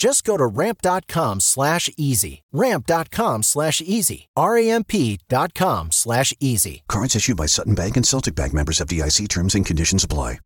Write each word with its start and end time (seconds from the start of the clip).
Just 0.00 0.24
go 0.24 0.38
to 0.38 0.46
ramp.com 0.46 1.40
slash 1.40 1.90
easy. 1.98 2.42
Ramp.com 2.52 3.42
slash 3.42 3.82
easy. 3.82 4.30
R-A-M-P 4.34 5.18
dot 5.28 5.52
com 5.52 5.92
slash 5.92 6.32
easy. 6.40 6.84
Cards 6.88 7.14
issued 7.14 7.36
by 7.36 7.44
Sutton 7.44 7.74
Bank 7.74 7.98
and 7.98 8.06
Celtic 8.06 8.34
Bank 8.34 8.54
members 8.54 8.78
FDIC 8.78 9.28
terms 9.28 9.54
and 9.54 9.66
conditions 9.66 10.02
apply. 10.02 10.38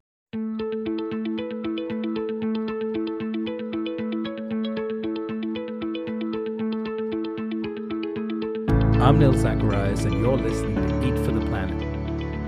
I'm 9.00 9.20
Nil 9.20 9.34
Zacharias, 9.34 10.04
and 10.04 10.20
you're 10.20 10.36
listening 10.36 10.74
to 10.74 11.06
Eat 11.06 11.24
for 11.24 11.30
the 11.30 11.46
Planet. 11.46 11.80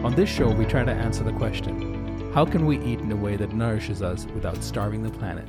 On 0.04 0.12
this 0.16 0.28
show, 0.28 0.50
we 0.50 0.64
try 0.64 0.82
to 0.82 0.92
answer 0.92 1.22
the 1.22 1.32
question 1.34 2.32
how 2.34 2.44
can 2.44 2.66
we 2.66 2.80
eat 2.80 2.98
in 2.98 3.12
a 3.12 3.16
way 3.16 3.36
that 3.36 3.52
nourishes 3.52 4.02
us 4.02 4.26
without 4.34 4.60
starving 4.64 5.04
the 5.04 5.10
planet? 5.10 5.46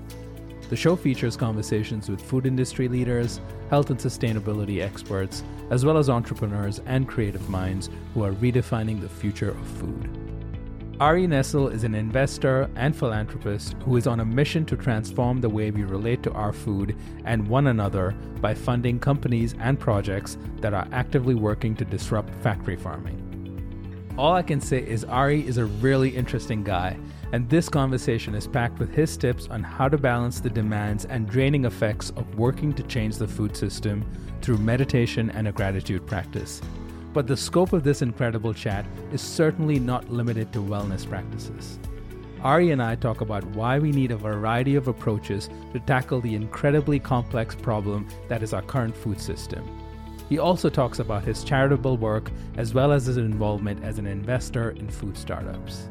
The 0.70 0.76
show 0.76 0.98
features 0.98 1.38
conversations 1.38 2.10
with 2.10 2.22
food 2.22 2.46
industry 2.46 2.90
leaders, 2.90 3.40
health 3.70 3.90
and 3.90 3.98
sustainability 3.98 4.82
experts, 4.82 5.44
as 5.70 5.86
well 5.86 5.98
as 5.98 6.10
entrepreneurs 6.10 6.82
and 6.86 7.08
creative 7.08 7.50
minds 7.50 7.90
who 8.14 8.24
are 8.24 8.34
redefining 8.34 9.00
the 9.00 9.08
future 9.08 9.52
of 9.52 9.66
food. 9.66 10.10
Ari 11.00 11.28
Nessel 11.28 11.72
is 11.72 11.84
an 11.84 11.94
investor 11.94 12.70
and 12.76 12.94
philanthropist 12.94 13.76
who 13.86 13.98
is 13.98 14.08
on 14.08 14.20
a 14.20 14.26
mission 14.26 14.66
to 14.66 14.76
transform 14.76 15.40
the 15.40 15.50
way 15.50 15.72
we 15.72 15.84
relate 15.84 16.24
to 16.24 16.34
our 16.34 16.52
food 16.52 16.98
and 17.24 17.48
one 17.48 17.68
another 17.68 18.16
by 18.42 18.54
funding 18.54 19.00
companies 19.00 19.54
and 19.60 19.80
projects 19.80 20.38
that 20.60 20.74
are 20.74 20.88
actively 20.92 21.36
working 21.36 21.76
to 21.76 21.86
disrupt 21.86 22.34
factory 22.42 22.76
farming. 22.76 23.24
All 24.18 24.34
I 24.34 24.42
can 24.42 24.60
say 24.60 24.80
is 24.80 25.06
Ari 25.06 25.48
is 25.48 25.60
a 25.60 25.66
really 25.66 26.10
interesting 26.10 26.64
guy, 26.64 26.98
and 27.32 27.50
this 27.50 27.68
conversation 27.68 28.34
is 28.36 28.48
packed 28.48 28.80
with 28.80 28.94
his 28.94 29.18
tips 29.18 29.48
on 29.50 29.64
how 29.64 29.90
to 29.90 29.98
balance 29.98 30.40
the 30.40 30.50
demands 30.50 31.06
and 31.06 31.30
draining 31.30 31.66
effects 31.66 32.12
of 32.12 32.38
working 32.38 32.74
to 32.74 32.84
change 32.84 33.18
the 33.18 33.28
food 33.28 33.56
system 33.56 34.06
through 34.42 34.58
meditation 34.58 35.30
and 35.32 35.48
a 35.48 35.52
gratitude 35.52 36.06
practice. 36.06 36.62
But 37.14 37.28
the 37.28 37.36
scope 37.36 37.74
of 37.74 37.84
this 37.84 38.02
incredible 38.02 38.54
chat 38.54 38.86
is 39.12 39.22
certainly 39.22 39.80
not 39.80 40.10
limited 40.10 40.54
to 40.54 40.60
wellness 40.60 41.08
practices. 41.08 41.80
Ari 42.44 42.72
and 42.72 42.82
I 42.82 42.96
talk 42.96 43.22
about 43.22 43.44
why 43.56 43.80
we 43.80 43.92
need 43.92 44.12
a 44.12 44.18
variety 44.18 44.76
of 44.76 44.88
approaches 44.88 45.50
to 45.74 45.80
tackle 45.80 46.22
the 46.22 46.36
incredibly 46.36 47.00
complex 47.00 47.56
problem 47.56 48.08
that 48.28 48.44
is 48.44 48.54
our 48.54 48.62
current 48.62 48.96
food 48.96 49.20
system. 49.20 49.68
He 50.30 50.38
also 50.38 50.70
talks 50.70 51.00
about 51.00 51.24
his 51.24 51.44
charitable 51.44 51.98
work 51.98 52.32
as 52.58 52.74
well 52.74 52.92
as 52.92 53.06
his 53.06 53.18
involvement 53.18 53.84
as 53.84 53.98
an 53.98 54.06
investor 54.06 54.72
in 54.72 54.90
food 54.90 55.18
startups. 55.18 55.88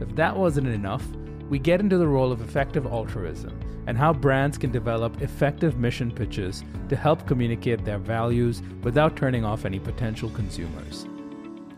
If 0.00 0.14
that 0.16 0.36
wasn't 0.36 0.68
enough, 0.68 1.06
we 1.48 1.58
get 1.58 1.80
into 1.80 1.98
the 1.98 2.06
role 2.06 2.32
of 2.32 2.40
effective 2.40 2.86
altruism 2.86 3.58
and 3.86 3.96
how 3.96 4.12
brands 4.12 4.58
can 4.58 4.72
develop 4.72 5.22
effective 5.22 5.78
mission 5.78 6.10
pitches 6.10 6.64
to 6.88 6.96
help 6.96 7.26
communicate 7.26 7.84
their 7.84 7.98
values 7.98 8.62
without 8.82 9.16
turning 9.16 9.44
off 9.44 9.64
any 9.64 9.78
potential 9.78 10.28
consumers. 10.30 11.06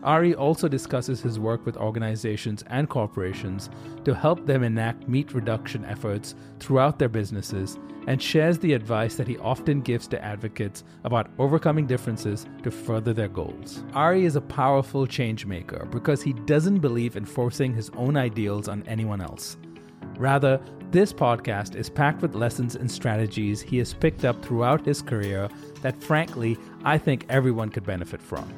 Ari 0.03 0.33
also 0.33 0.67
discusses 0.67 1.21
his 1.21 1.39
work 1.39 1.65
with 1.65 1.77
organizations 1.77 2.63
and 2.67 2.87
corporations 2.87 3.69
to 4.05 4.13
help 4.13 4.45
them 4.45 4.63
enact 4.63 5.07
meat 5.07 5.33
reduction 5.33 5.83
efforts 5.85 6.35
throughout 6.59 6.99
their 6.99 7.09
businesses 7.09 7.77
and 8.07 8.21
shares 8.21 8.57
the 8.57 8.73
advice 8.73 9.15
that 9.15 9.27
he 9.27 9.37
often 9.37 9.81
gives 9.81 10.07
to 10.07 10.23
advocates 10.23 10.83
about 11.03 11.29
overcoming 11.37 11.85
differences 11.85 12.47
to 12.63 12.71
further 12.71 13.13
their 13.13 13.27
goals. 13.27 13.83
Ari 13.93 14.25
is 14.25 14.35
a 14.35 14.41
powerful 14.41 15.05
change 15.05 15.45
maker 15.45 15.85
because 15.91 16.21
he 16.21 16.33
doesn't 16.33 16.79
believe 16.79 17.17
in 17.17 17.25
forcing 17.25 17.73
his 17.73 17.89
own 17.91 18.17
ideals 18.17 18.67
on 18.67 18.83
anyone 18.87 19.21
else. 19.21 19.57
Rather, 20.17 20.59
this 20.91 21.13
podcast 21.13 21.75
is 21.75 21.89
packed 21.89 22.21
with 22.21 22.33
lessons 22.33 22.75
and 22.75 22.89
strategies 22.89 23.61
he 23.61 23.77
has 23.77 23.93
picked 23.93 24.25
up 24.25 24.43
throughout 24.43 24.85
his 24.85 25.01
career 25.03 25.47
that, 25.81 26.01
frankly, 26.01 26.57
I 26.83 26.97
think 26.97 27.25
everyone 27.29 27.69
could 27.69 27.85
benefit 27.85 28.21
from. 28.21 28.51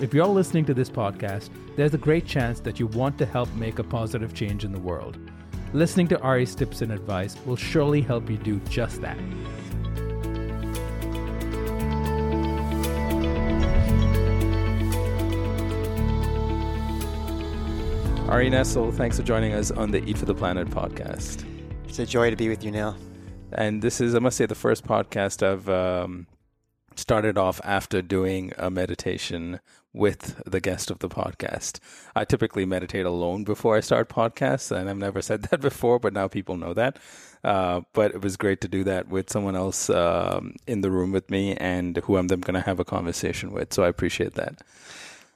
If 0.00 0.14
you're 0.14 0.26
listening 0.26 0.64
to 0.66 0.74
this 0.74 0.88
podcast, 0.88 1.50
there's 1.74 1.92
a 1.92 1.98
great 1.98 2.24
chance 2.24 2.60
that 2.60 2.78
you 2.78 2.86
want 2.86 3.18
to 3.18 3.26
help 3.26 3.52
make 3.54 3.80
a 3.80 3.82
positive 3.82 4.32
change 4.32 4.64
in 4.64 4.70
the 4.70 4.78
world. 4.78 5.18
Listening 5.72 6.06
to 6.06 6.20
Ari's 6.20 6.54
tips 6.54 6.82
and 6.82 6.92
advice 6.92 7.36
will 7.44 7.56
surely 7.56 8.00
help 8.00 8.30
you 8.30 8.36
do 8.36 8.60
just 8.70 9.00
that. 9.02 9.18
Ari 18.28 18.50
Nessel, 18.50 18.94
thanks 18.94 19.16
for 19.16 19.24
joining 19.24 19.52
us 19.52 19.72
on 19.72 19.90
the 19.90 20.04
Eat 20.08 20.16
for 20.16 20.26
the 20.26 20.34
Planet 20.34 20.68
podcast. 20.68 21.44
It's 21.88 21.98
a 21.98 22.06
joy 22.06 22.30
to 22.30 22.36
be 22.36 22.48
with 22.48 22.62
you, 22.62 22.70
Nil. 22.70 22.96
And 23.50 23.82
this 23.82 24.00
is, 24.00 24.14
I 24.14 24.20
must 24.20 24.36
say, 24.36 24.46
the 24.46 24.54
first 24.54 24.86
podcast 24.86 25.42
I've 25.42 25.68
um, 25.68 26.28
started 26.98 27.38
off 27.38 27.60
after 27.64 28.02
doing 28.02 28.52
a 28.58 28.70
meditation 28.70 29.60
with 29.92 30.42
the 30.44 30.60
guest 30.60 30.90
of 30.90 30.98
the 30.98 31.08
podcast. 31.08 31.80
I 32.14 32.24
typically 32.24 32.66
meditate 32.66 33.06
alone 33.06 33.44
before 33.44 33.76
I 33.76 33.80
start 33.80 34.08
podcasts, 34.08 34.70
and 34.70 34.88
I've 34.88 34.96
never 34.96 35.22
said 35.22 35.42
that 35.50 35.60
before, 35.60 35.98
but 35.98 36.12
now 36.12 36.28
people 36.28 36.56
know 36.56 36.74
that. 36.74 36.98
Uh, 37.42 37.82
but 37.92 38.12
it 38.12 38.20
was 38.20 38.36
great 38.36 38.60
to 38.62 38.68
do 38.68 38.84
that 38.84 39.08
with 39.08 39.30
someone 39.30 39.56
else 39.56 39.88
um, 39.90 40.56
in 40.66 40.80
the 40.80 40.90
room 40.90 41.12
with 41.12 41.30
me 41.30 41.54
and 41.56 41.96
who 41.98 42.16
I'm 42.16 42.28
then 42.28 42.40
going 42.40 42.54
to 42.54 42.66
have 42.66 42.80
a 42.80 42.84
conversation 42.84 43.52
with. 43.52 43.72
So 43.72 43.84
I 43.84 43.88
appreciate 43.88 44.34
that. 44.34 44.60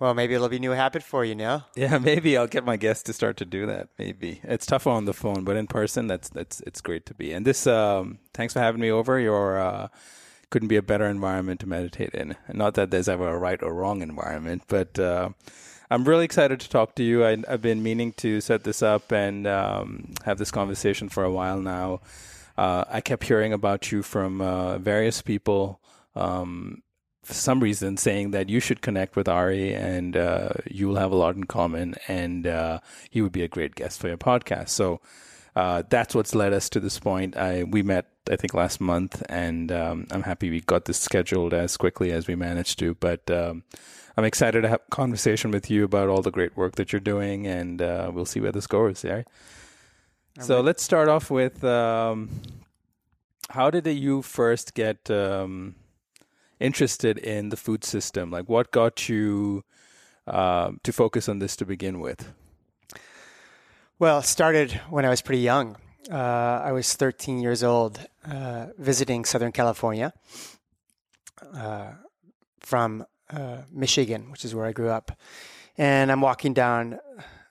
Well, 0.00 0.14
maybe 0.14 0.34
it'll 0.34 0.48
be 0.48 0.56
a 0.56 0.60
new 0.60 0.72
habit 0.72 1.04
for 1.04 1.24
you 1.24 1.36
now. 1.36 1.66
Yeah, 1.76 1.98
maybe 1.98 2.36
I'll 2.36 2.48
get 2.48 2.64
my 2.64 2.76
guests 2.76 3.04
to 3.04 3.12
start 3.12 3.36
to 3.36 3.44
do 3.44 3.66
that. 3.66 3.88
Maybe 4.00 4.40
it's 4.42 4.66
tough 4.66 4.88
on 4.88 5.04
the 5.04 5.12
phone, 5.12 5.44
but 5.44 5.56
in 5.56 5.68
person, 5.68 6.08
that's 6.08 6.28
that's 6.28 6.60
it's 6.62 6.80
great 6.80 7.06
to 7.06 7.14
be. 7.14 7.32
And 7.32 7.46
this, 7.46 7.68
um, 7.68 8.18
thanks 8.34 8.52
for 8.52 8.58
having 8.58 8.80
me 8.80 8.90
over. 8.90 9.20
Your 9.20 9.60
uh, 9.60 9.88
couldn't 10.52 10.68
be 10.68 10.76
a 10.76 10.82
better 10.82 11.06
environment 11.06 11.60
to 11.60 11.66
meditate 11.66 12.14
in. 12.14 12.36
Not 12.52 12.74
that 12.74 12.90
there's 12.90 13.08
ever 13.08 13.28
a 13.28 13.38
right 13.38 13.60
or 13.62 13.72
wrong 13.72 14.02
environment, 14.02 14.64
but 14.68 14.98
uh, 14.98 15.30
I'm 15.90 16.04
really 16.04 16.26
excited 16.26 16.60
to 16.60 16.68
talk 16.68 16.94
to 16.96 17.02
you. 17.02 17.24
I, 17.24 17.38
have 17.48 17.62
been 17.62 17.82
meaning 17.82 18.12
to 18.18 18.40
set 18.42 18.62
this 18.62 18.82
up 18.82 19.10
and 19.10 19.46
um, 19.46 20.12
have 20.24 20.36
this 20.36 20.50
conversation 20.50 21.08
for 21.08 21.24
a 21.24 21.32
while 21.32 21.58
now. 21.58 22.02
Uh, 22.56 22.84
I 22.86 23.00
kept 23.00 23.24
hearing 23.24 23.54
about 23.54 23.90
you 23.90 24.02
from 24.02 24.42
uh, 24.42 24.76
various 24.76 25.22
people. 25.22 25.80
Um, 26.14 26.82
for 27.22 27.32
some 27.34 27.60
reason 27.60 27.96
saying 27.96 28.32
that 28.32 28.50
you 28.50 28.60
should 28.60 28.82
connect 28.82 29.16
with 29.16 29.28
Ari 29.28 29.72
and 29.72 30.16
uh, 30.16 30.50
you 30.70 30.88
will 30.88 30.96
have 30.96 31.12
a 31.12 31.16
lot 31.16 31.34
in 31.34 31.44
common 31.44 31.94
and 32.08 32.46
uh, 32.46 32.80
he 33.08 33.22
would 33.22 33.32
be 33.32 33.42
a 33.42 33.48
great 33.48 33.74
guest 33.74 34.00
for 34.00 34.08
your 34.08 34.18
podcast. 34.18 34.68
So 34.68 35.00
uh, 35.54 35.82
that's 35.88 36.14
what's 36.14 36.34
led 36.34 36.52
us 36.52 36.68
to 36.70 36.80
this 36.80 36.98
point. 36.98 37.36
I, 37.36 37.64
we 37.64 37.82
met, 37.82 38.06
I 38.30 38.36
think, 38.36 38.54
last 38.54 38.80
month, 38.80 39.22
and 39.28 39.70
um, 39.70 40.06
I'm 40.10 40.22
happy 40.22 40.48
we 40.50 40.60
got 40.60 40.86
this 40.86 40.98
scheduled 40.98 41.52
as 41.52 41.76
quickly 41.76 42.10
as 42.10 42.26
we 42.26 42.34
managed 42.34 42.78
to. 42.78 42.94
But 42.94 43.30
um, 43.30 43.64
I'm 44.16 44.24
excited 44.24 44.62
to 44.62 44.68
have 44.68 44.80
a 44.86 44.90
conversation 44.90 45.50
with 45.50 45.70
you 45.70 45.84
about 45.84 46.08
all 46.08 46.22
the 46.22 46.30
great 46.30 46.56
work 46.56 46.76
that 46.76 46.92
you're 46.92 47.00
doing, 47.00 47.46
and 47.46 47.82
uh, 47.82 48.10
we'll 48.12 48.24
see 48.24 48.40
where 48.40 48.52
this 48.52 48.66
goes. 48.66 49.04
Yeah. 49.04 49.22
so 50.40 50.56
right. 50.56 50.64
let's 50.64 50.82
start 50.82 51.08
off 51.08 51.30
with 51.30 51.62
um, 51.64 52.30
how 53.50 53.68
did 53.68 53.86
you 53.86 54.22
first 54.22 54.72
get 54.72 55.10
um, 55.10 55.74
interested 56.60 57.18
in 57.18 57.50
the 57.50 57.58
food 57.58 57.84
system? 57.84 58.30
Like, 58.30 58.48
what 58.48 58.70
got 58.70 59.06
you 59.10 59.64
uh, 60.26 60.72
to 60.82 60.92
focus 60.92 61.28
on 61.28 61.40
this 61.40 61.56
to 61.56 61.66
begin 61.66 62.00
with? 62.00 62.32
Well, 64.02 64.18
it 64.18 64.24
started 64.24 64.72
when 64.90 65.04
I 65.04 65.10
was 65.10 65.22
pretty 65.22 65.42
young. 65.42 65.76
Uh, 66.10 66.16
I 66.16 66.72
was 66.72 66.92
13 66.92 67.38
years 67.38 67.62
old, 67.62 68.00
uh, 68.28 68.66
visiting 68.76 69.24
Southern 69.24 69.52
California 69.52 70.12
uh, 71.54 71.92
from 72.58 73.06
uh, 73.30 73.58
Michigan, 73.70 74.28
which 74.32 74.44
is 74.44 74.56
where 74.56 74.66
I 74.66 74.72
grew 74.72 74.88
up. 74.88 75.12
And 75.78 76.10
I'm 76.10 76.20
walking 76.20 76.52
down 76.52 76.98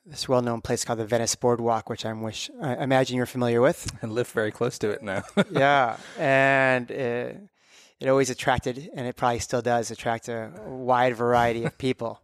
this 0.05 0.27
well-known 0.27 0.59
place 0.59 0.83
called 0.83 0.99
the 0.99 1.05
Venice 1.05 1.35
Boardwalk, 1.35 1.89
which 1.89 2.05
I'm 2.05 2.21
wish 2.21 2.49
I 2.61 2.83
imagine 2.83 3.15
you're 3.15 3.25
familiar 3.25 3.61
with. 3.61 3.89
And 4.01 4.11
live 4.11 4.27
very 4.27 4.51
close 4.51 4.77
to 4.79 4.89
it 4.89 5.01
now. 5.01 5.23
yeah, 5.51 5.95
and 6.19 6.91
it, 6.91 7.39
it 8.01 8.09
always 8.09 8.29
attracted, 8.29 8.89
and 8.93 9.07
it 9.07 9.15
probably 9.15 9.39
still 9.39 9.61
does 9.61 9.89
attract 9.89 10.27
a 10.27 10.51
wide 10.67 11.15
variety 11.15 11.63
of 11.63 11.77
people. 11.77 12.19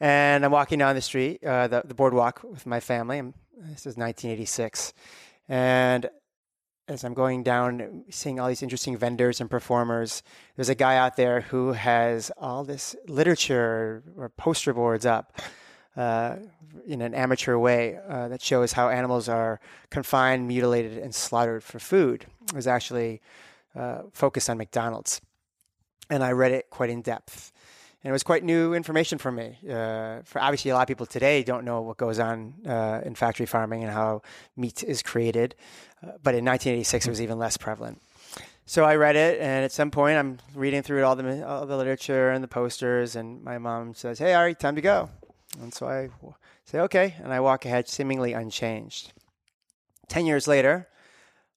And 0.00 0.44
I'm 0.44 0.50
walking 0.50 0.78
down 0.78 0.94
the 0.94 1.00
street, 1.00 1.44
uh, 1.44 1.68
the, 1.68 1.82
the 1.84 1.94
boardwalk 1.94 2.42
with 2.42 2.66
my 2.66 2.80
family. 2.80 3.18
I'm, 3.18 3.34
this 3.56 3.86
is 3.86 3.96
1986, 3.96 4.94
and 5.48 6.08
as 6.90 7.04
I'm 7.04 7.14
going 7.14 7.44
down, 7.44 8.04
seeing 8.10 8.40
all 8.40 8.48
these 8.48 8.64
interesting 8.64 8.96
vendors 8.96 9.40
and 9.40 9.48
performers, 9.48 10.24
there's 10.56 10.68
a 10.68 10.74
guy 10.74 10.96
out 10.96 11.14
there 11.14 11.42
who 11.42 11.72
has 11.72 12.32
all 12.36 12.64
this 12.64 12.96
literature 13.06 14.02
or 14.16 14.28
poster 14.30 14.74
boards 14.74 15.06
up 15.06 15.40
uh, 15.96 16.36
in 16.86 17.00
an 17.00 17.14
amateur 17.14 17.56
way 17.56 17.98
uh, 18.08 18.26
that 18.28 18.42
shows 18.42 18.72
how 18.72 18.88
animals 18.88 19.28
are 19.28 19.60
confined, 19.90 20.48
mutilated, 20.48 20.98
and 20.98 21.14
slaughtered 21.14 21.62
for 21.62 21.78
food. 21.78 22.26
It 22.48 22.54
was 22.54 22.66
actually 22.66 23.20
uh, 23.76 24.02
focused 24.12 24.50
on 24.50 24.58
McDonald's. 24.58 25.20
And 26.08 26.24
I 26.24 26.32
read 26.32 26.50
it 26.50 26.70
quite 26.70 26.90
in 26.90 27.02
depth. 27.02 27.52
And 28.02 28.10
it 28.10 28.12
was 28.12 28.22
quite 28.22 28.44
new 28.44 28.72
information 28.72 29.18
for 29.18 29.30
me. 29.30 29.58
Uh, 29.68 30.20
for 30.24 30.40
obviously, 30.40 30.70
a 30.70 30.74
lot 30.74 30.82
of 30.82 30.88
people 30.88 31.06
today 31.06 31.42
don't 31.42 31.64
know 31.64 31.82
what 31.82 31.98
goes 31.98 32.18
on 32.18 32.54
uh, 32.66 33.02
in 33.04 33.14
factory 33.14 33.44
farming 33.46 33.82
and 33.84 33.92
how 33.92 34.22
meat 34.56 34.82
is 34.82 35.02
created. 35.02 35.54
Uh, 36.02 36.12
but 36.22 36.34
in 36.34 36.44
1986, 36.44 37.06
it 37.06 37.10
was 37.10 37.20
even 37.20 37.38
less 37.38 37.58
prevalent. 37.58 38.00
So 38.64 38.84
I 38.84 38.94
read 38.94 39.16
it, 39.16 39.40
and 39.40 39.64
at 39.64 39.72
some 39.72 39.90
point, 39.90 40.16
I'm 40.16 40.38
reading 40.54 40.82
through 40.82 41.04
all 41.04 41.16
the 41.16 41.44
all 41.44 41.66
the 41.66 41.76
literature 41.76 42.30
and 42.30 42.42
the 42.42 42.48
posters, 42.48 43.16
and 43.16 43.42
my 43.42 43.58
mom 43.58 43.94
says, 43.94 44.20
"Hey, 44.20 44.32
Ari, 44.32 44.54
time 44.54 44.76
to 44.76 44.80
go." 44.80 45.10
And 45.60 45.74
so 45.74 45.88
I 45.88 46.08
say, 46.64 46.78
"Okay," 46.78 47.16
and 47.20 47.32
I 47.32 47.40
walk 47.40 47.64
ahead, 47.64 47.88
seemingly 47.88 48.32
unchanged. 48.32 49.12
Ten 50.08 50.24
years 50.24 50.46
later, 50.46 50.86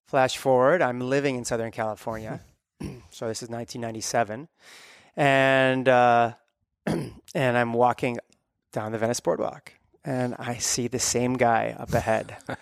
flash 0.04 0.36
forward, 0.36 0.82
I'm 0.82 1.00
living 1.00 1.36
in 1.36 1.44
Southern 1.44 1.70
California. 1.70 2.40
so 3.10 3.28
this 3.28 3.44
is 3.44 3.48
1997, 3.48 4.48
and 5.16 5.88
uh, 5.88 6.32
and 6.86 7.12
I'm 7.34 7.72
walking 7.72 8.18
down 8.72 8.92
the 8.92 8.98
Venice 8.98 9.20
Boardwalk, 9.20 9.72
and 10.04 10.34
I 10.38 10.56
see 10.56 10.88
the 10.88 10.98
same 10.98 11.34
guy 11.34 11.74
up 11.78 11.92
ahead. 11.92 12.36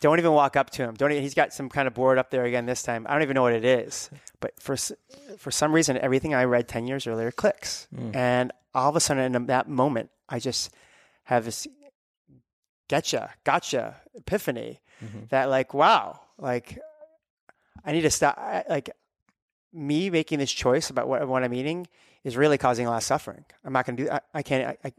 don't 0.00 0.18
even 0.18 0.32
walk 0.32 0.56
up 0.56 0.70
to 0.70 0.82
him. 0.82 0.94
Don't. 0.94 1.10
Even, 1.12 1.22
he's 1.22 1.34
got 1.34 1.52
some 1.52 1.68
kind 1.68 1.88
of 1.88 1.94
board 1.94 2.18
up 2.18 2.30
there 2.30 2.44
again 2.44 2.66
this 2.66 2.82
time. 2.82 3.06
I 3.08 3.12
don't 3.12 3.22
even 3.22 3.34
know 3.34 3.42
what 3.42 3.52
it 3.52 3.64
is. 3.64 4.10
But 4.40 4.60
for 4.60 4.76
for 5.38 5.50
some 5.50 5.72
reason, 5.72 5.98
everything 5.98 6.34
I 6.34 6.44
read 6.44 6.68
ten 6.68 6.86
years 6.86 7.06
earlier 7.06 7.30
clicks, 7.30 7.88
mm. 7.94 8.14
and 8.14 8.52
all 8.74 8.88
of 8.88 8.96
a 8.96 9.00
sudden, 9.00 9.34
in 9.34 9.46
that 9.46 9.68
moment, 9.68 10.10
I 10.28 10.38
just 10.38 10.70
have 11.24 11.44
this 11.44 11.66
getcha, 12.88 13.30
gotcha 13.44 13.96
epiphany 14.14 14.80
mm-hmm. 15.04 15.26
that 15.30 15.50
like, 15.50 15.74
wow, 15.74 16.20
like 16.38 16.78
I 17.84 17.92
need 17.92 18.02
to 18.02 18.10
stop. 18.10 18.38
Like 18.68 18.90
me 19.72 20.10
making 20.10 20.38
this 20.38 20.52
choice 20.52 20.90
about 20.90 21.08
what, 21.08 21.26
what 21.28 21.44
I'm 21.44 21.54
eating 21.54 21.86
is 22.24 22.36
really 22.36 22.58
causing 22.58 22.86
a 22.86 22.90
lot 22.90 22.96
of 22.98 23.02
suffering. 23.02 23.44
I'm 23.64 23.72
not 23.72 23.86
going 23.86 23.96
to 23.96 24.04
do. 24.04 24.10
I, 24.10 24.20
I 24.34 24.42
can't. 24.42 24.78
I, 24.84 24.92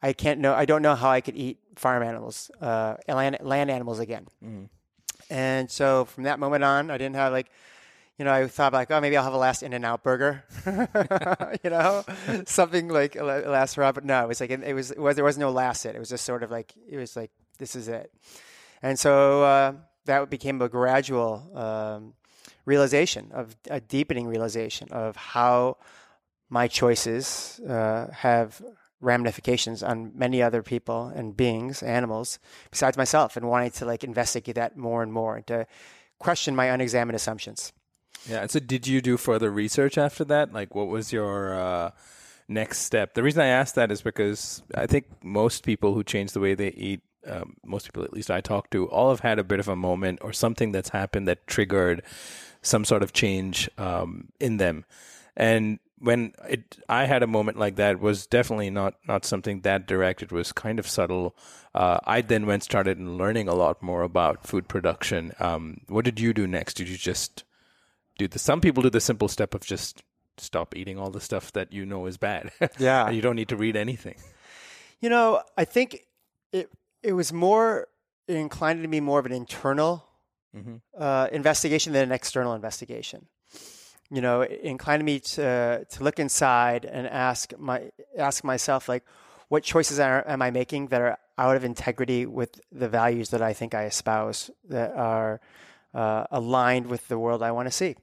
I 0.00 0.12
can't 0.12 0.40
know. 0.40 0.54
I 0.54 0.64
don't 0.64 0.82
know 0.82 0.94
how 0.94 1.10
I 1.10 1.20
could 1.20 1.36
eat 1.36 1.58
farm 1.76 2.02
animals, 2.02 2.50
uh, 2.60 2.96
land, 3.08 3.38
land 3.40 3.70
animals 3.70 3.98
again. 3.98 4.26
Mm-hmm. 4.44 4.64
And 5.30 5.70
so 5.70 6.04
from 6.04 6.24
that 6.24 6.38
moment 6.38 6.64
on, 6.64 6.90
I 6.90 6.98
didn't 6.98 7.16
have 7.16 7.32
like, 7.32 7.50
you 8.16 8.24
know, 8.24 8.32
I 8.32 8.46
thought 8.46 8.72
like, 8.72 8.90
oh, 8.90 9.00
maybe 9.00 9.16
I'll 9.16 9.24
have 9.24 9.34
a 9.34 9.38
last 9.38 9.62
In-N-Out 9.62 10.02
burger, 10.02 10.44
you 11.62 11.70
know, 11.70 12.04
something 12.46 12.88
like 12.88 13.16
a 13.16 13.22
last 13.22 13.74
hurrah. 13.74 13.92
But 13.92 14.04
no, 14.04 14.24
it 14.24 14.28
was 14.28 14.40
like 14.40 14.50
it 14.50 14.74
was, 14.74 14.90
it 14.90 14.98
was 14.98 15.16
there 15.16 15.24
was 15.24 15.38
no 15.38 15.50
last 15.50 15.84
it. 15.86 15.94
It 15.94 15.98
was 15.98 16.08
just 16.08 16.24
sort 16.24 16.42
of 16.42 16.50
like 16.50 16.72
it 16.88 16.96
was 16.96 17.14
like 17.16 17.30
this 17.58 17.76
is 17.76 17.88
it. 17.88 18.12
And 18.82 18.98
so 18.98 19.42
uh, 19.42 19.72
that 20.06 20.30
became 20.30 20.60
a 20.62 20.68
gradual 20.68 21.50
um, 21.54 22.14
realization 22.68 23.30
of 23.32 23.56
a 23.70 23.80
deepening 23.80 24.28
realization 24.28 24.86
of 24.92 25.16
how 25.16 25.78
my 26.50 26.68
choices 26.68 27.60
uh, 27.68 28.08
have 28.12 28.62
ramifications 29.00 29.82
on 29.82 30.12
many 30.14 30.42
other 30.42 30.62
people 30.62 31.06
and 31.14 31.36
beings, 31.36 31.82
animals, 31.82 32.38
besides 32.70 32.96
myself, 32.96 33.36
and 33.36 33.48
wanting 33.48 33.70
to 33.70 33.84
like 33.84 34.04
investigate 34.04 34.56
that 34.56 34.76
more 34.76 35.02
and 35.02 35.12
more 35.12 35.36
and 35.36 35.46
to 35.46 35.66
question 36.18 36.54
my 36.54 36.66
unexamined 36.66 37.16
assumptions. 37.16 37.72
Yeah. 38.28 38.42
And 38.42 38.50
so, 38.50 38.58
did 38.60 38.86
you 38.86 39.00
do 39.00 39.16
further 39.16 39.50
research 39.50 39.96
after 39.96 40.24
that? 40.24 40.52
Like, 40.52 40.74
what 40.74 40.88
was 40.88 41.12
your 41.12 41.54
uh, 41.58 41.90
next 42.48 42.80
step? 42.80 43.14
The 43.14 43.22
reason 43.22 43.42
I 43.42 43.46
asked 43.46 43.76
that 43.76 43.92
is 43.92 44.02
because 44.02 44.62
I 44.74 44.86
think 44.86 45.06
most 45.22 45.64
people 45.64 45.94
who 45.94 46.02
change 46.02 46.32
the 46.32 46.40
way 46.40 46.54
they 46.54 46.70
eat, 46.70 47.00
um, 47.26 47.56
most 47.64 47.86
people 47.86 48.02
at 48.02 48.12
least 48.12 48.30
I 48.30 48.40
talk 48.40 48.70
to, 48.70 48.88
all 48.88 49.10
have 49.10 49.20
had 49.20 49.38
a 49.38 49.44
bit 49.44 49.60
of 49.60 49.68
a 49.68 49.76
moment 49.76 50.18
or 50.22 50.32
something 50.32 50.72
that's 50.72 50.88
happened 50.90 51.28
that 51.28 51.46
triggered 51.46 52.02
some 52.68 52.84
sort 52.84 53.02
of 53.02 53.12
change 53.12 53.68
um, 53.78 54.28
in 54.38 54.58
them. 54.58 54.84
And 55.36 55.78
when 56.00 56.32
it 56.48 56.78
I 56.88 57.06
had 57.06 57.22
a 57.22 57.26
moment 57.26 57.58
like 57.58 57.76
that 57.76 58.00
was 58.00 58.26
definitely 58.26 58.70
not 58.70 58.94
not 59.06 59.24
something 59.24 59.60
that 59.62 59.86
direct. 59.86 60.22
It 60.22 60.32
was 60.32 60.52
kind 60.52 60.78
of 60.78 60.86
subtle. 60.86 61.36
Uh, 61.74 61.98
I 62.04 62.20
then 62.20 62.46
went 62.46 62.62
started 62.62 63.00
learning 63.00 63.48
a 63.48 63.54
lot 63.54 63.82
more 63.82 64.02
about 64.02 64.46
food 64.46 64.68
production. 64.68 65.32
Um, 65.40 65.80
what 65.88 66.04
did 66.04 66.20
you 66.20 66.32
do 66.32 66.46
next? 66.46 66.74
Did 66.74 66.88
you 66.88 66.96
just 66.96 67.44
do 68.18 68.28
the? 68.28 68.38
Some 68.38 68.60
people 68.60 68.82
do 68.82 68.90
the 68.90 69.00
simple 69.00 69.28
step 69.28 69.54
of 69.54 69.62
just 69.62 70.02
stop 70.36 70.76
eating 70.76 70.98
all 70.98 71.10
the 71.10 71.20
stuff 71.20 71.52
that 71.52 71.72
you 71.72 71.84
know 71.84 72.06
is 72.06 72.16
bad. 72.16 72.52
Yeah, 72.78 73.10
you 73.10 73.20
don't 73.20 73.36
need 73.36 73.48
to 73.48 73.56
read 73.56 73.76
anything. 73.76 74.16
You 75.00 75.10
know, 75.10 75.42
I 75.56 75.64
think 75.64 76.06
it 76.52 76.70
it 77.02 77.12
was 77.12 77.32
more 77.32 77.88
it 78.26 78.36
inclined 78.36 78.82
to 78.82 78.88
be 78.88 79.00
more 79.00 79.18
of 79.18 79.26
an 79.26 79.32
internal 79.32 80.07
mm-hmm. 80.56 80.76
uh, 80.98 81.28
investigation 81.32 81.92
than 81.92 82.04
an 82.04 82.12
external 82.12 82.54
investigation 82.54 83.26
you 84.10 84.22
know, 84.22 84.42
inclined 84.42 85.04
me 85.04 85.20
to 85.20 85.84
to 85.88 86.02
look 86.02 86.18
inside 86.18 86.84
and 86.84 87.06
ask 87.06 87.52
my 87.58 87.90
ask 88.16 88.42
myself 88.42 88.88
like, 88.88 89.04
what 89.48 89.62
choices 89.62 89.98
are, 89.98 90.26
am 90.26 90.42
I 90.42 90.50
making 90.50 90.88
that 90.88 91.00
are 91.00 91.18
out 91.36 91.56
of 91.56 91.64
integrity 91.64 92.26
with 92.26 92.60
the 92.72 92.88
values 92.88 93.30
that 93.30 93.42
I 93.42 93.52
think 93.52 93.74
I 93.74 93.84
espouse 93.84 94.50
that 94.68 94.92
are 94.94 95.40
uh, 95.94 96.24
aligned 96.30 96.86
with 96.86 97.08
the 97.08 97.18
world 97.18 97.42
I 97.42 97.52
want 97.52 97.66
to 97.68 97.72
see. 97.72 97.96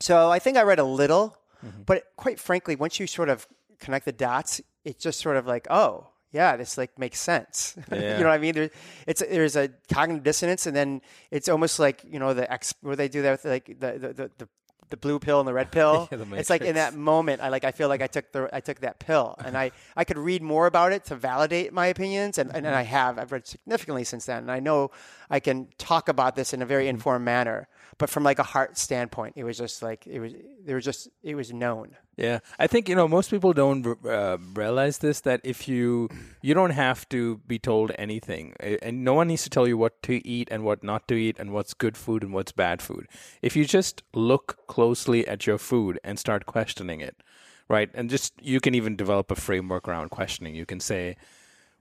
So 0.00 0.30
I 0.30 0.38
think 0.38 0.56
I 0.56 0.62
read 0.62 0.78
a 0.78 0.84
little, 0.84 1.36
mm-hmm. 1.64 1.82
but 1.84 2.04
quite 2.16 2.38
frankly, 2.38 2.76
once 2.76 3.00
you 3.00 3.06
sort 3.06 3.28
of 3.28 3.46
connect 3.80 4.04
the 4.04 4.12
dots, 4.12 4.60
it's 4.84 5.02
just 5.02 5.20
sort 5.20 5.36
of 5.36 5.46
like, 5.46 5.66
oh, 5.70 6.08
yeah, 6.32 6.56
this 6.56 6.76
like 6.76 6.98
makes 6.98 7.20
sense. 7.20 7.76
Yeah. 7.90 7.96
you 8.18 8.24
know 8.24 8.28
what 8.28 8.34
I 8.34 8.38
mean? 8.38 8.54
There, 8.54 8.70
it's 9.06 9.20
there's 9.20 9.56
a 9.56 9.70
cognitive 9.92 10.24
dissonance, 10.24 10.66
and 10.66 10.76
then 10.76 11.00
it's 11.30 11.48
almost 11.48 11.78
like 11.78 12.04
you 12.04 12.18
know 12.18 12.34
the 12.34 12.50
ex 12.52 12.74
where 12.82 12.96
they 12.96 13.08
do 13.08 13.22
that 13.22 13.32
with 13.32 13.44
like 13.44 13.66
the 13.66 13.92
the, 13.98 14.12
the, 14.12 14.30
the 14.38 14.48
the 14.90 14.96
blue 14.96 15.18
pill 15.18 15.40
and 15.40 15.48
the 15.48 15.52
red 15.52 15.70
pill. 15.70 16.08
yeah, 16.12 16.18
the 16.18 16.36
it's 16.36 16.50
like 16.50 16.62
in 16.62 16.74
that 16.74 16.94
moment, 16.94 17.40
I 17.40 17.48
like 17.48 17.64
I 17.64 17.72
feel 17.72 17.88
like 17.88 18.02
I 18.02 18.06
took 18.06 18.30
the 18.32 18.48
I 18.52 18.60
took 18.60 18.80
that 18.80 18.98
pill, 18.98 19.36
and 19.44 19.56
I 19.56 19.70
I 19.96 20.04
could 20.04 20.18
read 20.18 20.42
more 20.42 20.66
about 20.66 20.92
it 20.92 21.04
to 21.06 21.16
validate 21.16 21.72
my 21.72 21.86
opinions, 21.86 22.38
and, 22.38 22.50
and, 22.54 22.66
and 22.66 22.74
I 22.74 22.82
have 22.82 23.18
I've 23.18 23.32
read 23.32 23.46
significantly 23.46 24.04
since 24.04 24.26
then, 24.26 24.38
and 24.38 24.50
I 24.50 24.60
know 24.60 24.90
I 25.30 25.40
can 25.40 25.68
talk 25.78 26.08
about 26.08 26.36
this 26.36 26.52
in 26.52 26.62
a 26.62 26.66
very 26.66 26.84
mm-hmm. 26.84 26.96
informed 26.96 27.24
manner 27.24 27.68
but 27.96 28.10
from 28.10 28.22
like 28.22 28.38
a 28.38 28.42
heart 28.42 28.76
standpoint, 28.76 29.34
it 29.36 29.44
was 29.44 29.56
just 29.56 29.82
like 29.82 30.06
it 30.06 30.20
was. 30.20 30.32
There 30.64 30.76
was 30.76 30.84
just 30.84 31.08
it 31.22 31.34
was 31.34 31.52
known. 31.52 31.96
Yeah, 32.16 32.40
I 32.58 32.66
think 32.66 32.88
you 32.88 32.94
know 32.94 33.08
most 33.08 33.30
people 33.30 33.52
don't 33.52 33.86
uh, 34.04 34.38
realize 34.54 34.98
this 34.98 35.20
that 35.20 35.40
if 35.44 35.68
you 35.68 36.08
you 36.42 36.52
don't 36.52 36.70
have 36.70 37.08
to 37.10 37.38
be 37.46 37.58
told 37.58 37.92
anything, 37.98 38.54
and 38.60 39.04
no 39.04 39.14
one 39.14 39.28
needs 39.28 39.44
to 39.44 39.50
tell 39.50 39.66
you 39.66 39.78
what 39.78 40.02
to 40.02 40.26
eat 40.26 40.48
and 40.50 40.64
what 40.64 40.82
not 40.82 41.08
to 41.08 41.14
eat, 41.14 41.36
and 41.38 41.52
what's 41.52 41.74
good 41.74 41.96
food 41.96 42.22
and 42.22 42.32
what's 42.32 42.52
bad 42.52 42.82
food. 42.82 43.06
If 43.40 43.56
you 43.56 43.64
just 43.64 44.02
look 44.12 44.58
closely 44.66 45.26
at 45.26 45.46
your 45.46 45.58
food 45.58 45.98
and 46.04 46.18
start 46.18 46.46
questioning 46.46 47.00
it, 47.00 47.22
right, 47.68 47.90
and 47.94 48.10
just 48.10 48.34
you 48.42 48.60
can 48.60 48.74
even 48.74 48.96
develop 48.96 49.30
a 49.30 49.36
framework 49.36 49.88
around 49.88 50.10
questioning. 50.10 50.54
You 50.54 50.66
can 50.66 50.80
say 50.80 51.16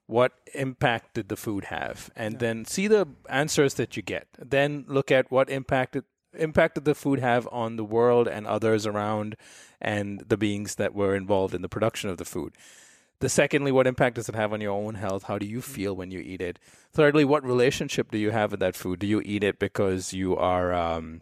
what 0.08 0.34
impact 0.54 1.14
did 1.14 1.30
the 1.30 1.36
food 1.36 1.66
have? 1.66 2.10
And 2.16 2.34
yeah. 2.36 2.40
then 2.40 2.66
see 2.66 2.88
the 2.88 3.08
answers 3.30 3.76
that 3.76 3.96
you 3.96 4.04
get. 4.04 4.28
Then 4.38 4.86
look 4.88 5.12
at 5.12 5.32
what 5.32 5.50
impact 5.50 5.96
it, 5.96 6.06
impact 6.34 6.76
did 6.76 6.86
the 6.86 6.96
food 6.96 7.20
have 7.20 7.48
on 7.52 7.76
the 7.76 7.84
world 7.84 8.28
and 8.28 8.48
others 8.48 8.86
around 8.86 9.36
and 9.82 10.22
the 10.28 10.38
beings 10.38 10.76
that 10.76 10.96
were 10.96 11.16
involved 11.16 11.54
in 11.54 11.62
the 11.62 11.70
production 11.70 12.10
of 12.10 12.18
the 12.18 12.26
food. 12.26 12.54
The 13.20 13.30
secondly 13.30 13.72
what 13.72 13.88
impact 13.88 14.16
does 14.16 14.30
it 14.30 14.36
have 14.36 14.54
on 14.54 14.62
your 14.62 14.72
own 14.72 14.96
health? 14.96 15.24
How 15.24 15.38
do 15.38 15.46
you 15.46 15.60
mm-hmm. 15.60 15.72
feel 15.72 15.96
when 15.96 16.12
you 16.12 16.20
eat 16.20 16.42
it? 16.42 16.60
Thirdly 16.94 17.26
what 17.26 17.44
relationship 17.44 18.12
do 18.12 18.18
you 18.18 18.32
have 18.32 18.52
with 18.52 18.60
that 18.60 18.76
food? 18.76 19.00
Do 19.00 19.08
you 19.08 19.22
eat 19.26 19.44
it 19.44 19.60
because 19.60 20.14
you 20.14 20.36
are 20.38 20.74
um, 20.74 21.22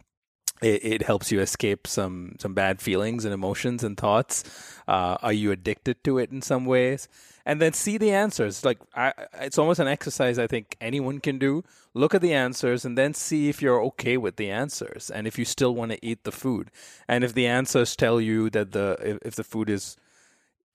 it, 0.62 0.84
it, 0.84 1.02
helps 1.02 1.30
you 1.30 1.40
escape 1.40 1.86
some 1.86 2.36
some 2.38 2.54
bad 2.54 2.80
feelings 2.80 3.24
and 3.24 3.34
emotions 3.34 3.84
and 3.84 3.96
thoughts 3.96 4.44
uh, 4.88 5.16
are 5.22 5.32
you 5.32 5.50
addicted 5.50 6.02
to 6.04 6.18
it 6.18 6.30
in 6.30 6.40
some 6.42 6.64
ways 6.64 7.08
and 7.46 7.62
then 7.62 7.72
see 7.72 7.96
the 7.96 8.10
answers. 8.10 8.64
Like 8.64 8.78
I, 8.94 9.12
it's 9.40 9.56
almost 9.56 9.78
an 9.78 9.86
exercise 9.86 10.38
I 10.38 10.48
think 10.48 10.76
anyone 10.80 11.20
can 11.20 11.38
do. 11.38 11.64
Look 11.94 12.14
at 12.14 12.20
the 12.20 12.34
answers 12.34 12.84
and 12.84 12.98
then 12.98 13.14
see 13.14 13.48
if 13.48 13.62
you're 13.62 13.82
okay 13.84 14.16
with 14.16 14.36
the 14.36 14.50
answers 14.50 15.08
and 15.08 15.26
if 15.26 15.38
you 15.38 15.44
still 15.44 15.74
want 15.74 15.92
to 15.92 16.04
eat 16.04 16.24
the 16.24 16.32
food. 16.32 16.70
And 17.08 17.22
if 17.22 17.32
the 17.32 17.46
answers 17.46 17.94
tell 17.94 18.20
you 18.20 18.50
that 18.50 18.72
the 18.72 18.98
if, 19.00 19.18
if 19.22 19.34
the 19.36 19.44
food 19.44 19.70
is 19.70 19.96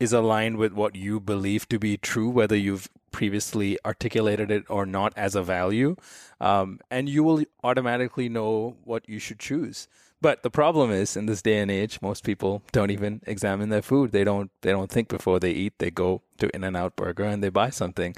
is 0.01 0.11
aligned 0.11 0.57
with 0.57 0.73
what 0.73 0.95
you 0.95 1.19
believe 1.19 1.69
to 1.69 1.77
be 1.77 1.95
true, 1.95 2.27
whether 2.27 2.55
you've 2.55 2.89
previously 3.11 3.77
articulated 3.85 4.49
it 4.49 4.63
or 4.67 4.83
not 4.83 5.13
as 5.15 5.35
a 5.35 5.43
value, 5.43 5.95
um, 6.39 6.79
and 6.89 7.07
you 7.07 7.23
will 7.23 7.43
automatically 7.63 8.27
know 8.27 8.75
what 8.83 9.07
you 9.07 9.19
should 9.19 9.37
choose. 9.37 9.87
But 10.19 10.41
the 10.41 10.49
problem 10.49 10.91
is, 10.91 11.15
in 11.15 11.27
this 11.27 11.43
day 11.43 11.59
and 11.59 11.69
age, 11.69 11.99
most 12.01 12.23
people 12.23 12.63
don't 12.71 12.89
even 12.89 13.21
examine 13.27 13.69
their 13.69 13.83
food. 13.83 14.11
They 14.11 14.23
don't. 14.23 14.49
They 14.61 14.71
don't 14.71 14.89
think 14.89 15.07
before 15.07 15.39
they 15.39 15.51
eat. 15.51 15.73
They 15.77 15.91
go 15.91 16.21
to 16.37 16.49
In-N-Out 16.55 16.95
Burger 16.95 17.23
and 17.23 17.43
they 17.43 17.49
buy 17.49 17.69
something 17.69 18.15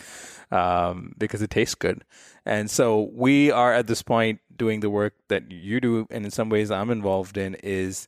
um, 0.52 1.16
because 1.18 1.42
it 1.42 1.50
tastes 1.50 1.76
good. 1.76 2.04
And 2.46 2.72
so 2.72 3.10
we 3.14 3.52
are 3.52 3.74
at 3.74 3.88
this 3.88 4.04
point 4.04 4.40
doing 4.56 4.80
the 4.80 4.90
work 4.90 5.16
that 5.28 5.52
you 5.52 5.82
do, 5.82 6.08
and 6.10 6.24
in 6.24 6.32
some 6.32 6.50
ways 6.50 6.72
I'm 6.72 6.90
involved 6.90 7.38
in. 7.38 7.56
Is 7.56 8.08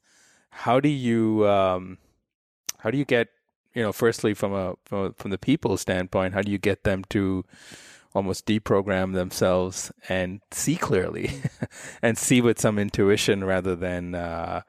how 0.49 0.79
do 0.79 0.89
you 0.89 1.47
um, 1.47 1.97
how 2.79 2.91
do 2.91 2.97
you 2.97 3.05
get 3.05 3.29
you 3.75 3.83
know 3.83 3.93
firstly 3.93 4.33
from 4.33 4.53
a 4.53 4.75
from, 4.85 5.13
from 5.13 5.31
the 5.31 5.37
people 5.37 5.77
standpoint, 5.77 6.33
how 6.33 6.41
do 6.41 6.51
you 6.51 6.57
get 6.57 6.83
them 6.83 7.03
to 7.09 7.45
almost 8.15 8.45
deprogram 8.45 9.13
themselves 9.13 9.91
and 10.07 10.39
see 10.49 10.77
clearly 10.77 11.41
and 12.01 12.17
see 12.17 12.39
with 12.41 12.59
some 12.59 12.79
intuition 12.79 13.43
rather 13.43 13.75
than 13.75 14.15
uh, 14.15 14.61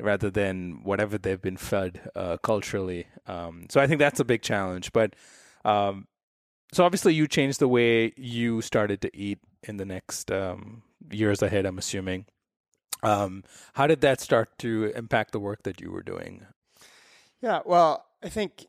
rather 0.00 0.28
than 0.28 0.80
whatever 0.82 1.16
they've 1.16 1.40
been 1.40 1.56
fed 1.56 2.10
uh, 2.16 2.36
culturally. 2.38 3.06
Um, 3.26 3.66
so 3.70 3.80
I 3.80 3.86
think 3.86 4.00
that's 4.00 4.20
a 4.20 4.24
big 4.24 4.42
challenge. 4.42 4.92
But 4.92 5.14
um, 5.64 6.08
so 6.72 6.84
obviously 6.84 7.14
you 7.14 7.28
changed 7.28 7.60
the 7.60 7.68
way 7.68 8.12
you 8.16 8.60
started 8.60 9.00
to 9.02 9.16
eat 9.16 9.38
in 9.62 9.76
the 9.76 9.84
next 9.84 10.32
um, 10.32 10.82
years 11.10 11.42
ahead. 11.42 11.64
I'm 11.64 11.78
assuming. 11.78 12.26
Um, 13.02 13.44
how 13.74 13.86
did 13.86 14.00
that 14.00 14.20
start 14.20 14.58
to 14.60 14.90
impact 14.96 15.32
the 15.32 15.38
work 15.38 15.62
that 15.64 15.80
you 15.80 15.90
were 15.90 16.02
doing? 16.02 16.46
Yeah, 17.42 17.60
well, 17.66 18.06
I 18.24 18.30
think 18.30 18.66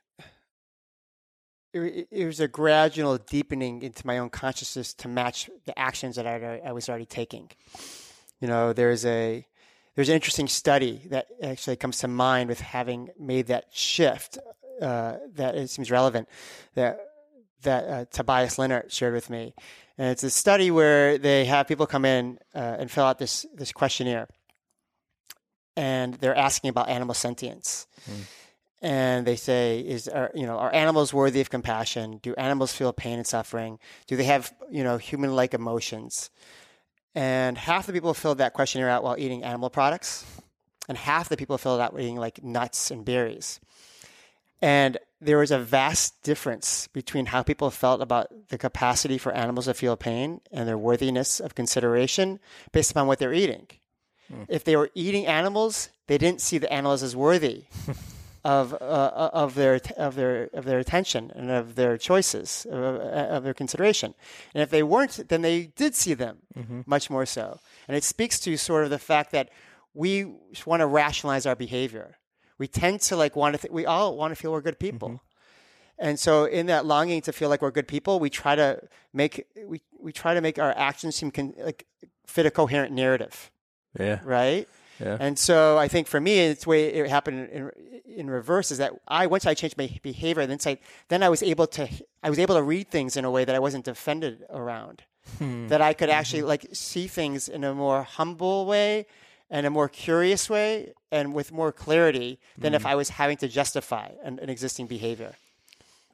it, 1.74 2.07
it 2.12 2.25
was 2.25 2.41
a 2.41 2.47
gradual 2.47 3.17
deepening 3.17 3.81
into 3.81 4.05
my 4.05 4.17
own 4.17 4.29
consciousness 4.29 4.93
to 4.95 5.07
match 5.07 5.50
the 5.65 5.77
actions 5.79 6.17
that 6.17 6.27
I, 6.27 6.62
I 6.65 6.74
was 6.74 6.89
already 6.89 7.05
taking. 7.05 7.50
You 8.41 8.50
know, 8.50 8.74
there's 8.74 9.05
a 9.05 9.47
there's 9.95 10.09
an 10.09 10.15
interesting 10.15 10.50
study 10.50 11.03
that 11.09 11.27
actually 11.41 11.77
comes 11.77 12.00
to 12.00 12.09
mind 12.09 12.50
with 12.50 12.59
having 12.59 13.09
made 13.17 13.47
that 13.47 13.67
shift 13.71 14.38
uh, 14.81 15.15
that 15.35 15.55
it 15.55 15.69
seems 15.69 15.89
relevant 15.89 16.27
that 16.74 17.00
that 17.62 17.83
uh, 17.85 18.05
Tobias 18.12 18.57
Leenaert 18.57 18.91
shared 18.91 19.13
with 19.13 19.29
me, 19.29 19.53
and 19.97 20.09
it's 20.09 20.24
a 20.24 20.29
study 20.29 20.69
where 20.69 21.17
they 21.17 21.45
have 21.45 21.65
people 21.65 21.88
come 21.88 22.03
in 22.03 22.39
uh, 22.53 22.75
and 22.77 22.91
fill 22.91 23.05
out 23.05 23.19
this 23.19 23.45
this 23.55 23.71
questionnaire, 23.71 24.27
and 25.77 26.15
they're 26.15 26.35
asking 26.35 26.71
about 26.71 26.89
animal 26.89 27.15
sentience. 27.15 27.88
Mm 28.12 28.25
and 28.86 29.25
they 29.25 29.36
say 29.36 29.80
is 29.80 30.08
are 30.08 30.30
you 30.36 30.46
know 30.46 30.58
are 30.58 30.74
animals 30.74 31.12
worthy 31.12 31.42
of 31.42 31.50
compassion? 31.50 32.20
Do 32.22 32.36
animals 32.36 32.72
feel 32.72 32.94
pain 32.94 33.18
and 33.18 33.25
suffering? 33.25 33.80
Do 34.06 34.15
they 34.15 34.25
have 34.25 34.54
you 34.70 34.84
know 34.84 34.98
human 34.98 35.36
like 35.36 35.56
emotions? 35.56 36.30
And 37.15 37.58
half 37.58 37.88
the 37.88 37.94
people 37.94 38.13
filled 38.13 38.38
that 38.38 38.54
questionnaire 38.54 38.89
out 38.89 39.04
while 39.04 39.15
eating 39.18 39.44
animal 39.44 39.72
products 39.72 40.24
and 40.88 40.98
half 40.98 41.30
the 41.30 41.38
people 41.38 41.58
filled 41.58 41.80
it 41.80 41.84
out 41.84 42.00
eating 42.00 42.18
like 42.18 42.44
nuts 42.44 42.92
and 42.92 43.04
berries. 43.04 43.60
And 44.62 44.98
there 45.20 45.39
was 45.39 45.50
a 45.50 45.58
vast 45.60 46.22
difference 46.22 46.88
between 46.88 47.27
how 47.27 47.42
people 47.42 47.72
felt 47.72 48.01
about 48.01 48.27
the 48.50 48.58
capacity 48.58 49.18
for 49.18 49.32
animals 49.32 49.65
to 49.65 49.74
feel 49.74 49.96
pain 49.96 50.42
and 50.51 50.68
their 50.68 50.77
worthiness 50.77 51.39
of 51.39 51.56
consideration 51.56 52.39
based 52.72 52.92
upon 52.92 53.08
what 53.08 53.18
they're 53.18 53.34
eating. 53.34 53.68
Mm. 54.32 54.46
if 54.50 54.63
they 54.63 54.75
were 54.75 54.89
eating 54.96 55.27
animals 55.27 55.89
they 56.08 56.18
didn't 56.18 56.42
see 56.42 56.58
the 56.58 56.74
animals 56.74 57.04
as 57.04 57.15
worthy 57.15 57.65
of 58.45 58.73
uh, 58.73 58.75
uh, 58.75 59.29
of 59.33 59.55
their 59.55 59.81
of 59.97 60.13
their 60.13 60.49
of 60.53 60.65
their 60.65 60.77
attention 60.77 61.31
and 61.35 61.49
of 61.49 61.73
their 61.73 61.97
choices 61.97 62.67
of, 62.69 62.97
of, 63.01 63.43
their 63.43 63.55
consideration. 63.55 64.13
And 64.53 64.61
if 64.61 64.69
they 64.69 64.83
weren't, 64.83 65.29
then 65.29 65.41
they 65.41 65.71
did 65.75 65.95
see 65.95 66.13
them 66.13 66.37
mm-hmm. 66.55 66.81
much 66.85 67.09
more 67.09 67.25
so. 67.25 67.59
And 67.87 67.97
it 67.97 68.03
speaks 68.03 68.39
to 68.41 68.55
sort 68.55 68.83
of 68.83 68.91
the 68.91 68.99
fact 68.99 69.31
that 69.31 69.49
we 69.95 70.35
want 70.63 70.81
to 70.81 70.85
rationalize 70.85 71.47
our 71.47 71.55
behavior. 71.55 72.17
We 72.59 72.67
tend 72.67 73.01
to 73.01 73.15
like 73.15 73.35
want 73.35 73.55
to. 73.55 73.61
Th- 73.61 73.71
we 73.71 73.87
all 73.87 74.15
want 74.15 74.31
to 74.31 74.35
feel 74.35 74.51
we're 74.51 74.61
good 74.61 74.79
people. 74.79 75.09
Mm-hmm. 75.09 75.17
And 75.97 76.19
so, 76.19 76.45
in 76.45 76.67
that 76.67 76.85
longing 76.85 77.21
to 77.21 77.33
feel 77.33 77.49
like 77.49 77.63
we're 77.63 77.71
good 77.71 77.87
people, 77.87 78.19
we 78.19 78.29
try 78.29 78.55
to 78.55 78.79
make 79.11 79.47
we, 79.65 79.81
we 79.99 80.11
try 80.11 80.35
to 80.35 80.41
make 80.41 80.59
our 80.59 80.73
actions 80.77 81.15
seem 81.15 81.31
con- 81.31 81.55
like 81.57 81.87
fit 82.27 82.45
a 82.45 82.51
coherent 82.51 82.93
narrative. 82.93 83.49
Yeah. 83.99 84.19
Right. 84.23 84.67
Yeah. 84.99 85.17
And 85.19 85.37
so 85.37 85.77
I 85.77 85.87
think 85.87 86.07
for 86.07 86.21
me, 86.21 86.39
it's 86.39 86.63
the 86.63 86.69
way 86.69 86.85
it 86.85 87.09
happened 87.09 87.49
in, 87.49 87.71
in 88.05 88.29
reverse 88.29 88.71
is 88.71 88.77
that 88.77 88.93
I 89.07 89.27
once 89.27 89.45
I 89.45 89.53
changed 89.53 89.77
my 89.77 89.89
behavior, 90.01 90.45
then 90.45 90.59
I, 90.65 90.77
then 91.09 91.23
I 91.23 91.29
was 91.29 91.43
able 91.43 91.67
to 91.67 91.87
I 92.23 92.29
was 92.29 92.39
able 92.39 92.55
to 92.55 92.63
read 92.63 92.89
things 92.89 93.17
in 93.17 93.25
a 93.25 93.31
way 93.31 93.45
that 93.45 93.55
I 93.55 93.59
wasn't 93.59 93.85
defended 93.85 94.45
around. 94.49 95.03
Hmm. 95.39 95.67
That 95.69 95.81
I 95.81 95.93
could 95.93 96.09
actually 96.09 96.41
mm-hmm. 96.41 96.49
like 96.49 96.67
see 96.73 97.07
things 97.07 97.49
in 97.49 97.63
a 97.63 97.73
more 97.73 98.03
humble 98.03 98.67
way 98.67 99.07
and 99.49 99.65
a 99.65 99.69
more 99.69 99.89
curious 99.89 100.49
way 100.49 100.93
and 101.11 101.33
with 101.33 101.51
more 101.51 101.71
clarity 101.71 102.39
than 102.57 102.73
mm. 102.73 102.75
if 102.75 102.85
I 102.85 102.95
was 102.95 103.09
having 103.09 103.37
to 103.37 103.47
justify 103.47 104.09
an, 104.23 104.39
an 104.39 104.49
existing 104.49 104.87
behavior. 104.87 105.33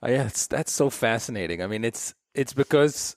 Oh, 0.04 0.10
yeah, 0.10 0.24
that's 0.24 0.48
that's 0.48 0.72
so 0.72 0.90
fascinating. 0.90 1.62
I 1.62 1.68
mean, 1.68 1.84
it's 1.84 2.14
it's 2.34 2.54
because 2.54 3.16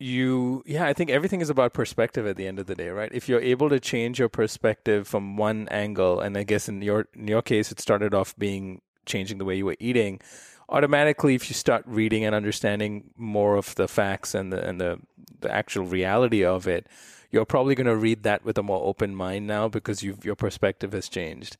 you 0.00 0.62
yeah 0.66 0.86
i 0.86 0.92
think 0.92 1.10
everything 1.10 1.40
is 1.40 1.50
about 1.50 1.74
perspective 1.74 2.26
at 2.26 2.36
the 2.36 2.46
end 2.46 2.58
of 2.58 2.66
the 2.66 2.74
day 2.74 2.88
right? 2.88 3.12
If 3.12 3.28
you're 3.28 3.40
able 3.40 3.68
to 3.68 3.78
change 3.78 4.18
your 4.18 4.28
perspective 4.28 5.06
from 5.06 5.36
one 5.36 5.68
angle 5.70 6.20
and 6.20 6.36
i 6.36 6.42
guess 6.42 6.68
in 6.68 6.82
your 6.82 7.06
in 7.14 7.28
your 7.28 7.42
case 7.42 7.70
it 7.70 7.80
started 7.80 8.14
off 8.14 8.36
being 8.38 8.80
changing 9.06 9.38
the 9.38 9.44
way 9.44 9.56
you 9.56 9.66
were 9.66 9.76
eating 9.78 10.20
automatically 10.68 11.34
if 11.34 11.50
you 11.50 11.54
start 11.54 11.84
reading 11.86 12.24
and 12.24 12.34
understanding 12.34 13.10
more 13.16 13.56
of 13.56 13.74
the 13.74 13.88
facts 13.88 14.34
and 14.34 14.52
the 14.52 14.66
and 14.66 14.80
the, 14.80 14.98
the 15.40 15.52
actual 15.52 15.84
reality 15.84 16.44
of 16.44 16.66
it 16.66 16.86
you're 17.30 17.44
probably 17.44 17.74
going 17.74 17.86
to 17.86 17.96
read 17.96 18.24
that 18.24 18.44
with 18.44 18.58
a 18.58 18.62
more 18.62 18.84
open 18.84 19.14
mind 19.14 19.46
now 19.46 19.68
because 19.68 20.02
you 20.02 20.18
your 20.22 20.34
perspective 20.34 20.92
has 20.92 21.08
changed. 21.08 21.56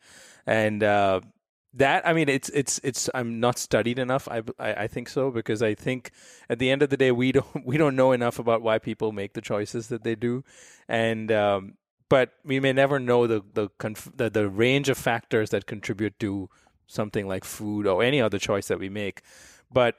And 0.46 0.82
uh, 0.82 1.20
that 1.74 2.06
I 2.06 2.12
mean, 2.12 2.28
it's 2.28 2.48
it's 2.48 2.80
it's. 2.82 3.08
I'm 3.14 3.38
not 3.38 3.58
studied 3.58 3.98
enough. 3.98 4.28
I, 4.28 4.42
I, 4.58 4.72
I 4.72 4.86
think 4.88 5.08
so 5.08 5.30
because 5.30 5.62
I 5.62 5.74
think 5.74 6.10
at 6.48 6.58
the 6.58 6.70
end 6.70 6.82
of 6.82 6.90
the 6.90 6.96
day, 6.96 7.12
we 7.12 7.32
don't 7.38 7.64
we 7.64 7.76
don't 7.76 7.96
know 7.96 8.12
enough 8.12 8.38
about 8.38 8.62
why 8.62 8.78
people 8.78 9.12
make 9.12 9.34
the 9.34 9.40
choices 9.40 9.88
that 9.88 10.02
they 10.02 10.14
do, 10.14 10.42
and 10.88 11.30
um, 11.30 11.74
but 12.08 12.32
we 12.44 12.58
may 12.60 12.72
never 12.72 12.98
know 12.98 13.26
the 13.26 13.42
the, 13.54 13.68
conf- 13.78 14.10
the 14.14 14.28
the 14.28 14.48
range 14.48 14.88
of 14.88 14.98
factors 14.98 15.50
that 15.50 15.66
contribute 15.66 16.18
to 16.20 16.48
something 16.86 17.28
like 17.28 17.44
food 17.44 17.86
or 17.86 18.02
any 18.02 18.20
other 18.20 18.38
choice 18.38 18.66
that 18.66 18.80
we 18.80 18.88
make. 18.88 19.22
But 19.72 19.96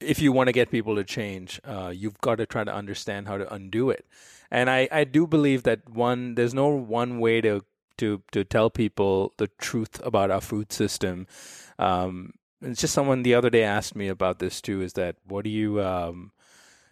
if 0.00 0.20
you 0.20 0.30
want 0.30 0.46
to 0.46 0.52
get 0.52 0.70
people 0.70 0.94
to 0.94 1.02
change, 1.02 1.60
uh, 1.64 1.92
you've 1.92 2.20
got 2.20 2.36
to 2.36 2.46
try 2.46 2.62
to 2.62 2.72
understand 2.72 3.26
how 3.26 3.38
to 3.38 3.52
undo 3.52 3.90
it. 3.90 4.06
And 4.52 4.70
I, 4.70 4.88
I 4.92 5.02
do 5.02 5.26
believe 5.26 5.64
that 5.64 5.88
one 5.88 6.36
there's 6.36 6.54
no 6.54 6.68
one 6.68 7.18
way 7.18 7.40
to 7.40 7.64
to 7.98 8.22
to 8.32 8.44
tell 8.44 8.70
people 8.70 9.32
the 9.36 9.48
truth 9.58 10.00
about 10.04 10.30
our 10.30 10.40
food 10.40 10.72
system. 10.72 11.26
Um, 11.78 12.34
it's 12.60 12.80
just 12.80 12.94
someone 12.94 13.22
the 13.22 13.34
other 13.34 13.50
day 13.50 13.62
asked 13.62 13.94
me 13.94 14.08
about 14.08 14.38
this 14.38 14.60
too. 14.60 14.80
Is 14.80 14.94
that 14.94 15.16
what 15.24 15.44
do 15.44 15.50
you 15.50 15.80
um, 15.82 16.32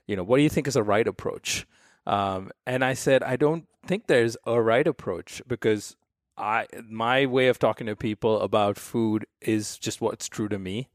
you 0.06 0.16
know 0.16 0.22
what 0.22 0.36
do 0.36 0.42
you 0.42 0.48
think 0.48 0.68
is 0.68 0.76
a 0.76 0.82
right 0.82 1.06
approach? 1.06 1.66
Um, 2.06 2.50
and 2.66 2.84
I 2.84 2.94
said 2.94 3.22
I 3.22 3.36
don't 3.36 3.66
think 3.84 4.06
there's 4.06 4.36
a 4.46 4.60
right 4.60 4.86
approach 4.86 5.42
because 5.46 5.96
I 6.36 6.66
my 6.88 7.26
way 7.26 7.48
of 7.48 7.58
talking 7.58 7.86
to 7.86 7.96
people 7.96 8.40
about 8.40 8.78
food 8.78 9.26
is 9.40 9.78
just 9.78 10.00
what's 10.00 10.28
true 10.28 10.48
to 10.48 10.58
me, 10.58 10.88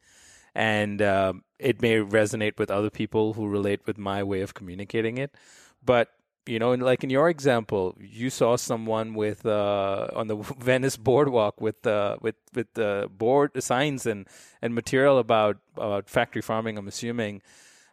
and 0.53 1.01
um, 1.01 1.43
it 1.59 1.81
may 1.81 1.97
resonate 1.97 2.57
with 2.57 2.71
other 2.71 2.89
people 2.89 3.33
who 3.33 3.47
relate 3.47 3.81
with 3.85 3.97
my 3.97 4.23
way 4.23 4.41
of 4.41 4.53
communicating 4.53 5.17
it. 5.17 5.35
But 5.83 6.09
you 6.45 6.59
know, 6.59 6.71
and 6.71 6.81
like 6.81 7.03
in 7.03 7.09
your 7.09 7.29
example, 7.29 7.95
you 7.99 8.29
saw 8.29 8.55
someone 8.55 9.13
with 9.13 9.45
uh, 9.45 10.07
on 10.15 10.27
the 10.27 10.35
Venice 10.59 10.97
boardwalk 10.97 11.61
with 11.61 11.85
uh, 11.85 12.17
with 12.21 12.35
with 12.53 12.73
the 12.73 12.87
uh, 12.87 13.07
board 13.07 13.61
signs 13.61 14.05
and 14.05 14.27
and 14.61 14.73
material 14.73 15.19
about 15.19 15.57
about 15.75 16.09
factory 16.09 16.41
farming. 16.41 16.77
I'm 16.77 16.87
assuming, 16.87 17.41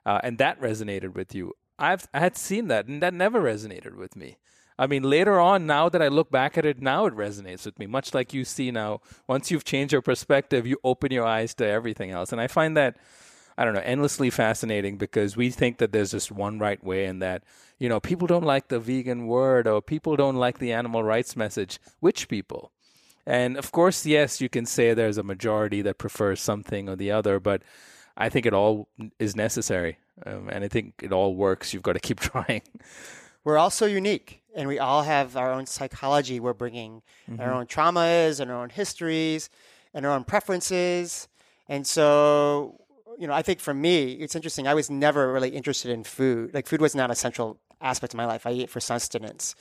uh, 0.06 0.20
and 0.22 0.38
that 0.38 0.60
resonated 0.60 1.14
with 1.14 1.34
you. 1.34 1.54
I've 1.78 2.08
I 2.14 2.20
had 2.20 2.36
seen 2.36 2.68
that, 2.68 2.86
and 2.86 3.02
that 3.02 3.14
never 3.14 3.40
resonated 3.40 3.96
with 3.96 4.16
me. 4.16 4.38
I 4.80 4.86
mean, 4.86 5.02
later 5.02 5.40
on, 5.40 5.66
now 5.66 5.88
that 5.88 6.00
I 6.00 6.06
look 6.06 6.30
back 6.30 6.56
at 6.56 6.64
it, 6.64 6.80
now 6.80 7.06
it 7.06 7.14
resonates 7.14 7.66
with 7.66 7.80
me. 7.80 7.86
Much 7.86 8.14
like 8.14 8.32
you 8.32 8.44
see 8.44 8.70
now, 8.70 9.00
once 9.26 9.50
you've 9.50 9.64
changed 9.64 9.92
your 9.92 10.02
perspective, 10.02 10.68
you 10.68 10.78
open 10.84 11.10
your 11.10 11.26
eyes 11.26 11.52
to 11.54 11.66
everything 11.66 12.12
else, 12.12 12.32
and 12.32 12.40
I 12.40 12.46
find 12.46 12.76
that 12.76 12.96
I 13.58 13.64
don't 13.64 13.74
know, 13.74 13.82
endlessly 13.84 14.30
fascinating 14.30 14.98
because 14.98 15.36
we 15.36 15.50
think 15.50 15.78
that 15.78 15.90
there's 15.90 16.12
just 16.12 16.30
one 16.30 16.60
right 16.60 16.82
way 16.82 17.06
and 17.06 17.20
that, 17.20 17.42
you 17.80 17.88
know, 17.88 17.98
people 17.98 18.28
don't 18.28 18.44
like 18.44 18.68
the 18.68 18.78
vegan 18.78 19.26
word 19.26 19.66
or 19.66 19.82
people 19.82 20.14
don't 20.14 20.36
like 20.36 20.60
the 20.60 20.72
animal 20.72 21.02
rights 21.02 21.34
message. 21.34 21.80
Which 21.98 22.28
people? 22.28 22.70
And 23.26 23.56
of 23.56 23.72
course, 23.72 24.06
yes, 24.06 24.40
you 24.40 24.48
can 24.48 24.64
say 24.64 24.94
there's 24.94 25.18
a 25.18 25.24
majority 25.24 25.82
that 25.82 25.98
prefers 25.98 26.40
something 26.40 26.88
or 26.88 26.94
the 26.94 27.10
other, 27.10 27.40
but 27.40 27.62
I 28.16 28.28
think 28.28 28.46
it 28.46 28.54
all 28.54 28.86
is 29.18 29.34
necessary. 29.34 29.98
Um, 30.24 30.48
and 30.48 30.62
I 30.62 30.68
think 30.68 30.94
it 31.02 31.12
all 31.12 31.34
works. 31.34 31.74
You've 31.74 31.82
got 31.82 31.94
to 31.94 32.00
keep 32.00 32.20
trying. 32.30 32.62
We're 33.42 33.58
all 33.58 33.70
so 33.70 33.86
unique 33.86 34.40
and 34.54 34.68
we 34.68 34.78
all 34.78 35.02
have 35.02 35.36
our 35.36 35.52
own 35.52 35.66
psychology 35.66 36.38
we're 36.38 36.52
bringing, 36.52 37.02
mm-hmm. 37.28 37.40
our 37.40 37.52
own 37.52 37.66
traumas 37.66 38.38
and 38.38 38.52
our 38.52 38.62
own 38.62 38.70
histories 38.70 39.50
and 39.92 40.06
our 40.06 40.12
own 40.12 40.22
preferences. 40.22 41.26
And 41.68 41.84
so, 41.84 42.80
you 43.18 43.26
know, 43.26 43.32
I 43.34 43.42
think 43.42 43.60
for 43.60 43.74
me, 43.74 44.12
it's 44.12 44.34
interesting. 44.36 44.66
I 44.66 44.74
was 44.74 44.88
never 44.90 45.32
really 45.32 45.50
interested 45.50 45.90
in 45.90 46.04
food. 46.04 46.54
Like 46.54 46.66
food 46.66 46.80
was 46.80 46.94
not 46.94 47.10
a 47.10 47.14
central 47.14 47.58
aspect 47.80 48.12
of 48.14 48.16
my 48.16 48.26
life. 48.26 48.46
I 48.46 48.50
ate 48.50 48.70
for 48.70 48.80
sustenance. 48.80 49.54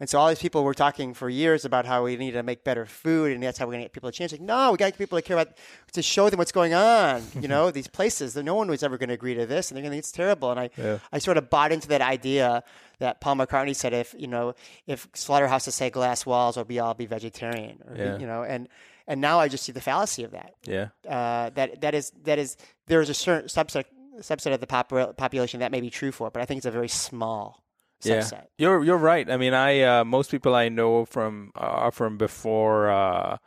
And 0.00 0.08
so 0.10 0.18
all 0.18 0.28
these 0.28 0.40
people 0.40 0.64
were 0.64 0.74
talking 0.74 1.14
for 1.14 1.28
years 1.28 1.64
about 1.64 1.86
how 1.86 2.02
we 2.04 2.16
need 2.16 2.32
to 2.32 2.42
make 2.42 2.64
better 2.64 2.86
food 2.86 3.30
and 3.32 3.42
that's 3.42 3.56
how 3.58 3.66
we're 3.66 3.72
going 3.72 3.82
to 3.82 3.84
get 3.84 3.92
people 3.92 4.10
to 4.10 4.16
change. 4.16 4.32
Like, 4.32 4.40
no, 4.40 4.72
we 4.72 4.76
got 4.76 4.86
to 4.86 4.90
get 4.92 4.98
people 4.98 5.16
to 5.16 5.22
care 5.22 5.38
about, 5.38 5.56
to 5.92 6.02
show 6.02 6.28
them 6.28 6.38
what's 6.38 6.50
going 6.52 6.74
on, 6.74 7.22
you 7.40 7.46
know, 7.46 7.70
these 7.70 7.86
places 7.86 8.34
that 8.34 8.42
no 8.42 8.54
one 8.56 8.68
was 8.68 8.82
ever 8.82 8.98
going 8.98 9.08
to 9.08 9.14
agree 9.14 9.34
to 9.34 9.46
this 9.46 9.70
and 9.70 9.76
they're 9.76 9.82
going 9.82 9.90
to 9.92 9.94
think 9.94 10.00
it's 10.00 10.12
terrible. 10.12 10.50
And 10.50 10.58
I, 10.60 10.70
Yeah. 10.76 10.98
I 11.12 11.18
sort 11.18 11.36
of 11.36 11.48
bought 11.50 11.70
into 11.70 11.86
that 11.88 12.00
idea 12.00 12.64
that 12.98 13.20
Paul 13.20 13.36
McCartney 13.36 13.76
said, 13.76 13.92
if, 13.92 14.14
you 14.18 14.26
know, 14.26 14.54
if 14.86 15.06
slaughterhouses 15.14 15.74
say 15.74 15.88
glass 15.90 16.26
walls 16.26 16.56
or 16.56 16.64
be 16.64 16.80
all 16.80 16.94
be 16.94 17.06
vegetarian, 17.06 17.78
or, 17.86 17.96
Yeah. 17.96 18.18
you 18.18 18.26
know, 18.26 18.42
and, 18.42 18.68
and 19.06 19.20
now 19.20 19.38
I 19.40 19.48
just 19.48 19.64
see 19.64 19.72
the 19.72 19.80
fallacy 19.80 20.24
of 20.24 20.30
that 20.32 20.54
Yeah. 20.66 20.88
uh, 21.08 21.50
that 21.54 21.80
that 21.80 21.94
is 21.94 22.12
that 22.24 22.38
is 22.38 22.56
there's 22.86 23.08
a 23.08 23.14
certain 23.14 23.48
subset 23.48 23.84
subset 24.20 24.52
of 24.52 24.60
the 24.60 24.66
pop- 24.66 25.16
population 25.16 25.60
that 25.60 25.72
may 25.72 25.80
be 25.80 25.90
true 25.90 26.12
for, 26.12 26.30
but 26.30 26.42
I 26.42 26.44
think 26.44 26.58
it's 26.58 26.66
a 26.66 26.70
very 26.70 26.88
small 26.88 27.64
subset. 28.04 28.32
Yeah, 28.32 28.68
you're 28.68 28.84
you're 28.84 28.98
right. 28.98 29.28
I 29.30 29.36
mean, 29.36 29.54
I 29.54 29.80
uh, 29.82 30.04
most 30.04 30.30
people 30.30 30.54
I 30.54 30.68
know 30.68 31.04
from 31.04 31.52
are 31.54 31.90
from 31.92 32.18
before. 32.18 32.90
Uh, 32.90 33.38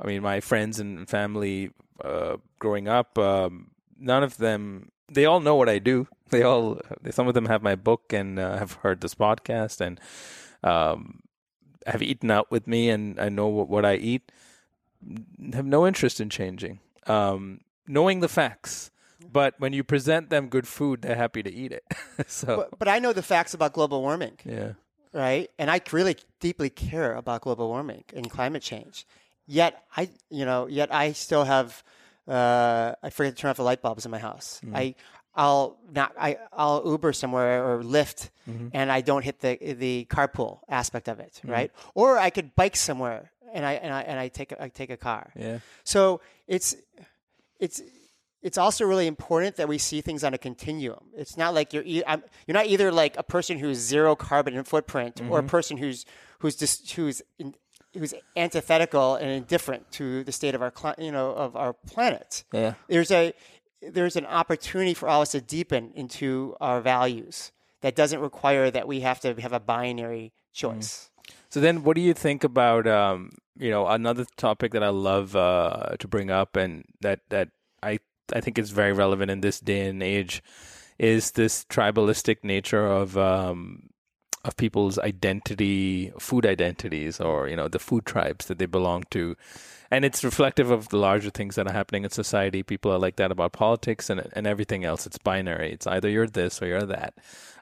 I 0.00 0.06
mean, 0.06 0.22
my 0.22 0.40
friends 0.40 0.80
and 0.80 1.08
family 1.08 1.70
uh, 2.04 2.36
growing 2.58 2.88
up, 2.88 3.16
um, 3.18 3.70
none 3.98 4.22
of 4.22 4.36
them. 4.38 4.90
They 5.12 5.24
all 5.26 5.40
know 5.40 5.54
what 5.56 5.68
I 5.68 5.78
do. 5.78 6.08
They 6.32 6.42
all. 6.42 6.80
Some 7.10 7.28
of 7.28 7.34
them 7.34 7.44
have 7.46 7.62
my 7.62 7.74
book 7.76 8.12
and 8.12 8.38
uh, 8.38 8.56
have 8.56 8.72
heard 8.82 9.00
this 9.02 9.14
podcast 9.14 9.80
and 9.82 10.00
um, 10.64 11.20
have 11.86 12.02
eaten 12.02 12.30
out 12.30 12.50
with 12.50 12.66
me, 12.66 12.88
and 12.90 13.20
I 13.20 13.28
know 13.28 13.48
what, 13.48 13.68
what 13.68 13.84
I 13.84 13.96
eat. 13.96 14.32
Have 15.52 15.66
no 15.66 15.86
interest 15.86 16.20
in 16.20 16.30
changing. 16.30 16.80
Um, 17.06 17.60
knowing 17.86 18.20
the 18.20 18.28
facts. 18.28 18.90
But 19.32 19.54
when 19.58 19.72
you 19.72 19.84
present 19.84 20.30
them 20.30 20.48
good 20.48 20.66
food, 20.66 21.02
they're 21.02 21.16
happy 21.16 21.42
to 21.42 21.52
eat 21.52 21.72
it. 21.72 21.84
so 22.26 22.56
But, 22.56 22.78
but 22.78 22.88
I 22.88 22.98
know 22.98 23.12
the 23.12 23.22
facts 23.22 23.54
about 23.54 23.72
global 23.72 24.02
warming, 24.02 24.36
yeah, 24.44 24.72
right? 25.12 25.48
And 25.58 25.70
I 25.70 25.80
really 25.92 26.16
deeply 26.40 26.70
care 26.70 27.14
about 27.14 27.42
global 27.42 27.68
warming 27.68 28.04
and 28.14 28.28
climate 28.28 28.62
change. 28.62 29.06
Yet 29.46 29.80
I, 29.96 30.10
you 30.28 30.44
know, 30.44 30.66
yet 30.66 30.92
I 30.92 31.12
still 31.12 31.44
have. 31.44 31.82
Uh, 32.28 32.94
I 33.02 33.10
forget 33.10 33.34
to 33.36 33.40
turn 33.40 33.50
off 33.50 33.56
the 33.56 33.64
light 33.64 33.80
bulbs 33.82 34.04
in 34.04 34.10
my 34.10 34.18
house. 34.18 34.60
I. 34.74 34.94
I'll 35.34 35.78
not. 35.90 36.12
I 36.20 36.36
I'll 36.52 36.82
Uber 36.84 37.14
somewhere 37.14 37.64
or 37.66 37.82
Lyft, 37.82 38.28
and 38.74 38.92
I 38.92 39.00
don't 39.00 39.22
hit 39.24 39.40
the 39.40 39.56
the 39.74 40.06
carpool 40.10 40.58
aspect 40.68 41.08
of 41.08 41.20
it, 41.20 41.40
right? 41.44 41.70
Or 41.94 42.18
I 42.18 42.28
could 42.28 42.54
bike 42.54 42.76
somewhere, 42.76 43.31
and 43.52 43.64
I 43.64 43.72
and 43.74 43.92
I 43.92 44.02
and 44.02 44.18
I 44.18 44.28
take 44.28 44.52
a, 44.52 44.62
I 44.62 44.68
take 44.68 44.90
a 44.90 44.96
car. 44.96 45.30
yeah. 45.36 45.58
So 45.84 46.20
it's 46.46 46.74
it's 47.60 47.82
it's 48.42 48.58
also 48.58 48.84
really 48.84 49.06
important 49.06 49.56
that 49.56 49.68
we 49.68 49.78
see 49.78 50.00
things 50.00 50.24
on 50.24 50.34
a 50.34 50.38
continuum. 50.38 51.04
It's 51.16 51.36
not 51.36 51.54
like 51.54 51.72
you're 51.72 51.84
e- 51.84 52.02
I'm, 52.06 52.22
you're 52.46 52.54
not 52.54 52.66
either 52.66 52.90
like 52.90 53.16
a 53.16 53.22
person 53.22 53.58
who's 53.58 53.78
zero 53.78 54.16
carbon 54.16 54.62
footprint 54.64 55.20
or 55.30 55.38
a 55.38 55.44
person 55.44 55.76
who's 55.76 56.04
who's 56.40 56.56
just 56.56 56.90
who's 56.92 57.22
in, 57.38 57.54
who's 57.94 58.14
antithetical 58.36 59.14
and 59.16 59.30
indifferent 59.30 59.90
to 59.92 60.24
the 60.24 60.32
state 60.32 60.54
of 60.54 60.62
our 60.62 60.72
you 60.98 61.12
know 61.12 61.30
of 61.30 61.54
our 61.56 61.72
planet. 61.72 62.44
Yeah. 62.52 62.74
There's 62.88 63.10
a 63.10 63.32
there's 63.80 64.16
an 64.16 64.26
opportunity 64.26 64.94
for 64.94 65.08
all 65.08 65.20
of 65.20 65.26
us 65.26 65.32
to 65.32 65.40
deepen 65.40 65.92
into 65.94 66.56
our 66.60 66.80
values 66.80 67.52
that 67.80 67.94
doesn't 67.96 68.20
require 68.20 68.70
that 68.70 68.86
we 68.86 69.00
have 69.00 69.20
to 69.20 69.34
have 69.40 69.52
a 69.52 69.60
binary 69.60 70.32
choice. 70.52 71.10
So 71.48 71.60
then, 71.60 71.82
what 71.84 71.96
do 71.96 72.00
you 72.00 72.14
think 72.14 72.44
about 72.44 72.86
um, 72.86 73.32
you 73.58 73.70
know 73.70 73.86
another 73.86 74.26
topic 74.36 74.72
that 74.72 74.82
I 74.82 74.88
love 74.88 75.36
uh, 75.36 75.96
to 75.98 76.08
bring 76.08 76.30
up, 76.30 76.56
and 76.56 76.84
that 77.00 77.20
that 77.30 77.50
I 77.82 77.98
I 78.32 78.40
think 78.40 78.58
is 78.58 78.70
very 78.70 78.92
relevant 78.92 79.30
in 79.30 79.40
this 79.40 79.60
day 79.60 79.86
and 79.88 80.02
age, 80.02 80.42
is 80.98 81.32
this 81.32 81.64
tribalistic 81.64 82.44
nature 82.44 82.86
of 82.86 83.16
um, 83.18 83.90
of 84.44 84.56
people's 84.56 84.98
identity, 84.98 86.12
food 86.18 86.46
identities, 86.46 87.20
or 87.20 87.48
you 87.48 87.56
know 87.56 87.68
the 87.68 87.78
food 87.78 88.06
tribes 88.06 88.46
that 88.46 88.58
they 88.58 88.66
belong 88.66 89.04
to, 89.10 89.36
and 89.90 90.04
it's 90.04 90.24
reflective 90.24 90.70
of 90.70 90.88
the 90.88 90.96
larger 90.96 91.30
things 91.30 91.54
that 91.54 91.66
are 91.66 91.72
happening 91.72 92.04
in 92.04 92.10
society. 92.10 92.62
People 92.62 92.92
are 92.92 92.98
like 92.98 93.16
that 93.16 93.30
about 93.30 93.52
politics 93.52 94.10
and 94.10 94.26
and 94.32 94.46
everything 94.46 94.84
else. 94.84 95.06
It's 95.06 95.18
binary. 95.18 95.72
It's 95.72 95.86
either 95.86 96.08
you're 96.08 96.26
this 96.26 96.62
or 96.62 96.66
you're 96.66 96.86
that. 96.86 97.14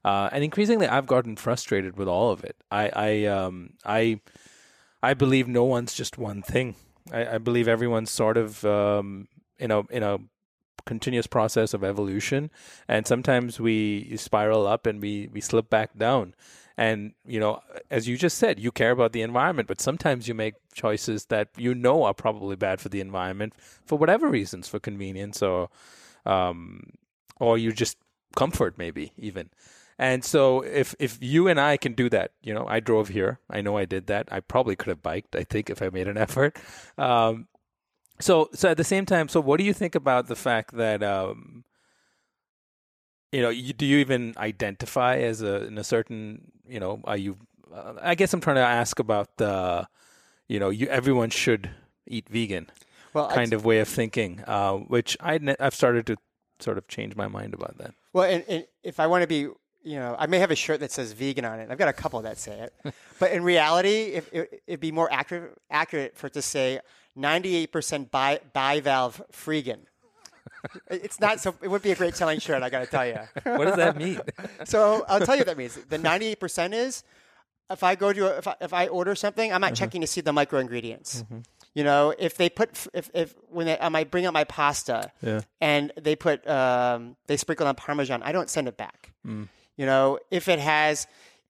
Uh, 0.04 0.30
and 0.32 0.42
increasingly, 0.42 0.86
I've 0.86 1.06
gotten 1.06 1.36
frustrated 1.36 1.96
with 1.96 2.08
all 2.08 2.30
of 2.30 2.44
it. 2.44 2.56
I 2.70 2.90
I 2.94 3.24
um 3.26 3.74
I 3.84 4.20
I 5.02 5.14
believe 5.14 5.48
no 5.48 5.64
one's 5.64 5.94
just 5.94 6.18
one 6.18 6.42
thing. 6.42 6.76
I, 7.12 7.34
I 7.34 7.38
believe 7.38 7.68
everyone's 7.68 8.10
sort 8.10 8.36
of 8.36 8.64
um, 8.64 9.28
in 9.58 9.70
a 9.70 9.80
in 9.90 10.02
a 10.02 10.18
continuous 10.86 11.26
process 11.26 11.74
of 11.74 11.84
evolution, 11.84 12.50
and 12.88 13.06
sometimes 13.06 13.60
we 13.60 14.16
spiral 14.16 14.66
up 14.66 14.86
and 14.86 15.00
we 15.00 15.28
we 15.32 15.40
slip 15.40 15.70
back 15.70 15.96
down. 15.96 16.34
And 16.76 17.12
you 17.26 17.40
know, 17.40 17.60
as 17.90 18.08
you 18.08 18.16
just 18.16 18.38
said, 18.38 18.58
you 18.58 18.72
care 18.72 18.90
about 18.90 19.12
the 19.12 19.22
environment, 19.22 19.68
but 19.68 19.80
sometimes 19.80 20.28
you 20.28 20.34
make 20.34 20.54
choices 20.72 21.26
that 21.26 21.48
you 21.56 21.74
know 21.74 22.04
are 22.04 22.14
probably 22.14 22.56
bad 22.56 22.80
for 22.80 22.88
the 22.88 23.00
environment 23.00 23.54
for 23.84 23.98
whatever 23.98 24.28
reasons, 24.28 24.68
for 24.68 24.78
convenience 24.78 25.42
or 25.42 25.68
um, 26.24 26.92
or 27.38 27.58
you 27.58 27.72
just 27.72 27.96
comfort 28.36 28.78
maybe 28.78 29.12
even. 29.18 29.50
And 30.00 30.24
so 30.24 30.62
if 30.62 30.94
if 30.98 31.18
you 31.20 31.46
and 31.46 31.60
I 31.60 31.76
can 31.76 31.92
do 31.92 32.08
that, 32.08 32.32
you 32.42 32.54
know, 32.54 32.64
I 32.66 32.80
drove 32.80 33.08
here. 33.08 33.38
I 33.50 33.60
know 33.60 33.76
I 33.76 33.84
did 33.84 34.06
that. 34.06 34.28
I 34.32 34.40
probably 34.40 34.74
could 34.74 34.88
have 34.88 35.02
biked. 35.02 35.36
I 35.36 35.44
think 35.44 35.68
if 35.68 35.82
I 35.82 35.90
made 35.90 36.08
an 36.08 36.16
effort. 36.26 36.56
Um, 36.96 37.46
so 38.18 38.48
so 38.54 38.70
at 38.70 38.78
the 38.78 38.84
same 38.84 39.04
time, 39.04 39.28
so 39.28 39.40
what 39.40 39.58
do 39.58 39.64
you 39.64 39.74
think 39.74 39.94
about 39.94 40.26
the 40.26 40.36
fact 40.36 40.74
that 40.76 41.02
um, 41.02 41.64
you 43.32 43.42
know, 43.42 43.50
you, 43.50 43.72
do 43.72 43.86
you 43.86 43.98
even 43.98 44.34
identify 44.38 45.16
as 45.18 45.42
a 45.42 45.64
in 45.66 45.78
a 45.78 45.84
certain, 45.84 46.50
you 46.66 46.80
know, 46.80 47.00
are 47.04 47.16
you? 47.16 47.36
Uh, 47.72 47.94
I 48.00 48.14
guess 48.14 48.32
I'm 48.32 48.40
trying 48.40 48.56
to 48.56 48.62
ask 48.66 48.98
about 48.98 49.36
the, 49.36 49.86
you 50.48 50.58
know, 50.58 50.70
you 50.70 50.88
everyone 50.88 51.30
should 51.30 51.70
eat 52.06 52.28
vegan 52.28 52.66
Well, 53.12 53.28
I- 53.28 53.34
kind 53.34 53.52
of 53.52 53.64
way 53.64 53.78
of 53.80 53.88
thinking, 53.88 54.42
uh, 54.46 54.74
which 54.76 55.16
I 55.20 55.38
I've 55.60 55.74
started 55.74 56.06
to 56.06 56.16
sort 56.58 56.78
of 56.78 56.88
change 56.88 57.14
my 57.16 57.28
mind 57.28 57.54
about 57.54 57.78
that. 57.78 57.94
Well, 58.12 58.24
and, 58.24 58.44
and 58.48 58.66
if 58.82 58.98
I 58.98 59.06
want 59.06 59.22
to 59.22 59.28
be, 59.28 59.48
you 59.82 59.96
know, 59.96 60.14
I 60.18 60.26
may 60.26 60.38
have 60.38 60.50
a 60.50 60.56
shirt 60.56 60.80
that 60.80 60.92
says 60.92 61.12
vegan 61.12 61.44
on 61.44 61.58
it. 61.60 61.70
I've 61.70 61.78
got 61.78 61.88
a 61.88 61.92
couple 61.92 62.20
that 62.22 62.38
say 62.38 62.68
it, 62.84 62.94
but 63.18 63.32
in 63.32 63.42
reality, 63.42 64.12
if 64.14 64.32
it, 64.32 64.62
it'd 64.66 64.80
be 64.80 64.92
more 64.92 65.10
accurate 65.12 65.56
accurate 65.70 66.16
for 66.16 66.26
it 66.28 66.34
to 66.34 66.42
say 66.42 66.80
98% 67.16 68.10
bi, 68.10 68.40
bivalve 68.54 69.20
freegan. 69.32 69.80
It's 70.90 71.18
not 71.20 71.40
so. 71.40 71.54
It 71.62 71.68
would 71.68 71.80
be 71.82 71.90
a 71.90 71.94
great 71.94 72.14
selling 72.16 72.38
shirt. 72.38 72.62
I 72.62 72.68
got 72.68 72.80
to 72.80 72.86
tell 72.86 73.06
you. 73.06 73.18
What 73.44 73.64
does 73.64 73.76
that 73.76 73.96
mean? 73.96 74.20
So 74.64 75.04
I'll 75.08 75.20
tell 75.20 75.34
you 75.34 75.40
what 75.40 75.46
that 75.46 75.56
means. 75.56 75.74
The 75.88 75.98
98% 75.98 76.74
is 76.74 77.02
if 77.70 77.82
I 77.82 77.94
go 77.94 78.12
to 78.12 78.34
a, 78.34 78.38
if 78.38 78.46
I, 78.48 78.54
if 78.60 78.72
I 78.74 78.88
order 78.88 79.14
something, 79.14 79.52
I'm 79.52 79.60
not 79.62 79.74
checking 79.74 80.02
to 80.02 80.06
see 80.06 80.20
the 80.20 80.32
micro 80.34 80.58
ingredients. 80.58 81.24
You 81.74 81.84
know, 81.84 82.12
if 82.18 82.36
they 82.36 82.50
put 82.50 82.86
if 82.92 83.08
if 83.14 83.34
when 83.48 83.66
they, 83.66 83.78
I 83.80 83.88
might 83.88 84.10
bring 84.10 84.26
out 84.26 84.34
my 84.34 84.44
pasta 84.44 85.12
Yeah. 85.22 85.40
and 85.62 85.92
they 85.98 86.14
put 86.16 86.46
um, 86.46 87.16
they 87.26 87.36
sprinkle 87.38 87.66
on 87.66 87.74
parmesan, 87.76 88.22
I 88.22 88.32
don't 88.32 88.50
send 88.50 88.68
it 88.68 88.76
back. 88.76 89.12
Mm. 89.26 89.48
You 89.80 89.86
know, 89.86 90.18
if 90.30 90.46
it 90.48 90.58
has 90.58 91.06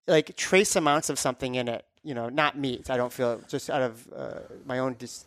like 0.06 0.36
trace 0.36 0.76
amounts 0.76 1.10
of 1.10 1.18
something 1.18 1.56
in 1.56 1.66
it, 1.66 1.84
you 2.04 2.14
know, 2.14 2.28
not 2.28 2.56
meat, 2.56 2.88
I 2.88 2.96
don't 2.96 3.12
feel 3.12 3.40
just 3.48 3.68
out 3.68 3.82
of 3.82 4.08
uh, 4.14 4.40
my 4.64 4.78
own 4.78 4.94
dis- 4.94 5.24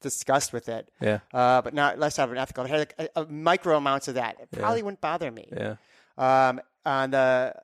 disgust 0.00 0.52
with 0.52 0.68
it. 0.68 0.88
Yeah. 1.00 1.20
Uh, 1.32 1.62
but 1.62 1.74
not 1.74 2.00
less 2.00 2.18
out 2.18 2.24
of 2.24 2.32
an 2.32 2.38
ethical. 2.38 2.64
If 2.64 2.72
it 2.72 2.72
had 2.72 2.78
like, 2.98 3.10
a, 3.14 3.20
a 3.22 3.26
micro 3.26 3.76
amounts 3.76 4.08
of 4.08 4.16
that, 4.16 4.40
it 4.40 4.50
probably 4.50 4.82
wouldn't 4.82 5.00
bother 5.00 5.30
me. 5.30 5.46
Yeah. 5.56 5.76
Um, 6.18 6.60
on 6.84 7.12
the 7.12 7.54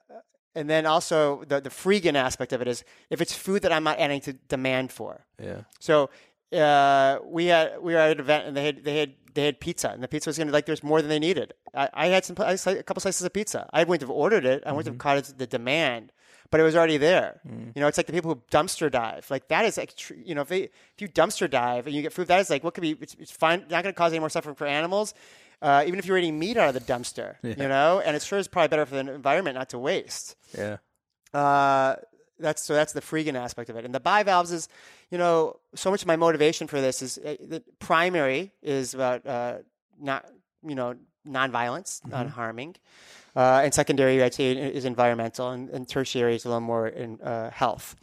and 0.55 0.71
then 0.71 0.87
also 0.87 1.43
the 1.49 1.61
the 1.61 1.71
freegan 1.71 2.15
aspect 2.15 2.53
of 2.53 2.63
it 2.63 2.69
is 2.69 2.85
if 3.11 3.21
it's 3.21 3.35
food 3.35 3.63
that 3.63 3.73
I'm 3.73 3.83
not 3.83 3.99
adding 3.99 4.21
to 4.21 4.35
demand 4.35 4.93
for. 4.93 5.27
Yeah. 5.43 5.63
So 5.81 6.11
uh, 6.53 7.19
we 7.25 7.47
had 7.47 7.81
we 7.83 7.95
were 7.95 7.99
at 7.99 8.13
an 8.13 8.21
event 8.21 8.47
and 8.47 8.57
they 8.57 8.67
had 8.67 8.85
they 8.85 8.99
had 9.01 9.15
they 9.35 9.45
had 9.45 9.61
pizza 9.61 9.91
and 9.91 10.03
the 10.03 10.09
pizza 10.09 10.29
was 10.29 10.39
gonna 10.39 10.53
like 10.53 10.67
there's 10.67 10.83
more 10.83 11.01
than 11.01 11.09
they 11.09 11.19
needed. 11.19 11.55
I, 11.75 11.89
I 11.93 12.07
had 12.09 12.25
some 12.25 12.37
I 12.41 12.51
had 12.57 12.67
a 12.67 12.83
couple 12.83 13.01
slices 13.01 13.25
of 13.25 13.33
pizza. 13.33 13.69
I 13.73 13.85
wouldn't 13.85 14.03
have 14.03 14.11
ordered 14.11 14.45
it. 14.45 14.63
I 14.67 14.73
wouldn't 14.73 14.95
have 14.95 14.99
caught 14.99 15.19
it 15.19 15.39
the 15.39 15.47
demand, 15.47 16.13
but 16.51 16.61
it 16.61 16.65
was 16.65 16.77
already 16.77 16.97
there. 16.97 17.41
You 17.75 17.81
know, 17.81 17.87
it's 17.87 17.97
like 17.97 18.07
the 18.07 18.13
people 18.13 18.35
who 18.35 18.43
dumpster 18.51 18.91
dive. 18.91 19.31
Like 19.31 19.49
that 19.49 19.65
is 19.65 19.77
like 19.77 19.93
you 20.25 20.35
know 20.35 20.43
if 20.43 20.49
they, 20.49 20.63
if 20.63 21.01
you 21.01 21.09
dumpster 21.09 21.49
dive 21.49 21.87
and 21.87 21.95
you 21.95 22.03
get 22.03 22.13
food 22.13 22.29
that 22.29 22.41
is 22.41 22.51
like 22.51 22.65
what 22.65 22.75
could 22.75 22.83
be 22.83 22.97
it's, 23.01 23.15
it's 23.19 23.31
fine 23.31 23.61
not 23.71 23.83
going 23.83 23.85
to 23.85 23.93
cause 23.93 24.13
any 24.13 24.21
more 24.21 24.31
suffering 24.31 24.55
for 24.55 24.67
animals. 24.67 25.15
Uh, 25.63 25.85
even 25.87 25.99
if 25.99 26.07
you're 26.07 26.17
eating 26.17 26.39
meat 26.39 26.57
out 26.57 26.69
of 26.69 26.75
the 26.75 26.93
dumpster, 26.93 27.37
you 27.43 27.69
know, 27.69 28.01
and 28.05 28.17
it 28.17 28.23
sure 28.23 28.39
is 28.39 28.49
probably 28.49 28.69
better 28.69 28.87
for 28.87 28.95
the 28.95 29.13
environment 29.13 29.57
not 29.57 29.69
to 29.69 29.79
waste. 29.79 30.35
Yeah. 30.57 30.79
Uh, 31.35 31.97
that's 32.41 32.63
so 32.63 32.75
that's 32.75 32.93
the 32.93 33.01
freegan 33.01 33.35
aspect 33.35 33.71
of 33.71 33.77
it. 33.77 33.85
And 33.85 33.95
the 33.95 34.01
bivalves 34.01 34.53
is, 34.53 34.69
you 35.11 35.19
know, 35.19 35.57
so 35.75 35.91
much 35.91 36.03
of 36.03 36.09
my 36.09 36.17
motivation 36.17 36.67
for 36.67 36.81
this 36.81 37.03
is 37.03 37.19
uh, 37.19 37.37
the 37.41 37.63
primary 37.79 38.53
is 38.63 38.95
about 38.95 39.27
uh, 39.27 39.59
not, 40.01 40.27
you 40.63 40.75
know, 40.75 40.95
nonviolence, 41.27 42.01
Mm-hmm. 42.01 42.11
non 42.11 42.29
harming, 42.29 42.77
uh, 43.37 43.61
and 43.65 43.75
secondary 43.75 44.23
I'd 44.23 44.35
say 44.35 44.53
is 44.53 44.85
environmental, 44.85 45.51
and, 45.51 45.69
and 45.71 45.89
tertiary 45.89 46.35
is 46.35 46.45
a 46.45 46.49
little 46.49 46.61
more 46.61 46.89
in 46.89 47.21
uh, 47.21 47.51
health. 47.51 47.95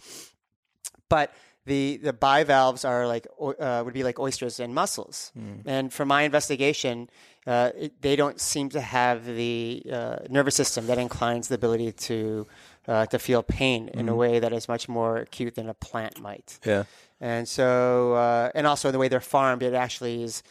But 1.10 1.34
the 1.65 1.97
the 1.97 2.13
bivalves 2.13 2.86
are 2.86 3.08
like 3.08 3.28
uh, 3.39 3.82
would 3.84 3.93
be 3.93 4.04
like 4.04 4.19
oysters 4.19 4.60
and 4.60 4.73
mussels. 4.73 5.32
Mm. 5.38 5.62
And 5.65 5.93
from 5.93 6.08
my 6.08 6.21
investigation, 6.23 7.10
uh, 7.45 7.71
it, 7.78 8.02
they 8.02 8.15
don't 8.15 8.39
seem 8.39 8.69
to 8.69 8.82
have 8.82 9.26
the 9.26 9.84
uh, 9.91 10.17
nervous 10.30 10.56
system 10.56 10.88
that 10.88 10.97
inclines 10.97 11.50
the 11.50 11.56
ability 11.56 11.91
to 11.91 12.47
uh, 12.88 13.06
to 13.08 13.19
feel 13.19 13.43
pain 13.43 13.89
in 13.89 14.08
a 14.08 14.12
mm-hmm. 14.12 14.19
way 14.19 14.39
that 14.39 14.54
is 14.54 14.67
much 14.67 14.88
more 14.88 15.17
acute 15.17 15.56
than 15.56 15.69
a 15.69 15.73
plant 15.73 16.19
might. 16.19 16.60
Yeah. 16.65 16.84
And 17.19 17.47
so, 17.47 18.13
uh, 18.13 18.52
and 18.54 18.67
also 18.67 18.91
the 18.91 19.00
way 19.00 19.08
they're 19.08 19.19
farmed, 19.19 19.63
it 19.63 19.73
actually 19.73 20.23
is 20.23 20.43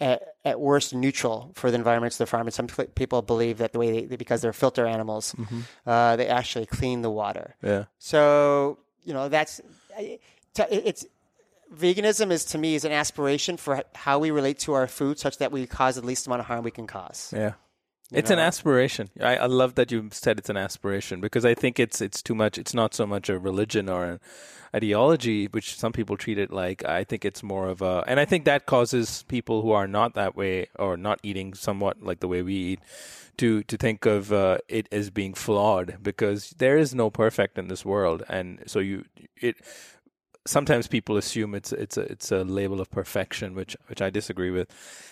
at, 0.00 0.22
at, 0.44 0.58
worst 0.58 0.94
neutral 0.94 1.52
for 1.54 1.70
the 1.70 1.76
environments 1.76 2.16
they're 2.16 2.26
farmed. 2.26 2.52
Some 2.52 2.66
people 2.66 3.22
believe 3.22 3.58
that 3.58 3.72
the 3.72 3.78
way 3.78 4.06
they, 4.06 4.16
because 4.16 4.40
they're 4.40 4.52
filter 4.52 4.86
animals, 4.86 5.34
mm-hmm. 5.38 5.60
uh, 5.86 6.16
they 6.16 6.26
actually 6.26 6.66
clean 6.66 7.02
the 7.02 7.10
water. 7.10 7.54
Yeah. 7.62 7.84
So 7.98 8.78
you 9.04 9.12
know 9.12 9.28
that's 9.28 9.60
it's 10.56 11.06
veganism 11.74 12.30
is 12.30 12.44
to 12.46 12.58
me 12.58 12.74
is 12.74 12.84
an 12.84 12.92
aspiration 12.92 13.56
for 13.56 13.82
how 13.94 14.18
we 14.18 14.30
relate 14.30 14.58
to 14.60 14.72
our 14.72 14.86
food, 14.86 15.18
such 15.18 15.38
that 15.38 15.52
we 15.52 15.66
cause 15.66 15.96
the 15.96 16.02
least 16.02 16.26
amount 16.26 16.40
of 16.40 16.46
harm 16.46 16.64
we 16.64 16.70
can 16.70 16.86
cause. 16.86 17.32
Yeah. 17.36 17.52
It's 18.14 18.30
know? 18.30 18.34
an 18.34 18.40
aspiration. 18.40 19.10
I, 19.20 19.36
I, 19.36 19.46
love 19.46 19.74
that 19.74 19.90
you 19.90 20.08
said 20.12 20.38
it's 20.38 20.48
an 20.48 20.56
aspiration 20.56 21.20
because 21.20 21.44
I 21.44 21.54
think 21.54 21.78
it's 21.78 22.00
it's 22.00 22.22
too 22.22 22.34
much. 22.34 22.58
It's 22.58 22.74
not 22.74 22.94
so 22.94 23.06
much 23.06 23.28
a 23.28 23.38
religion 23.38 23.88
or 23.88 24.04
an 24.04 24.20
ideology, 24.74 25.46
which 25.46 25.76
some 25.76 25.92
people 25.92 26.16
treat 26.16 26.38
it 26.38 26.52
like. 26.52 26.84
I 26.84 27.04
think 27.04 27.24
it's 27.24 27.42
more 27.42 27.68
of 27.68 27.82
a, 27.82 28.04
and 28.06 28.20
I 28.20 28.24
think 28.24 28.44
that 28.44 28.66
causes 28.66 29.24
people 29.28 29.62
who 29.62 29.72
are 29.72 29.86
not 29.86 30.14
that 30.14 30.36
way 30.36 30.68
or 30.78 30.96
not 30.96 31.20
eating 31.22 31.54
somewhat 31.54 32.02
like 32.02 32.20
the 32.20 32.28
way 32.28 32.42
we 32.42 32.54
eat 32.54 32.80
to 33.36 33.62
to 33.64 33.76
think 33.76 34.06
of 34.06 34.32
uh, 34.32 34.58
it 34.68 34.88
as 34.92 35.10
being 35.10 35.34
flawed 35.34 35.98
because 36.02 36.50
there 36.58 36.76
is 36.76 36.94
no 36.94 37.10
perfect 37.10 37.58
in 37.58 37.68
this 37.68 37.84
world, 37.84 38.22
and 38.28 38.62
so 38.66 38.78
you 38.78 39.04
it 39.36 39.56
sometimes 40.46 40.86
people 40.86 41.16
assume 41.16 41.54
it's 41.54 41.72
it's 41.72 41.96
a 41.96 42.02
it's 42.02 42.30
a 42.30 42.44
label 42.44 42.80
of 42.80 42.90
perfection, 42.90 43.54
which 43.54 43.76
which 43.86 44.02
I 44.02 44.10
disagree 44.10 44.50
with. 44.50 44.68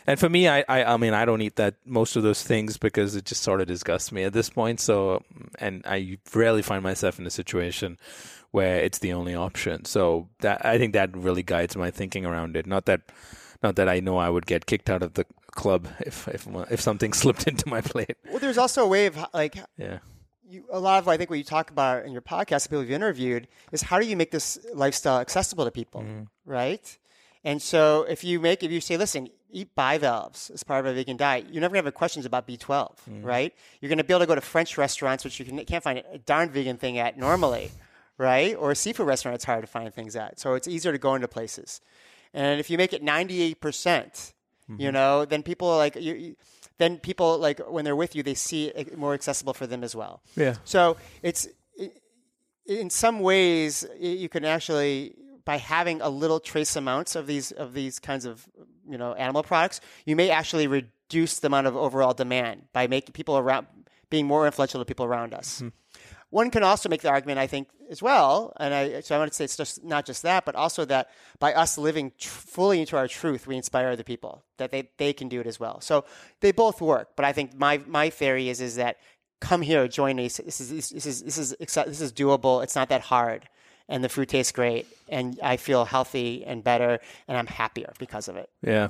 And 0.07 0.19
for 0.19 0.29
me, 0.29 0.49
I, 0.49 0.65
I 0.69 0.85
I 0.85 0.97
mean 0.97 1.15
I 1.15 1.25
don't 1.25 1.43
eat 1.43 1.57
that 1.57 1.75
most 1.85 2.17
of 2.17 2.23
those 2.23 2.43
things 2.43 2.77
because 2.77 3.17
it 3.17 3.25
just 3.25 3.43
sort 3.43 3.61
of 3.61 3.67
disgusts 3.67 4.13
me 4.13 4.25
at 4.25 4.33
this 4.33 4.51
point. 4.51 4.81
So 4.81 5.23
and 5.59 5.83
I 5.87 6.19
rarely 6.35 6.63
find 6.63 6.83
myself 6.83 7.19
in 7.19 7.27
a 7.27 7.31
situation 7.31 7.99
where 8.51 8.81
it's 8.81 8.99
the 8.99 9.13
only 9.13 9.35
option. 9.35 9.85
So 9.85 10.29
that 10.41 10.65
I 10.65 10.79
think 10.79 10.93
that 10.93 11.17
really 11.17 11.43
guides 11.43 11.77
my 11.77 11.91
thinking 11.91 12.27
around 12.27 12.57
it. 12.57 12.67
Not 12.67 12.87
that 12.87 13.01
not 13.63 13.77
that 13.77 13.89
I 13.89 14.01
know 14.01 14.19
I 14.19 14.29
would 14.29 14.47
get 14.47 14.67
kicked 14.67 14.91
out 14.91 15.03
of 15.03 15.15
the 15.15 15.25
club 15.53 15.89
if 16.01 16.29
if 16.29 16.47
if 16.71 16.81
something 16.81 17.13
slipped 17.23 17.47
into 17.47 17.69
my 17.69 17.81
plate. 17.81 18.17
Well, 18.29 18.39
there's 18.39 18.59
also 18.59 18.85
a 18.85 18.89
way 18.89 19.07
of 19.07 19.19
like 19.33 19.57
yeah 19.77 19.99
you, 20.53 20.65
a 20.71 20.79
lot 20.79 20.99
of 20.99 21.09
I 21.09 21.17
think 21.17 21.31
what 21.31 21.39
you 21.39 21.45
talk 21.45 21.71
about 21.71 22.05
in 22.05 22.13
your 22.13 22.23
podcast, 22.23 22.69
people 22.69 22.83
you've 22.83 22.91
interviewed, 22.91 23.49
is 23.73 23.83
how 23.83 23.99
do 23.99 24.07
you 24.07 24.17
make 24.17 24.31
this 24.31 24.59
lifestyle 24.75 25.21
accessible 25.21 25.65
to 25.65 25.71
people, 25.71 26.03
mm. 26.03 26.27
right? 26.45 26.99
And 27.45 27.61
so 27.61 28.05
if 28.09 28.23
you 28.23 28.39
make, 28.39 28.63
if 28.63 28.71
you 28.71 28.81
say, 28.81 28.97
listen, 28.97 29.29
eat 29.51 29.75
bivalves 29.75 30.51
as 30.51 30.63
part 30.63 30.85
of 30.85 30.93
a 30.93 30.95
vegan 30.95 31.17
diet, 31.17 31.47
you're 31.51 31.61
never 31.61 31.73
going 31.73 31.83
to 31.83 31.89
have 31.89 31.95
questions 31.95 32.25
about 32.27 32.47
B12, 32.47 32.69
mm. 33.11 33.25
right? 33.25 33.53
You're 33.81 33.89
going 33.89 33.99
to 33.99 34.05
be 34.05 34.13
able 34.13 34.21
to 34.21 34.27
go 34.27 34.35
to 34.35 34.41
French 34.41 34.79
restaurants, 34.79 35.25
which 35.25 35.39
you 35.41 35.45
can, 35.45 35.57
not 35.57 35.83
find 35.83 36.03
a 36.13 36.19
darn 36.19 36.51
vegan 36.51 36.77
thing 36.77 36.99
at 36.99 37.19
normally, 37.19 37.71
right? 38.19 38.55
Or 38.57 38.71
a 38.71 38.77
seafood 38.77 39.07
restaurant, 39.07 39.35
it's 39.35 39.45
hard 39.45 39.63
to 39.63 39.67
find 39.67 39.93
things 39.93 40.15
at. 40.17 40.39
So 40.39 40.55
it's 40.55 40.69
easier 40.69 40.93
to 40.93 40.99
go 40.99 41.15
into 41.15 41.29
places. 41.29 41.81
And 42.35 42.61
if 42.61 42.71
you 42.71 42.79
make 42.79 42.93
it 42.93 43.03
98%, 43.03 43.57
mm-hmm. 43.57 44.81
you 44.81 44.93
know, 44.93 45.25
then 45.25 45.43
people 45.43 45.69
are 45.69 45.79
like, 45.79 45.97
you, 45.97 46.37
then 46.83 46.99
people 46.99 47.39
like 47.39 47.61
when 47.61 47.85
they're 47.85 47.97
with 47.97 48.17
you, 48.17 48.23
they 48.23 48.35
see 48.35 48.67
it 48.67 48.99
more 48.99 49.15
accessible 49.15 49.55
for 49.55 49.67
them 49.67 49.85
as 49.85 49.95
well. 49.95 50.23
Yeah. 50.37 50.57
So 50.65 50.97
it's 51.23 51.49
in 52.67 52.91
some 52.91 53.21
ways 53.21 53.87
you 53.99 54.29
can 54.29 54.45
actually 54.45 55.15
by 55.45 55.59
having 55.59 56.01
a 56.01 56.09
little 56.09 56.41
trace 56.41 56.77
amounts 56.77 57.17
of 57.17 57.27
these 57.27 57.53
of 57.53 57.73
these 57.73 57.99
kinds 57.99 58.25
of 58.25 58.49
you 58.89 58.99
know 58.99 59.15
animal 59.15 59.43
products, 59.43 59.81
you 60.05 60.17
may 60.17 60.31
actually 60.31 60.67
reduce 60.67 61.39
the 61.39 61.47
amount 61.47 61.67
of 61.67 61.77
overall 61.77 62.15
demand 62.15 62.65
by 62.73 62.87
making 62.87 63.13
people 63.13 63.39
around 63.39 63.67
being 64.11 64.27
more 64.27 64.47
influential 64.47 64.81
to 64.81 64.85
people 64.85 65.07
around 65.07 65.35
us. 65.35 65.57
Mm-hmm. 65.57 65.69
One 66.33 66.51
can 66.51 66.63
also 66.63 66.89
make 66.89 67.03
the 67.03 67.11
argument, 67.11 67.39
I 67.39 67.47
think, 67.47 67.69
as 67.91 68.01
well, 68.01 68.55
and 68.59 68.73
I, 68.73 69.01
so 69.01 69.15
I 69.15 69.19
want 69.19 69.31
to 69.31 69.37
say 69.37 69.45
it's 69.45 69.55
just 69.55 69.85
not 69.85 70.07
just 70.07 70.23
that, 70.23 70.47
but 70.47 70.55
also 70.55 70.87
that 70.87 71.11
by 71.39 71.53
us 71.53 71.77
living 71.77 72.11
tr- 72.19 72.31
fully 72.31 72.81
into 72.81 72.97
our 72.97 73.07
truth, 73.07 73.47
we 73.47 73.55
inspire 73.55 73.91
other 73.91 74.03
people 74.03 74.43
that 74.57 74.71
they, 74.71 74.89
they 74.97 75.13
can 75.13 75.29
do 75.29 75.41
it 75.41 75.47
as 75.47 75.61
well. 75.61 75.83
So 75.83 76.07
they 76.41 76.51
both 76.51 76.81
work, 76.81 77.11
but 77.17 77.27
I 77.27 77.35
think 77.35 77.55
my 77.55 77.83
my 77.87 78.09
theory 78.09 78.49
is 78.49 78.63
is 78.63 78.77
that 78.77 78.97
come 79.43 79.61
here, 79.61 79.87
join 79.89 80.17
me. 80.17 80.29
This 80.29 80.59
is 80.59 80.71
this 80.71 80.91
is 80.93 81.23
this 81.23 81.37
is 81.37 81.55
this 81.59 82.01
is 82.01 82.13
doable. 82.15 82.63
It's 82.63 82.75
not 82.75 82.89
that 82.89 83.03
hard, 83.03 83.47
and 83.87 84.03
the 84.03 84.09
food 84.09 84.31
tastes 84.31 84.53
great, 84.53 84.87
and 85.11 85.39
I 85.43 85.59
feel 85.59 85.85
healthy 85.85 86.47
and 86.47 86.65
better, 86.65 86.99
and 87.29 87.37
I'm 87.37 87.47
happier 87.47 87.93
because 87.99 88.29
of 88.29 88.37
it. 88.37 88.49
Yeah. 88.63 88.89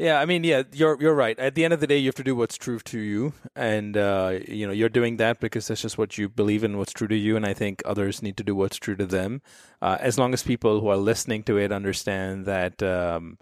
Yeah, 0.00 0.18
I 0.18 0.24
mean, 0.24 0.44
yeah, 0.44 0.62
you're 0.72 0.96
you're 0.98 1.14
right. 1.14 1.38
At 1.38 1.54
the 1.54 1.62
end 1.62 1.74
of 1.74 1.80
the 1.80 1.86
day, 1.86 1.98
you 1.98 2.08
have 2.08 2.14
to 2.14 2.24
do 2.24 2.34
what's 2.34 2.56
true 2.56 2.78
to 2.78 2.98
you, 2.98 3.34
and 3.54 3.98
uh, 3.98 4.38
you 4.48 4.66
know 4.66 4.72
you're 4.72 4.88
doing 4.88 5.18
that 5.18 5.40
because 5.40 5.68
that's 5.68 5.82
just 5.82 5.98
what 5.98 6.16
you 6.16 6.26
believe 6.26 6.64
in, 6.64 6.78
what's 6.78 6.94
true 6.94 7.06
to 7.08 7.14
you. 7.14 7.36
And 7.36 7.44
I 7.44 7.52
think 7.52 7.82
others 7.84 8.22
need 8.22 8.38
to 8.38 8.42
do 8.42 8.54
what's 8.54 8.78
true 8.78 8.96
to 8.96 9.04
them. 9.04 9.42
Uh, 9.82 9.98
as 10.00 10.16
long 10.18 10.32
as 10.32 10.42
people 10.42 10.80
who 10.80 10.88
are 10.88 10.96
listening 10.96 11.42
to 11.44 11.58
it 11.58 11.70
understand 11.70 12.46
that 12.46 12.82
um, 12.82 13.36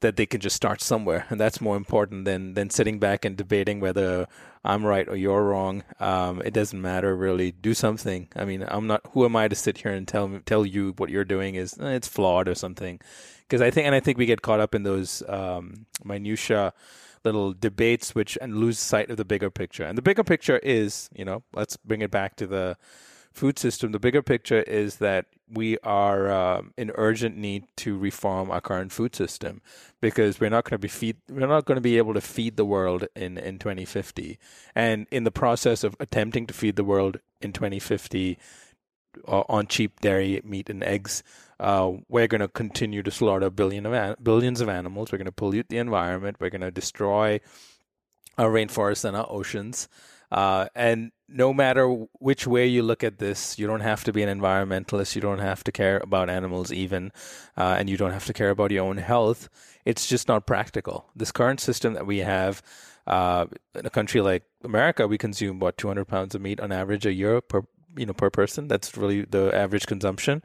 that 0.00 0.16
they 0.16 0.26
can 0.26 0.40
just 0.40 0.56
start 0.56 0.80
somewhere, 0.80 1.26
and 1.30 1.38
that's 1.38 1.60
more 1.60 1.76
important 1.76 2.24
than 2.24 2.54
than 2.54 2.70
sitting 2.70 2.98
back 2.98 3.24
and 3.24 3.36
debating 3.36 3.78
whether 3.78 4.26
I'm 4.64 4.84
right 4.84 5.08
or 5.08 5.16
you're 5.16 5.44
wrong. 5.44 5.84
Um, 6.00 6.42
it 6.44 6.54
doesn't 6.54 6.82
matter 6.82 7.14
really. 7.16 7.52
Do 7.52 7.72
something. 7.72 8.28
I 8.34 8.44
mean, 8.44 8.64
I'm 8.66 8.88
not. 8.88 9.02
Who 9.12 9.24
am 9.24 9.36
I 9.36 9.46
to 9.46 9.54
sit 9.54 9.78
here 9.78 9.92
and 9.92 10.08
tell 10.08 10.40
tell 10.44 10.66
you 10.66 10.94
what 10.96 11.10
you're 11.10 11.24
doing 11.24 11.54
is 11.54 11.78
eh, 11.78 11.90
it's 11.90 12.08
flawed 12.08 12.48
or 12.48 12.56
something? 12.56 13.00
Because 13.48 13.62
I 13.62 13.70
think 13.70 13.86
and 13.86 13.94
I 13.94 14.00
think 14.00 14.18
we 14.18 14.26
get 14.26 14.42
caught 14.42 14.60
up 14.60 14.74
in 14.74 14.82
those 14.82 15.22
um, 15.28 15.86
minutia 16.04 16.72
little 17.24 17.52
debates 17.52 18.14
which 18.14 18.38
and 18.40 18.56
lose 18.56 18.78
sight 18.78 19.10
of 19.10 19.16
the 19.16 19.24
bigger 19.24 19.50
picture. 19.50 19.84
And 19.84 19.96
the 19.96 20.02
bigger 20.02 20.24
picture 20.24 20.58
is, 20.58 21.08
you 21.14 21.24
know, 21.24 21.42
let's 21.52 21.76
bring 21.76 22.02
it 22.02 22.10
back 22.10 22.36
to 22.36 22.46
the 22.46 22.76
food 23.32 23.58
system. 23.58 23.92
The 23.92 23.98
bigger 23.98 24.22
picture 24.22 24.62
is 24.62 24.96
that 24.96 25.26
we 25.50 25.78
are 25.78 26.30
um, 26.30 26.74
in 26.76 26.90
urgent 26.96 27.36
need 27.36 27.64
to 27.76 27.96
reform 27.96 28.50
our 28.50 28.60
current 28.60 28.92
food 28.92 29.14
system 29.14 29.62
because 30.00 30.40
we're 30.40 30.50
not 30.50 30.64
going 30.64 30.72
to 30.72 30.78
be 30.78 30.88
feed 30.88 31.16
we're 31.30 31.46
not 31.46 31.64
going 31.64 31.76
to 31.76 31.82
be 31.82 31.96
able 31.96 32.14
to 32.14 32.20
feed 32.20 32.56
the 32.56 32.64
world 32.64 33.06
in 33.16 33.38
in 33.38 33.58
2050 33.58 34.38
and 34.74 35.06
in 35.10 35.24
the 35.24 35.30
process 35.30 35.84
of 35.84 35.96
attempting 36.00 36.46
to 36.46 36.52
feed 36.52 36.76
the 36.76 36.84
world 36.84 37.18
in 37.40 37.52
2050 37.52 38.38
uh, 39.26 39.42
on 39.48 39.66
cheap 39.66 40.00
dairy 40.00 40.40
meat 40.44 40.68
and 40.68 40.84
eggs 40.84 41.22
uh, 41.60 41.92
we're 42.08 42.28
going 42.28 42.40
to 42.40 42.48
continue 42.48 43.02
to 43.02 43.10
slaughter 43.10 43.50
billion 43.50 43.86
of 43.86 43.92
an- 43.92 44.16
billions 44.22 44.60
of 44.60 44.68
animals. 44.68 45.10
We're 45.10 45.18
going 45.18 45.26
to 45.26 45.32
pollute 45.32 45.68
the 45.68 45.78
environment. 45.78 46.36
We're 46.40 46.50
going 46.50 46.60
to 46.62 46.70
destroy 46.70 47.40
our 48.36 48.48
rainforests 48.48 49.04
and 49.04 49.16
our 49.16 49.26
oceans. 49.28 49.88
Uh, 50.30 50.66
and 50.74 51.10
no 51.28 51.52
matter 51.52 51.88
which 52.18 52.46
way 52.46 52.66
you 52.66 52.82
look 52.82 53.02
at 53.02 53.18
this, 53.18 53.58
you 53.58 53.66
don't 53.66 53.80
have 53.80 54.04
to 54.04 54.12
be 54.12 54.22
an 54.22 54.40
environmentalist. 54.40 55.14
You 55.14 55.22
don't 55.22 55.38
have 55.38 55.64
to 55.64 55.72
care 55.72 55.98
about 55.98 56.30
animals, 56.30 56.70
even, 56.70 57.12
uh, 57.56 57.76
and 57.78 57.88
you 57.88 57.96
don't 57.96 58.12
have 58.12 58.26
to 58.26 58.32
care 58.32 58.50
about 58.50 58.70
your 58.70 58.84
own 58.84 58.98
health. 58.98 59.48
It's 59.84 60.06
just 60.06 60.28
not 60.28 60.46
practical. 60.46 61.10
This 61.16 61.32
current 61.32 61.60
system 61.60 61.94
that 61.94 62.06
we 62.06 62.18
have 62.18 62.62
uh, 63.06 63.46
in 63.74 63.86
a 63.86 63.90
country 63.90 64.20
like 64.20 64.44
America, 64.62 65.08
we 65.08 65.18
consume 65.18 65.60
what 65.60 65.78
200 65.78 66.06
pounds 66.06 66.34
of 66.34 66.42
meat 66.42 66.60
on 66.60 66.72
average 66.72 67.06
a 67.06 67.12
year 67.12 67.40
per 67.40 67.62
you 67.98 68.06
know 68.06 68.14
per 68.14 68.30
person. 68.30 68.68
That's 68.68 68.96
really 68.96 69.22
the 69.22 69.54
average 69.54 69.86
consumption. 69.86 70.42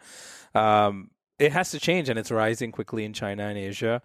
Um, 0.56 1.12
it 1.40 1.52
has 1.52 1.72
to 1.72 1.80
change, 1.80 2.10
and 2.10 2.20
it's 2.20 2.32
rising 2.32 2.72
quickly 2.72 3.06
in 3.06 3.14
China 3.14 3.48
and 3.48 3.58
Asia. 3.58 4.02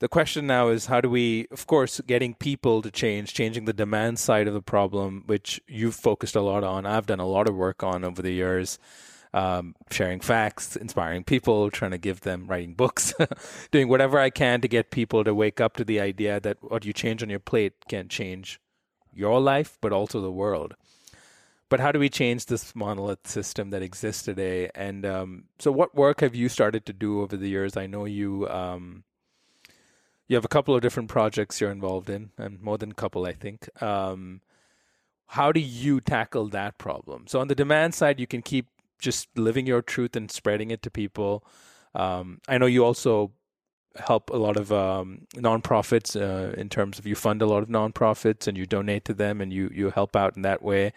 The 0.00 0.08
question 0.08 0.46
now 0.46 0.68
is 0.68 0.86
how 0.86 1.02
do 1.02 1.10
we, 1.10 1.46
of 1.50 1.66
course, 1.66 2.00
getting 2.06 2.32
people 2.34 2.80
to 2.80 2.90
change, 2.90 3.34
changing 3.34 3.66
the 3.66 3.74
demand 3.74 4.18
side 4.18 4.48
of 4.48 4.54
the 4.54 4.62
problem, 4.62 5.24
which 5.26 5.60
you've 5.68 5.94
focused 5.94 6.34
a 6.34 6.40
lot 6.40 6.64
on. 6.64 6.86
I've 6.86 7.04
done 7.04 7.20
a 7.20 7.26
lot 7.26 7.46
of 7.46 7.54
work 7.54 7.82
on 7.82 8.02
over 8.02 8.22
the 8.22 8.32
years, 8.32 8.78
um, 9.34 9.74
sharing 9.90 10.20
facts, 10.20 10.74
inspiring 10.74 11.24
people, 11.24 11.70
trying 11.70 11.90
to 11.90 11.98
give 11.98 12.22
them 12.22 12.46
writing 12.46 12.72
books, 12.72 13.12
doing 13.70 13.88
whatever 13.88 14.18
I 14.18 14.30
can 14.30 14.62
to 14.62 14.68
get 14.68 14.90
people 14.90 15.22
to 15.22 15.34
wake 15.34 15.60
up 15.60 15.76
to 15.76 15.84
the 15.84 16.00
idea 16.00 16.40
that 16.40 16.56
what 16.62 16.86
you 16.86 16.94
change 16.94 17.22
on 17.22 17.28
your 17.28 17.38
plate 17.38 17.74
can 17.86 18.08
change 18.08 18.58
your 19.12 19.38
life, 19.38 19.76
but 19.82 19.92
also 19.92 20.22
the 20.22 20.32
world 20.32 20.76
but 21.70 21.80
how 21.80 21.92
do 21.92 21.98
we 22.00 22.10
change 22.10 22.46
this 22.46 22.74
monolith 22.74 23.26
system 23.26 23.70
that 23.70 23.80
exists 23.80 24.24
today? 24.24 24.70
And 24.74 25.06
um, 25.06 25.44
so, 25.58 25.70
what 25.72 25.94
work 25.94 26.20
have 26.20 26.34
you 26.34 26.48
started 26.48 26.84
to 26.86 26.92
do 26.92 27.22
over 27.22 27.36
the 27.36 27.48
years? 27.48 27.76
I 27.76 27.86
know 27.86 28.04
you 28.04 28.46
um, 28.48 29.04
you 30.28 30.36
have 30.36 30.44
a 30.44 30.48
couple 30.48 30.74
of 30.74 30.82
different 30.82 31.08
projects 31.08 31.60
you're 31.60 31.70
involved 31.70 32.10
in, 32.10 32.30
and 32.36 32.60
more 32.60 32.76
than 32.76 32.90
a 32.90 32.94
couple, 32.94 33.24
I 33.24 33.32
think. 33.32 33.68
Um, 33.80 34.42
how 35.28 35.52
do 35.52 35.60
you 35.60 36.00
tackle 36.00 36.48
that 36.48 36.76
problem? 36.76 37.26
So, 37.28 37.40
on 37.40 37.46
the 37.46 37.54
demand 37.54 37.94
side, 37.94 38.18
you 38.18 38.26
can 38.26 38.42
keep 38.42 38.66
just 38.98 39.28
living 39.38 39.66
your 39.66 39.80
truth 39.80 40.16
and 40.16 40.30
spreading 40.30 40.72
it 40.72 40.82
to 40.82 40.90
people. 40.90 41.44
Um, 41.94 42.40
I 42.48 42.58
know 42.58 42.66
you 42.66 42.84
also 42.84 43.30
help 43.96 44.30
a 44.30 44.36
lot 44.36 44.56
of 44.56 44.72
um, 44.72 45.26
nonprofits 45.34 46.20
uh, 46.20 46.52
in 46.54 46.68
terms 46.68 46.98
of 46.98 47.06
you 47.06 47.14
fund 47.14 47.42
a 47.42 47.46
lot 47.46 47.62
of 47.62 47.68
nonprofits 47.68 48.46
and 48.46 48.58
you 48.58 48.66
donate 48.66 49.04
to 49.04 49.14
them 49.14 49.40
and 49.40 49.52
you 49.52 49.70
you 49.72 49.90
help 49.90 50.16
out 50.16 50.34
in 50.36 50.42
that 50.42 50.62
way. 50.62 50.92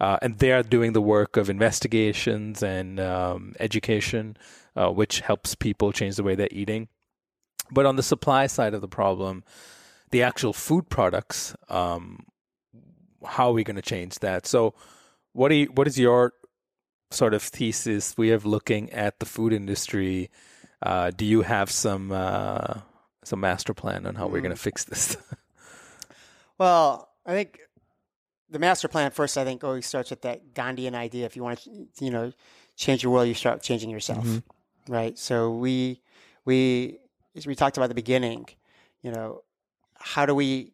Uh, 0.00 0.18
and 0.22 0.38
they 0.38 0.52
are 0.52 0.62
doing 0.62 0.92
the 0.92 1.00
work 1.00 1.36
of 1.36 1.48
investigations 1.48 2.62
and 2.62 3.00
um, 3.00 3.54
education, 3.60 4.36
uh, 4.74 4.90
which 4.90 5.20
helps 5.20 5.54
people 5.54 5.92
change 5.92 6.16
the 6.16 6.22
way 6.22 6.34
they're 6.34 6.48
eating. 6.50 6.88
But 7.70 7.86
on 7.86 7.96
the 7.96 8.02
supply 8.02 8.46
side 8.46 8.74
of 8.74 8.80
the 8.80 8.88
problem, 8.88 9.42
the 10.10 10.22
actual 10.22 10.52
food 10.52 10.88
products, 10.88 11.54
um, 11.68 12.26
how 13.24 13.48
are 13.48 13.52
we 13.52 13.64
going 13.64 13.76
to 13.76 13.82
change 13.82 14.20
that? 14.20 14.46
So, 14.46 14.74
what 15.32 15.48
do 15.48 15.56
you, 15.56 15.66
what 15.66 15.86
is 15.86 15.98
your 15.98 16.32
sort 17.10 17.34
of 17.34 17.42
thesis 17.42 18.14
we 18.16 18.28
have 18.28 18.44
looking 18.44 18.90
at 18.92 19.18
the 19.18 19.26
food 19.26 19.52
industry? 19.52 20.30
Uh, 20.82 21.10
do 21.10 21.24
you 21.24 21.42
have 21.42 21.70
some 21.70 22.12
uh, 22.12 22.80
some 23.24 23.40
master 23.40 23.74
plan 23.74 24.06
on 24.06 24.14
how 24.14 24.28
mm. 24.28 24.30
we're 24.30 24.40
going 24.40 24.54
to 24.54 24.60
fix 24.60 24.84
this? 24.84 25.16
well, 26.58 27.08
I 27.24 27.32
think 27.32 27.60
the 28.50 28.58
master 28.58 28.88
plan 28.88 29.10
first. 29.10 29.36
I 29.36 29.44
think 29.44 29.64
always 29.64 29.86
starts 29.86 30.10
with 30.10 30.22
that 30.22 30.54
Gandhian 30.54 30.94
idea. 30.94 31.26
If 31.26 31.36
you 31.36 31.42
want 31.42 31.60
to, 31.60 31.86
you 32.00 32.10
know, 32.10 32.32
change 32.76 33.02
your 33.02 33.12
world, 33.12 33.28
you 33.28 33.34
start 33.34 33.62
changing 33.62 33.90
yourself, 33.90 34.24
mm-hmm. 34.24 34.92
right? 34.92 35.18
So 35.18 35.50
we 35.50 36.00
we 36.44 36.98
as 37.34 37.46
we 37.46 37.54
talked 37.54 37.76
about 37.76 37.84
at 37.84 37.90
the 37.90 37.94
beginning, 37.94 38.46
you 39.02 39.10
know, 39.10 39.42
how 39.98 40.26
do 40.26 40.34
we 40.34 40.72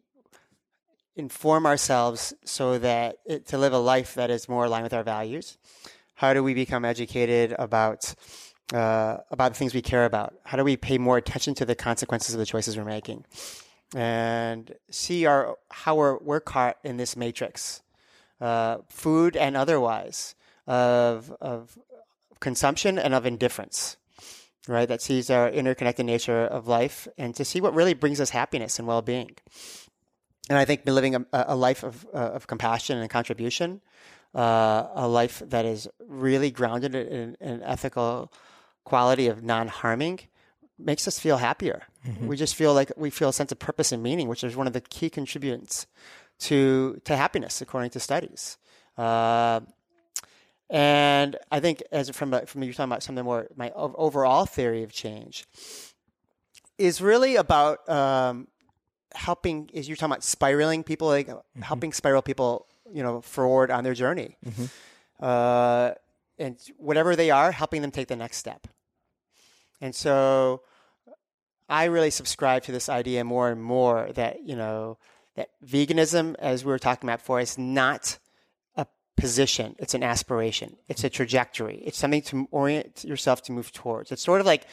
inform 1.15 1.65
ourselves 1.65 2.33
so 2.43 2.79
that 2.79 3.17
it, 3.25 3.47
to 3.47 3.57
live 3.57 3.73
a 3.73 3.77
life 3.77 4.15
that 4.15 4.29
is 4.31 4.49
more 4.49 4.65
aligned 4.65 4.83
with 4.83 4.93
our 4.93 5.03
values? 5.03 5.57
How 6.15 6.33
do 6.33 6.43
we 6.43 6.53
become 6.53 6.85
educated 6.85 7.55
about 7.57 8.13
uh, 8.73 9.17
about 9.31 9.53
the 9.53 9.57
things 9.57 9.73
we 9.73 9.81
care 9.81 10.05
about? 10.05 10.35
How 10.45 10.57
do 10.57 10.63
we 10.63 10.77
pay 10.77 10.97
more 10.97 11.17
attention 11.17 11.53
to 11.55 11.65
the 11.65 11.75
consequences 11.75 12.33
of 12.33 12.39
the 12.39 12.45
choices 12.45 12.77
we're 12.77 12.85
making, 12.85 13.25
and 13.95 14.73
see 14.89 15.25
our 15.25 15.57
how 15.71 15.95
we're 15.95 16.17
we're 16.19 16.39
caught 16.39 16.77
in 16.83 16.97
this 16.97 17.15
matrix, 17.15 17.81
uh, 18.41 18.77
food 18.89 19.35
and 19.35 19.55
otherwise, 19.55 20.35
of 20.67 21.35
of 21.41 21.77
consumption 22.39 22.99
and 22.99 23.13
of 23.13 23.25
indifference 23.25 23.97
right? 24.67 24.87
That 24.87 25.01
sees 25.01 25.29
our 25.29 25.49
interconnected 25.49 26.05
nature 26.05 26.45
of 26.45 26.67
life 26.67 27.07
and 27.17 27.35
to 27.35 27.45
see 27.45 27.61
what 27.61 27.73
really 27.73 27.93
brings 27.93 28.21
us 28.21 28.29
happiness 28.29 28.79
and 28.79 28.87
well 28.87 29.01
being. 29.01 29.35
And 30.49 30.57
I 30.57 30.65
think 30.65 30.85
living 30.85 31.15
a, 31.15 31.25
a 31.31 31.55
life 31.55 31.83
of, 31.83 32.05
uh, 32.13 32.17
of 32.17 32.47
compassion 32.47 32.97
and 32.97 33.09
contribution, 33.09 33.81
uh, 34.35 34.87
a 34.93 35.07
life 35.07 35.41
that 35.45 35.65
is 35.65 35.87
really 36.05 36.51
grounded 36.51 36.95
in, 36.95 37.37
an 37.39 37.61
ethical 37.63 38.31
quality 38.83 39.27
of 39.27 39.43
non 39.43 39.67
harming, 39.67 40.19
makes 40.77 41.07
us 41.07 41.19
feel 41.19 41.37
happier. 41.37 41.83
Mm-hmm. 42.07 42.27
We 42.27 42.37
just 42.37 42.55
feel 42.55 42.73
like 42.73 42.91
we 42.97 43.09
feel 43.09 43.29
a 43.29 43.33
sense 43.33 43.51
of 43.51 43.59
purpose 43.59 43.91
and 43.91 44.01
meaning, 44.01 44.27
which 44.27 44.43
is 44.43 44.55
one 44.55 44.67
of 44.67 44.73
the 44.73 44.81
key 44.81 45.09
contributors 45.09 45.87
to 46.39 46.99
to 47.05 47.15
happiness, 47.15 47.61
according 47.61 47.91
to 47.91 47.99
studies. 47.99 48.57
Uh, 48.97 49.61
and 50.69 51.37
I 51.51 51.59
think 51.59 51.83
as 51.91 52.09
from 52.09 52.33
a, 52.33 52.45
from 52.45 52.63
you're 52.63 52.73
talking 52.73 52.91
about 52.91 53.03
something 53.03 53.23
more 53.23 53.47
my 53.55 53.71
overall 53.75 54.45
theory 54.45 54.83
of 54.83 54.91
change 54.91 55.45
is 56.77 57.01
really 57.01 57.35
about 57.35 57.87
um, 57.89 58.47
helping. 59.13 59.69
Is 59.73 59.87
you're 59.87 59.95
talking 59.95 60.11
about 60.11 60.23
spiraling 60.23 60.83
people, 60.83 61.07
like 61.07 61.27
mm-hmm. 61.27 61.61
helping 61.61 61.93
spiral 61.93 62.21
people, 62.21 62.67
you 62.91 63.03
know, 63.03 63.21
forward 63.21 63.71
on 63.71 63.83
their 63.83 63.93
journey, 63.93 64.37
mm-hmm. 64.45 64.65
uh, 65.23 65.91
and 66.39 66.57
whatever 66.77 67.15
they 67.15 67.29
are, 67.29 67.51
helping 67.51 67.81
them 67.81 67.91
take 67.91 68.07
the 68.07 68.15
next 68.15 68.37
step. 68.37 68.67
And 69.83 69.93
so, 69.93 70.61
I 71.67 71.85
really 71.85 72.09
subscribe 72.09 72.63
to 72.63 72.71
this 72.71 72.87
idea 72.87 73.25
more 73.25 73.49
and 73.49 73.61
more 73.61 74.09
that 74.13 74.47
you 74.47 74.55
know 74.55 74.97
that 75.35 75.49
veganism, 75.65 76.35
as 76.39 76.63
we 76.63 76.71
were 76.71 76.79
talking 76.79 77.09
about 77.09 77.19
before, 77.19 77.41
is 77.41 77.57
not 77.57 78.17
a 78.77 78.87
position. 79.17 79.75
It's 79.79 79.93
an 79.93 80.01
aspiration. 80.01 80.77
It's 80.87 81.03
a 81.03 81.09
trajectory. 81.09 81.83
It's 81.85 81.97
something 81.97 82.21
to 82.23 82.47
orient 82.51 83.03
yourself 83.03 83.41
to 83.43 83.51
move 83.51 83.73
towards. 83.73 84.13
It's 84.13 84.21
sort 84.21 84.39
of 84.39 84.45
like 84.45 84.67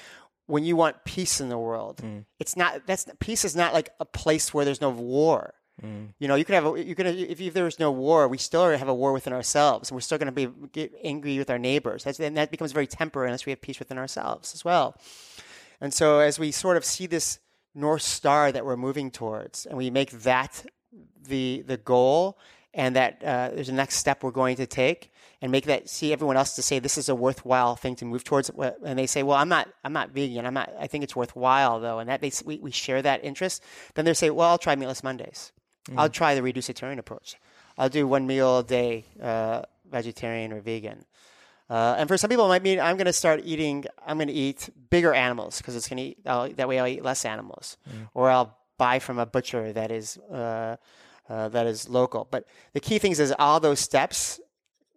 when 0.46 0.62
you 0.62 0.76
want 0.76 1.04
peace 1.04 1.40
in 1.40 1.48
the 1.48 1.58
world. 1.58 1.96
Mm. 2.04 2.24
It's 2.38 2.56
not 2.56 2.86
that's 2.86 3.06
peace 3.18 3.44
is 3.44 3.56
not 3.56 3.74
like 3.74 3.90
a 3.98 4.04
place 4.04 4.54
where 4.54 4.64
there's 4.64 4.80
no 4.80 4.90
war. 4.90 5.54
Mm. 5.82 6.08
You 6.18 6.28
know, 6.28 6.34
you 6.34 6.44
could 6.44 6.54
have 6.54 6.66
a, 6.66 6.84
you 6.84 6.94
could 6.94 7.06
if, 7.06 7.40
if 7.40 7.54
there 7.54 7.64
was 7.64 7.78
no 7.78 7.90
war, 7.90 8.28
we 8.28 8.38
still 8.38 8.70
have 8.70 8.88
a 8.88 8.94
war 8.94 9.12
within 9.12 9.32
ourselves, 9.32 9.90
and 9.90 9.96
we're 9.96 10.00
still 10.00 10.18
going 10.18 10.32
to 10.32 10.48
be 10.48 10.90
angry 11.02 11.38
with 11.38 11.50
our 11.50 11.58
neighbors. 11.58 12.04
That's, 12.04 12.20
and 12.20 12.36
that 12.36 12.50
becomes 12.50 12.72
very 12.72 12.86
temporary 12.86 13.28
unless 13.28 13.46
we 13.46 13.50
have 13.50 13.60
peace 13.60 13.78
within 13.78 13.98
ourselves 13.98 14.54
as 14.54 14.64
well. 14.64 14.96
And 15.80 15.94
so, 15.94 16.20
as 16.20 16.38
we 16.38 16.50
sort 16.50 16.76
of 16.76 16.84
see 16.84 17.06
this 17.06 17.38
north 17.74 18.02
star 18.02 18.52
that 18.52 18.64
we're 18.64 18.76
moving 18.76 19.10
towards, 19.10 19.66
and 19.66 19.78
we 19.78 19.90
make 19.90 20.10
that 20.10 20.66
the 21.22 21.64
the 21.66 21.76
goal, 21.76 22.38
and 22.74 22.96
that 22.96 23.22
uh, 23.24 23.50
there's 23.54 23.68
a 23.68 23.74
next 23.74 23.96
step 23.96 24.22
we're 24.22 24.30
going 24.30 24.56
to 24.56 24.66
take 24.66 25.10
and 25.42 25.50
make 25.50 25.64
that 25.64 25.88
see 25.88 26.12
everyone 26.12 26.36
else 26.36 26.54
to 26.54 26.62
say 26.62 26.78
this 26.78 26.98
is 26.98 27.08
a 27.08 27.14
worthwhile 27.14 27.76
thing 27.76 27.96
to 27.96 28.04
move 28.04 28.24
towards 28.24 28.50
and 28.84 28.98
they 28.98 29.06
say 29.06 29.22
well 29.22 29.36
i'm 29.36 29.48
not 29.48 29.68
i'm 29.84 29.92
not 29.92 30.10
vegan 30.10 30.46
i'm 30.46 30.54
not 30.54 30.72
i 30.78 30.86
think 30.86 31.02
it's 31.02 31.16
worthwhile 31.16 31.80
though 31.80 31.98
and 31.98 32.08
that 32.08 32.20
they, 32.20 32.30
we, 32.44 32.58
we 32.58 32.70
share 32.70 33.00
that 33.02 33.24
interest 33.24 33.62
then 33.94 34.04
they 34.04 34.14
say 34.14 34.30
well 34.30 34.50
i'll 34.50 34.58
try 34.58 34.76
meatless 34.76 35.02
mondays 35.02 35.52
mm. 35.88 35.94
i'll 35.98 36.08
try 36.08 36.34
the 36.34 36.40
reducitarian 36.40 36.98
approach 36.98 37.36
i'll 37.78 37.88
do 37.88 38.06
one 38.06 38.26
meal 38.26 38.58
a 38.58 38.64
day 38.64 39.04
uh, 39.22 39.62
vegetarian 39.90 40.52
or 40.52 40.60
vegan 40.60 41.04
uh, 41.70 41.94
and 41.98 42.08
for 42.08 42.18
some 42.18 42.28
people, 42.28 42.44
it 42.46 42.48
might 42.48 42.64
mean 42.64 42.80
I'm 42.80 42.96
going 42.96 43.06
to 43.06 43.12
start 43.12 43.42
eating. 43.44 43.84
I'm 44.04 44.18
going 44.18 44.26
to 44.26 44.34
eat 44.34 44.68
bigger 44.90 45.14
animals 45.14 45.58
because 45.58 45.76
it's 45.76 45.88
going 45.88 45.98
to 45.98 46.02
eat 46.02 46.56
that 46.56 46.68
way. 46.68 46.80
I'll 46.80 46.88
eat 46.88 47.04
less 47.04 47.24
animals, 47.24 47.76
mm. 47.88 48.08
or 48.12 48.28
I'll 48.28 48.58
buy 48.76 48.98
from 48.98 49.20
a 49.20 49.26
butcher 49.26 49.72
that 49.72 49.92
is 49.92 50.18
uh, 50.32 50.76
uh, 51.28 51.48
that 51.50 51.66
is 51.66 51.88
local. 51.88 52.26
But 52.28 52.44
the 52.72 52.80
key 52.80 52.98
things 52.98 53.20
is 53.20 53.32
all 53.38 53.60
those 53.60 53.78
steps. 53.78 54.40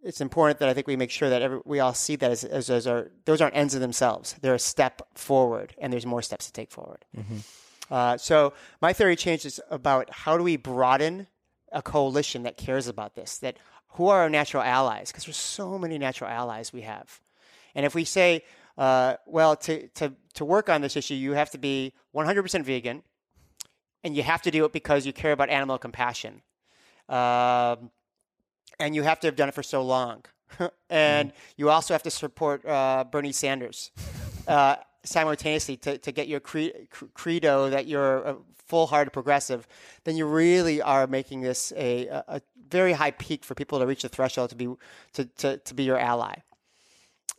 It's 0.04 0.20
important 0.20 0.60
that 0.60 0.68
I 0.68 0.74
think 0.74 0.88
we 0.88 0.96
make 0.96 1.12
sure 1.12 1.30
that 1.30 1.44
every, 1.44 1.60
we 1.64 1.80
all 1.80 1.94
see 1.94 2.16
that 2.18 2.32
as, 2.32 2.44
as, 2.44 2.70
as 2.70 2.88
our, 2.88 3.12
those 3.24 3.40
aren't 3.40 3.56
ends 3.56 3.74
in 3.74 3.80
themselves. 3.80 4.36
They're 4.42 4.56
a 4.56 4.60
step 4.60 5.02
forward, 5.14 5.76
and 5.78 5.94
there's 5.94 6.06
more 6.06 6.22
steps 6.22 6.48
to 6.48 6.52
take 6.52 6.72
forward. 6.72 7.06
Mm-hmm. 7.16 7.38
Uh, 7.94 8.18
so 8.18 8.54
my 8.82 8.92
theory 8.92 9.16
change 9.16 9.46
is 9.46 9.62
about 9.70 10.10
how 10.10 10.36
do 10.36 10.44
we 10.44 10.58
broaden 10.58 11.28
a 11.72 11.82
coalition 11.82 12.42
that 12.44 12.58
cares 12.58 12.88
about 12.88 13.14
this? 13.14 13.38
That 13.38 13.58
who 13.90 14.08
are 14.08 14.22
our 14.22 14.30
natural 14.30 14.64
allies? 14.64 15.12
Because 15.12 15.26
there's 15.26 15.38
so 15.38 15.78
many 15.78 16.00
natural 16.00 16.30
allies 16.30 16.74
we 16.74 16.82
have, 16.82 17.22
and 17.76 17.86
if 17.86 17.94
we 17.94 18.04
say, 18.04 18.44
uh, 18.80 19.18
well, 19.28 19.56
to, 19.58 19.88
to 19.90 20.14
to 20.34 20.44
work 20.44 20.70
on 20.70 20.82
this 20.82 20.96
issue, 20.96 21.14
you 21.14 21.34
have 21.34 21.52
to 21.52 21.60
be 21.60 21.94
100% 22.16 22.64
vegan 22.64 23.04
and 24.04 24.16
you 24.16 24.24
have 24.24 24.42
to 24.42 24.52
do 24.52 24.66
it 24.66 24.74
because 24.74 25.06
you 25.06 25.14
care 25.14 25.32
about 25.32 25.50
animal 25.50 25.78
compassion. 25.78 26.42
Um, 27.08 27.92
and 28.80 28.96
you 28.96 29.04
have 29.04 29.20
to 29.20 29.28
have 29.28 29.36
done 29.36 29.50
it 29.50 29.56
for 29.56 29.64
so 29.64 29.84
long. 29.84 30.24
and 30.90 31.30
mm. 31.30 31.36
you 31.58 31.70
also 31.70 31.94
have 31.94 32.04
to 32.04 32.12
support 32.12 32.66
uh, 32.66 33.06
Bernie 33.10 33.32
Sanders 33.32 33.92
uh, 34.48 34.78
simultaneously 35.04 35.78
to, 35.78 35.98
to 35.98 36.12
get 36.12 36.28
your 36.28 36.40
cre- 36.40 36.76
credo 37.14 37.70
that 37.70 37.88
you're 37.88 38.18
a 38.20 38.38
full-hearted 38.68 39.12
progressive. 39.12 39.68
Then 40.04 40.16
you 40.16 40.26
really 40.26 40.82
are 40.82 41.08
making 41.08 41.42
this 41.42 41.74
a, 41.76 42.08
a, 42.08 42.42
very 42.70 42.94
high 42.94 43.12
peak 43.12 43.44
for 43.44 43.54
people 43.54 43.78
to 43.78 43.86
reach 43.86 44.02
the 44.02 44.10
threshold 44.10 44.50
to 44.50 44.56
be 44.56 44.68
to, 45.14 45.26
to, 45.26 45.58
to 45.58 45.74
be 45.76 45.84
your 45.84 46.00
ally. 46.00 46.34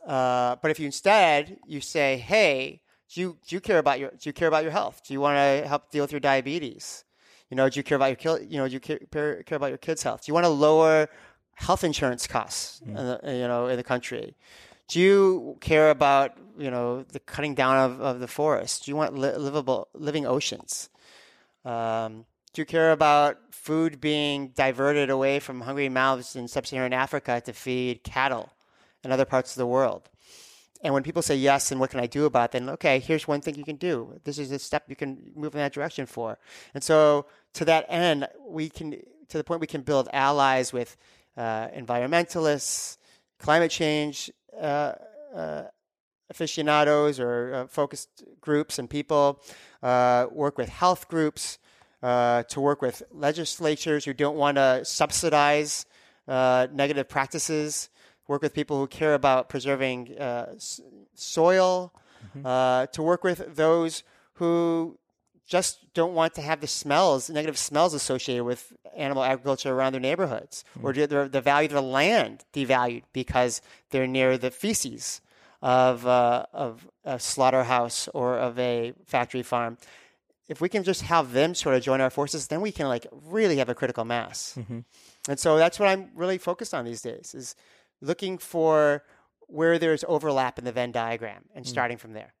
Uh, 0.07 0.55
but 0.61 0.71
if 0.71 0.79
you 0.79 0.85
instead 0.85 1.57
you 1.67 1.81
say, 1.81 2.15
"Hey," 2.17 2.81
Do 3.15 3.21
you, 3.21 3.37
do 3.47 3.55
you 3.55 3.61
care 3.61 3.77
about 3.77 3.99
your 3.99 4.09
do 4.09 4.29
you 4.29 4.33
care 4.33 4.47
about 4.47 4.63
your 4.63 4.71
health? 4.71 5.01
Do 5.05 5.13
you 5.13 5.21
want 5.21 5.37
to 5.37 5.67
help 5.67 5.91
deal 5.91 6.03
with 6.03 6.11
your 6.11 6.19
diabetes? 6.19 7.03
You 7.49 7.57
know, 7.57 7.69
do 7.69 7.79
you 7.79 7.83
care 7.83 7.95
about 7.95 8.23
your 8.23 8.41
you 8.41 8.57
know 8.57 8.67
do 8.67 8.73
you 8.73 8.79
care, 8.79 8.99
care 9.43 9.55
about 9.55 9.69
your 9.69 9.77
kids' 9.77 10.03
health? 10.03 10.25
Do 10.25 10.29
you 10.29 10.33
want 10.33 10.45
to 10.45 10.49
lower 10.49 11.07
health 11.53 11.83
insurance 11.83 12.27
costs? 12.27 12.81
Mm. 12.81 12.89
In 12.89 12.95
the, 12.95 13.19
you 13.33 13.47
know, 13.47 13.67
in 13.67 13.77
the 13.77 13.83
country. 13.83 14.35
Do 14.87 14.99
you 14.99 15.57
care 15.61 15.89
about 15.89 16.37
you 16.57 16.69
know 16.71 17.03
the 17.03 17.19
cutting 17.19 17.55
down 17.55 17.77
of, 17.77 18.01
of 18.01 18.19
the 18.19 18.27
forest? 18.27 18.85
Do 18.85 18.91
you 18.91 18.95
want 18.95 19.17
li- 19.17 19.35
livable 19.35 19.87
living 19.93 20.25
oceans? 20.25 20.89
Um, 21.63 22.25
do 22.53 22.61
you 22.61 22.65
care 22.65 22.91
about 22.91 23.37
food 23.51 23.99
being 23.99 24.49
diverted 24.49 25.09
away 25.09 25.39
from 25.39 25.61
hungry 25.61 25.89
mouths 25.89 26.35
in 26.35 26.47
sub-Saharan 26.47 26.93
Africa 26.93 27.41
to 27.45 27.51
feed 27.51 28.03
cattle 28.03 28.53
in 29.03 29.11
other 29.11 29.25
parts 29.25 29.51
of 29.51 29.57
the 29.57 29.65
world? 29.65 30.09
And 30.81 30.93
when 30.93 31.03
people 31.03 31.23
say 31.23 31.35
yes, 31.35 31.71
and 31.71 31.79
what 31.79 31.89
can 31.89 31.99
I 31.99 32.05
do 32.05 32.25
about 32.25 32.49
it? 32.49 32.59
Then 32.59 32.69
okay, 32.69 32.99
here's 32.99 33.27
one 33.27 33.41
thing 33.41 33.55
you 33.55 33.63
can 33.63 33.77
do. 33.77 34.19
This 34.23 34.37
is 34.37 34.51
a 34.51 34.59
step 34.59 34.83
you 34.87 34.95
can 34.95 35.31
move 35.35 35.55
in 35.55 35.59
that 35.59 35.73
direction 35.73 36.05
for. 36.05 36.37
And 36.75 36.83
so 36.83 37.25
to 37.53 37.65
that 37.65 37.85
end, 37.89 38.27
we 38.47 38.69
can 38.69 38.91
to 39.29 39.37
the 39.37 39.43
point 39.43 39.61
we 39.61 39.67
can 39.67 39.81
build 39.81 40.07
allies 40.13 40.71
with 40.71 40.95
uh, 41.35 41.69
environmentalists, 41.69 42.97
climate 43.39 43.71
change 43.71 44.31
aficionados 46.29 47.19
or 47.19 47.53
uh, 47.53 47.67
focused 47.67 48.23
groups 48.41 48.79
and 48.79 48.89
people, 48.89 49.41
uh, 49.83 50.27
work 50.31 50.57
with 50.57 50.69
health 50.69 51.07
groups, 51.07 51.59
uh, 52.03 52.43
to 52.43 52.61
work 52.61 52.81
with 52.81 53.03
legislatures 53.11 54.05
who 54.05 54.13
don't 54.13 54.37
want 54.37 54.57
to 54.57 54.83
subsidize 54.83 55.85
negative 56.27 57.07
practices 57.07 57.89
work 58.27 58.41
with 58.41 58.53
people 58.53 58.77
who 58.77 58.87
care 58.87 59.13
about 59.13 59.49
preserving 59.49 60.17
uh, 60.17 60.53
soil, 61.13 61.93
mm-hmm. 62.27 62.45
uh, 62.45 62.85
to 62.87 63.01
work 63.01 63.23
with 63.23 63.55
those 63.55 64.03
who 64.33 64.97
just 65.47 65.93
don't 65.93 66.13
want 66.13 66.33
to 66.35 66.41
have 66.41 66.59
the 66.61 66.67
smells, 66.67 67.29
negative 67.29 67.57
smells 67.57 67.93
associated 67.93 68.43
with 68.43 68.73
animal 68.95 69.23
agriculture 69.23 69.73
around 69.73 69.93
their 69.93 70.01
neighborhoods, 70.01 70.63
or 70.81 70.91
the, 70.93 71.29
the 71.31 71.41
value 71.41 71.67
of 71.67 71.73
the 71.73 71.81
land 71.81 72.43
devalued 72.53 73.03
because 73.13 73.61
they're 73.91 74.07
near 74.07 74.37
the 74.37 74.51
feces 74.51 75.21
of, 75.61 76.05
uh, 76.05 76.45
of 76.53 76.87
a 77.03 77.19
slaughterhouse 77.19 78.07
or 78.13 78.37
of 78.37 78.57
a 78.59 78.93
factory 79.05 79.43
farm. 79.43 79.77
If 80.47 80.61
we 80.61 80.69
can 80.69 80.83
just 80.83 81.01
have 81.03 81.33
them 81.33 81.55
sort 81.55 81.75
of 81.75 81.81
join 81.81 82.01
our 82.01 82.11
forces, 82.11 82.47
then 82.47 82.61
we 82.61 82.71
can 82.71 82.87
like 82.87 83.07
really 83.11 83.57
have 83.57 83.69
a 83.69 83.75
critical 83.75 84.05
mass. 84.05 84.55
Mm-hmm. 84.57 84.79
And 85.27 85.39
so 85.39 85.57
that's 85.57 85.79
what 85.79 85.89
I'm 85.89 86.11
really 86.13 86.37
focused 86.37 86.73
on 86.73 86.85
these 86.85 87.01
days 87.01 87.33
is 87.33 87.55
looking 87.99 88.37
for 88.37 89.03
where 89.47 89.79
there's 89.79 90.03
overlap 90.07 90.59
in 90.59 90.65
the 90.65 90.71
Venn 90.71 90.91
diagram 90.91 91.45
and 91.55 91.65
starting 91.65 91.97
from 91.97 92.13
there. 92.13 92.34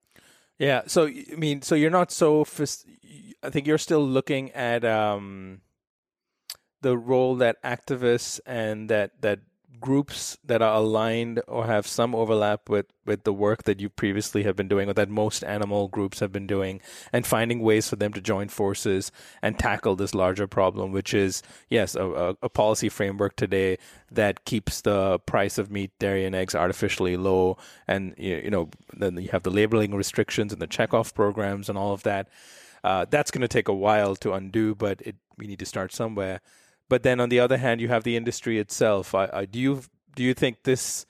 Yeah. 0.57 0.83
So 0.87 1.07
I 1.07 1.35
mean, 1.37 1.61
so 1.61 1.75
you're 1.75 1.89
not 1.89 2.11
so. 2.11 2.45
I 3.43 3.49
think 3.49 3.67
you're 3.67 3.77
still 3.77 4.05
looking 4.05 4.51
at 4.51 4.83
um, 4.85 5.61
the 6.81 6.97
role 6.97 7.35
that 7.37 7.61
activists 7.63 8.39
and 8.45 8.89
that 8.89 9.21
that 9.21 9.39
groups 9.79 10.37
that 10.43 10.61
are 10.61 10.75
aligned 10.75 11.41
or 11.47 11.65
have 11.65 11.87
some 11.87 12.15
overlap 12.15 12.69
with 12.69 12.87
with 13.05 13.23
the 13.23 13.33
work 13.33 13.63
that 13.63 13.79
you 13.79 13.89
previously 13.89 14.43
have 14.43 14.55
been 14.55 14.67
doing 14.67 14.89
or 14.89 14.93
that 14.93 15.09
most 15.09 15.43
animal 15.43 15.87
groups 15.87 16.19
have 16.19 16.31
been 16.31 16.47
doing 16.47 16.81
and 17.13 17.25
finding 17.25 17.59
ways 17.59 17.89
for 17.89 17.95
them 17.95 18.11
to 18.11 18.21
join 18.21 18.47
forces 18.47 19.11
and 19.41 19.59
tackle 19.59 19.95
this 19.95 20.15
larger 20.15 20.47
problem 20.47 20.91
which 20.91 21.13
is 21.13 21.43
yes 21.69 21.95
a, 21.95 22.35
a 22.41 22.49
policy 22.49 22.89
framework 22.89 23.35
today 23.35 23.77
that 24.11 24.45
keeps 24.45 24.81
the 24.81 25.19
price 25.19 25.57
of 25.57 25.71
meat 25.71 25.91
dairy 25.99 26.25
and 26.25 26.35
eggs 26.35 26.55
artificially 26.55 27.17
low 27.17 27.57
and 27.87 28.13
you 28.17 28.49
know 28.49 28.69
then 28.93 29.17
you 29.17 29.29
have 29.31 29.43
the 29.43 29.51
labeling 29.51 29.93
restrictions 29.93 30.51
and 30.51 30.61
the 30.61 30.67
checkoff 30.67 31.13
programs 31.13 31.69
and 31.69 31.77
all 31.77 31.93
of 31.93 32.03
that. 32.03 32.27
Uh, 32.83 33.03
that's 33.09 33.31
going 33.31 33.41
to 33.41 33.47
take 33.47 33.67
a 33.67 33.73
while 33.73 34.15
to 34.15 34.31
undo 34.31 34.75
but 34.75 35.01
it, 35.01 35.15
we 35.37 35.47
need 35.47 35.59
to 35.59 35.65
start 35.65 35.91
somewhere 35.91 36.39
but 36.89 37.03
then 37.03 37.19
on 37.19 37.29
the 37.29 37.39
other 37.39 37.57
hand, 37.57 37.81
you 37.81 37.87
have 37.87 38.03
the 38.03 38.15
industry 38.15 38.59
itself. 38.59 39.15
I, 39.15 39.29
I, 39.33 39.45
do 39.45 39.59
you 39.59 39.81
do 40.15 40.23
you 40.23 40.33
think 40.33 40.63
this 40.63 41.05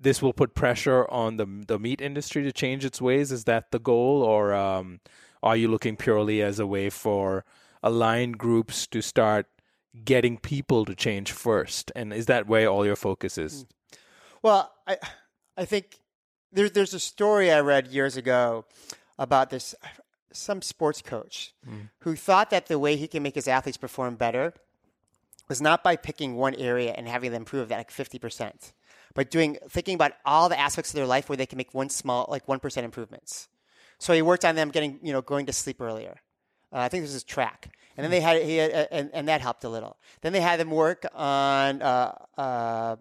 this 0.00 0.20
will 0.20 0.32
put 0.32 0.54
pressure 0.54 1.08
on 1.10 1.36
the 1.36 1.46
the 1.66 1.78
meat 1.78 2.00
industry 2.00 2.42
to 2.44 2.52
change 2.52 2.84
its 2.84 3.00
ways? 3.00 3.32
Is 3.32 3.44
that 3.44 3.70
the 3.70 3.78
goal, 3.78 4.22
or 4.22 4.52
um, 4.52 5.00
are 5.42 5.56
you 5.56 5.68
looking 5.68 5.96
purely 5.96 6.42
as 6.42 6.58
a 6.58 6.66
way 6.66 6.90
for 6.90 7.44
aligned 7.82 8.38
groups 8.38 8.86
to 8.88 9.00
start 9.00 9.46
getting 10.04 10.38
people 10.38 10.84
to 10.84 10.94
change 10.94 11.32
first? 11.32 11.90
And 11.96 12.12
is 12.12 12.26
that 12.26 12.46
where 12.46 12.68
all 12.68 12.86
your 12.86 12.96
focus 12.96 13.38
is? 13.38 13.62
Hmm. 13.62 13.96
Well, 14.42 14.72
I 14.86 14.98
I 15.56 15.64
think 15.64 15.98
there's 16.52 16.72
there's 16.72 16.94
a 16.94 17.00
story 17.00 17.50
I 17.50 17.60
read 17.60 17.88
years 17.88 18.16
ago 18.16 18.64
about 19.18 19.50
this 19.50 19.74
some 20.32 20.62
sports 20.62 21.02
coach 21.02 21.54
mm. 21.68 21.90
who 22.00 22.16
thought 22.16 22.50
that 22.50 22.66
the 22.66 22.78
way 22.78 22.96
he 22.96 23.06
can 23.06 23.22
make 23.22 23.34
his 23.34 23.46
athletes 23.46 23.76
perform 23.76 24.16
better 24.16 24.54
was 25.52 25.60
not 25.60 25.84
by 25.84 25.96
picking 25.96 26.34
one 26.34 26.54
area 26.54 26.94
and 26.96 27.06
having 27.06 27.30
them 27.30 27.42
improve 27.42 27.68
that 27.68 27.76
like 27.76 27.90
50%, 27.90 28.72
but 29.12 29.30
doing 29.30 29.58
thinking 29.68 29.94
about 29.96 30.12
all 30.24 30.48
the 30.48 30.58
aspects 30.58 30.92
of 30.92 30.96
their 30.96 31.04
life 31.06 31.28
where 31.28 31.36
they 31.36 31.44
can 31.44 31.58
make 31.58 31.74
one 31.74 31.90
small, 31.90 32.24
like 32.30 32.46
1% 32.46 32.82
improvements. 32.82 33.48
So 33.98 34.14
he 34.14 34.22
worked 34.22 34.46
on 34.46 34.54
them 34.54 34.70
getting, 34.70 34.98
you 35.02 35.12
know, 35.12 35.20
going 35.20 35.44
to 35.44 35.52
sleep 35.52 35.82
earlier. 35.82 36.22
Uh, 36.72 36.78
I 36.78 36.88
think 36.88 37.04
this 37.04 37.12
is 37.12 37.22
track. 37.22 37.70
And 37.98 38.02
then 38.02 38.10
they 38.10 38.22
had, 38.22 38.42
he 38.42 38.56
had, 38.56 38.72
uh, 38.72 38.86
and, 38.90 39.10
and 39.12 39.28
that 39.28 39.42
helped 39.42 39.62
a 39.64 39.68
little. 39.68 39.98
Then 40.22 40.32
they 40.32 40.40
had 40.40 40.58
them 40.58 40.70
work 40.70 41.04
on, 41.14 41.82
uh, 41.82 42.14
uh, 42.38 42.96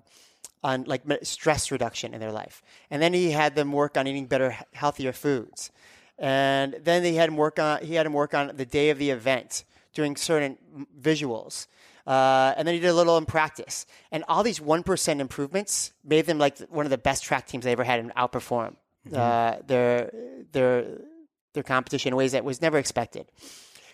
on 0.62 0.84
like 0.84 1.04
stress 1.24 1.72
reduction 1.72 2.14
in 2.14 2.20
their 2.20 2.34
life. 2.34 2.62
And 2.90 3.02
then 3.02 3.14
he 3.14 3.32
had 3.32 3.56
them 3.56 3.72
work 3.72 3.96
on 3.96 4.08
eating 4.08 4.26
better, 4.26 4.58
healthier 4.74 5.14
foods. 5.14 5.72
And 6.20 6.76
then 6.84 7.02
they 7.02 7.14
had 7.14 7.30
him 7.30 7.38
work 7.38 7.60
on, 7.60 7.82
he 7.82 7.94
had 7.96 8.06
him 8.06 8.12
work 8.12 8.34
on 8.34 8.52
the 8.58 8.66
day 8.66 8.90
of 8.90 8.98
the 8.98 9.10
event, 9.10 9.64
doing 9.94 10.18
certain 10.18 10.58
visuals. 11.02 11.68
Uh, 12.06 12.54
and 12.58 12.68
then 12.68 12.74
he 12.74 12.80
did 12.80 12.90
a 12.90 12.94
little 12.94 13.18
in 13.18 13.26
practice. 13.26 13.86
And 14.12 14.24
all 14.28 14.44
these 14.44 14.60
1% 14.60 15.20
improvements 15.20 15.94
made 16.04 16.26
them 16.26 16.38
like 16.38 16.58
one 16.70 16.86
of 16.86 16.90
the 16.90 16.98
best 16.98 17.24
track 17.24 17.48
teams 17.48 17.66
they 17.66 17.72
ever 17.72 17.84
had 17.84 18.00
and 18.00 18.14
outperform 18.16 18.76
mm-hmm. 19.08 19.16
uh, 19.16 19.56
their, 19.66 20.12
their, 20.52 20.86
their 21.54 21.64
competition 21.64 22.14
in 22.14 22.16
ways 22.16 22.32
that 22.32 22.44
was 22.44 22.62
never 22.62 22.78
expected. 22.78 23.28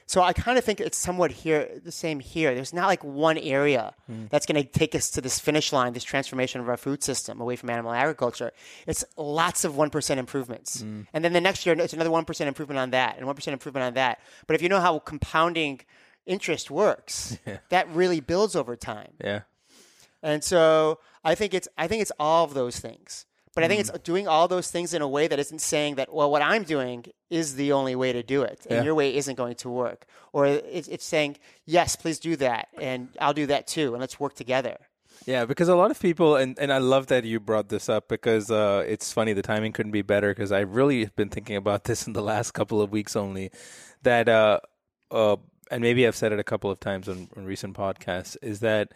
So 0.08 0.22
I 0.22 0.32
kind 0.32 0.58
of 0.58 0.64
think 0.64 0.80
it's 0.80 0.98
somewhat 0.98 1.32
here 1.32 1.70
the 1.84 1.92
same 1.92 2.22
here. 2.22 2.56
There's 2.56 2.74
not 2.74 2.88
like 2.88 3.04
one 3.04 3.38
area 3.38 3.94
mm. 4.10 4.30
that's 4.30 4.46
going 4.46 4.64
to 4.64 4.68
take 4.68 4.96
us 4.96 5.10
to 5.12 5.22
this 5.22 5.38
finish 5.38 5.74
line, 5.74 5.92
this 5.92 6.06
transformation 6.06 6.62
of 6.62 6.70
our 6.70 6.78
food 6.78 7.04
system 7.04 7.42
away 7.42 7.58
from 7.58 7.70
animal 7.70 7.92
agriculture. 7.92 8.54
It's 8.88 9.04
lots 9.18 9.66
of 9.66 9.76
one 9.76 9.90
percent 9.90 10.22
improvements, 10.22 10.82
mm. 10.82 11.08
and 11.12 11.26
then 11.26 11.34
the 11.34 11.42
next 11.42 11.66
year 11.66 11.78
it's 11.78 11.92
another 11.92 12.10
one 12.10 12.24
percent 12.24 12.48
improvement 12.48 12.80
on 12.80 12.92
that, 12.92 13.18
and 13.18 13.26
one 13.26 13.36
percent 13.36 13.52
improvement 13.52 13.84
on 13.84 13.94
that. 13.96 14.22
But 14.48 14.56
if 14.56 14.62
you 14.62 14.70
know 14.70 14.80
how 14.80 14.98
compounding 15.00 15.82
interest 16.28 16.70
works, 16.70 17.38
yeah. 17.48 17.58
that 17.70 17.90
really 17.90 18.20
builds 18.20 18.56
over 18.56 18.76
time. 18.76 19.14
Yeah. 19.24 19.42
And 20.22 20.44
so 20.44 21.00
I 21.24 21.36
think 21.36 21.54
it's 21.54 21.68
I 21.78 21.88
think 21.88 22.02
it's 22.02 22.12
all 22.20 22.44
of 22.44 22.54
those 22.54 22.80
things. 22.80 23.26
But 23.58 23.64
I 23.64 23.70
think 23.70 23.80
it's 23.80 23.90
mm. 23.90 24.04
doing 24.04 24.28
all 24.28 24.48
those 24.48 24.70
things 24.70 24.94
in 24.94 25.02
a 25.02 25.08
way 25.08 25.28
that 25.28 25.40
isn't 25.40 25.62
saying 25.62 25.96
that, 25.96 26.14
well, 26.14 26.30
what 26.30 26.44
I'm 26.44 26.62
doing 26.62 27.06
is 27.32 27.56
the 27.56 27.72
only 27.72 27.96
way 27.96 28.14
to 28.14 28.22
do 28.22 28.44
it, 28.44 28.68
and 28.70 28.78
yeah. 28.78 28.84
your 28.84 28.94
way 28.94 29.16
isn't 29.16 29.34
going 29.34 29.56
to 29.56 29.70
work. 29.70 30.06
Or 30.32 30.46
it's, 30.46 30.88
it's 30.88 31.04
saying, 31.04 31.38
yes, 31.66 31.96
please 31.96 32.20
do 32.20 32.36
that, 32.36 32.68
and 32.80 33.10
I'll 33.20 33.34
do 33.34 33.48
that 33.48 33.66
too, 33.66 33.96
and 33.96 34.00
let's 34.00 34.20
work 34.20 34.36
together. 34.36 34.78
Yeah, 35.26 35.46
because 35.46 35.70
a 35.70 35.76
lot 35.76 35.90
of 35.90 36.00
people, 36.00 36.36
and, 36.36 36.58
and 36.60 36.72
I 36.72 36.78
love 36.78 37.08
that 37.08 37.24
you 37.24 37.40
brought 37.40 37.70
this 37.70 37.90
up 37.90 38.08
because 38.08 38.52
uh, 38.52 38.86
it's 38.88 39.12
funny, 39.12 39.34
the 39.34 39.42
timing 39.42 39.74
couldn't 39.74 39.92
be 39.92 40.04
better 40.04 40.30
because 40.30 40.52
I 40.52 40.60
really 40.60 41.00
have 41.00 41.16
been 41.16 41.30
thinking 41.30 41.56
about 41.56 41.84
this 41.86 42.06
in 42.06 42.14
the 42.14 42.22
last 42.22 42.52
couple 42.52 42.80
of 42.80 42.92
weeks 42.92 43.16
only. 43.16 43.50
That 44.04 44.30
uh, 44.30 44.60
uh, 45.10 45.38
and 45.72 45.82
maybe 45.82 46.08
I've 46.08 46.16
said 46.16 46.32
it 46.32 46.40
a 46.40 46.44
couple 46.44 46.72
of 46.72 46.80
times 46.80 47.08
on, 47.10 47.30
on 47.36 47.46
recent 47.46 47.76
podcasts, 47.76 48.38
is 48.42 48.60
that 48.62 48.94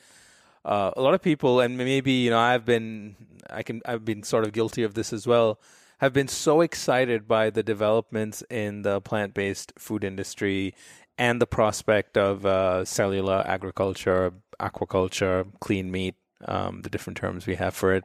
uh, 0.63 0.91
a 0.95 1.01
lot 1.01 1.13
of 1.13 1.21
people, 1.21 1.59
and 1.59 1.77
maybe 1.77 2.11
you 2.11 2.29
know, 2.29 2.39
I've 2.39 2.65
been, 2.65 3.15
I 3.49 3.63
can, 3.63 3.81
I've 3.85 4.05
been 4.05 4.23
sort 4.23 4.45
of 4.45 4.51
guilty 4.53 4.83
of 4.83 4.93
this 4.93 5.11
as 5.11 5.25
well, 5.25 5.59
have 5.99 6.13
been 6.13 6.27
so 6.27 6.61
excited 6.61 7.27
by 7.27 7.49
the 7.49 7.63
developments 7.63 8.43
in 8.49 8.81
the 8.81 9.01
plant-based 9.01 9.73
food 9.77 10.03
industry 10.03 10.73
and 11.17 11.39
the 11.39 11.47
prospect 11.47 12.17
of 12.17 12.45
uh, 12.45 12.83
cellular 12.85 13.43
agriculture, 13.45 14.33
aquaculture, 14.59 15.45
clean 15.59 15.91
meat, 15.91 16.15
um, 16.45 16.81
the 16.81 16.89
different 16.89 17.17
terms 17.17 17.45
we 17.45 17.55
have 17.55 17.75
for 17.75 17.93
it, 17.93 18.03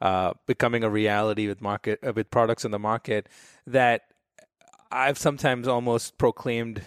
uh, 0.00 0.32
becoming 0.46 0.82
a 0.82 0.90
reality 0.90 1.46
with 1.46 1.60
market 1.60 2.00
uh, 2.04 2.12
with 2.12 2.30
products 2.30 2.64
in 2.64 2.72
the 2.72 2.78
market 2.78 3.28
that 3.66 4.02
I've 4.90 5.18
sometimes 5.18 5.68
almost 5.68 6.18
proclaimed 6.18 6.82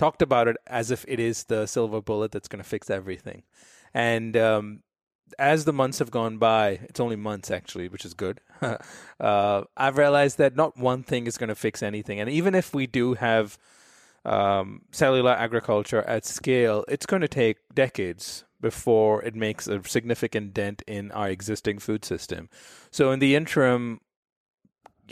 talked 0.00 0.22
about 0.22 0.48
it 0.48 0.56
as 0.66 0.90
if 0.90 1.04
it 1.06 1.20
is 1.20 1.44
the 1.44 1.66
silver 1.66 2.00
bullet 2.00 2.32
that's 2.32 2.48
going 2.48 2.62
to 2.62 2.68
fix 2.68 2.88
everything. 2.88 3.42
And 3.92 4.34
um, 4.34 4.82
as 5.38 5.66
the 5.66 5.74
months 5.74 5.98
have 5.98 6.10
gone 6.10 6.38
by, 6.38 6.80
it's 6.84 7.00
only 7.00 7.16
months 7.16 7.50
actually, 7.50 7.88
which 7.88 8.06
is 8.06 8.14
good. 8.14 8.40
uh, 9.20 9.62
I've 9.76 9.98
realized 9.98 10.38
that 10.38 10.56
not 10.56 10.78
one 10.78 11.02
thing 11.02 11.26
is 11.26 11.36
going 11.36 11.48
to 11.48 11.54
fix 11.54 11.82
anything. 11.82 12.18
And 12.18 12.30
even 12.30 12.54
if 12.54 12.72
we 12.72 12.86
do 12.86 13.12
have 13.12 13.58
um, 14.24 14.82
cellular 14.90 15.32
agriculture 15.32 16.02
at 16.02 16.24
scale, 16.24 16.82
it's 16.88 17.04
going 17.04 17.20
to 17.20 17.28
take 17.28 17.58
decades 17.74 18.44
before 18.58 19.22
it 19.22 19.34
makes 19.34 19.68
a 19.68 19.82
significant 19.84 20.54
dent 20.54 20.82
in 20.86 21.12
our 21.12 21.28
existing 21.28 21.78
food 21.78 22.06
system. 22.06 22.48
So 22.90 23.12
in 23.12 23.18
the 23.18 23.34
interim, 23.34 24.00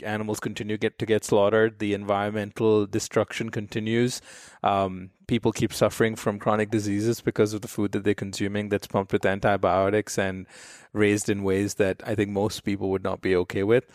animals 0.03 0.39
continue 0.39 0.77
get 0.77 0.99
to 0.99 1.05
get 1.05 1.23
slaughtered. 1.23 1.79
The 1.79 1.93
environmental 1.93 2.85
destruction 2.85 3.49
continues. 3.49 4.21
Um, 4.63 5.11
people 5.27 5.51
keep 5.51 5.73
suffering 5.73 6.15
from 6.15 6.39
chronic 6.39 6.71
diseases 6.71 7.21
because 7.21 7.53
of 7.53 7.61
the 7.61 7.67
food 7.67 7.91
that 7.91 8.03
they're 8.03 8.13
consuming 8.13 8.69
that's 8.69 8.87
pumped 8.87 9.13
with 9.13 9.25
antibiotics 9.25 10.17
and 10.17 10.47
raised 10.93 11.29
in 11.29 11.43
ways 11.43 11.75
that 11.75 12.01
I 12.05 12.15
think 12.15 12.31
most 12.31 12.63
people 12.63 12.89
would 12.89 13.03
not 13.03 13.21
be 13.21 13.35
okay 13.35 13.63
with. 13.63 13.85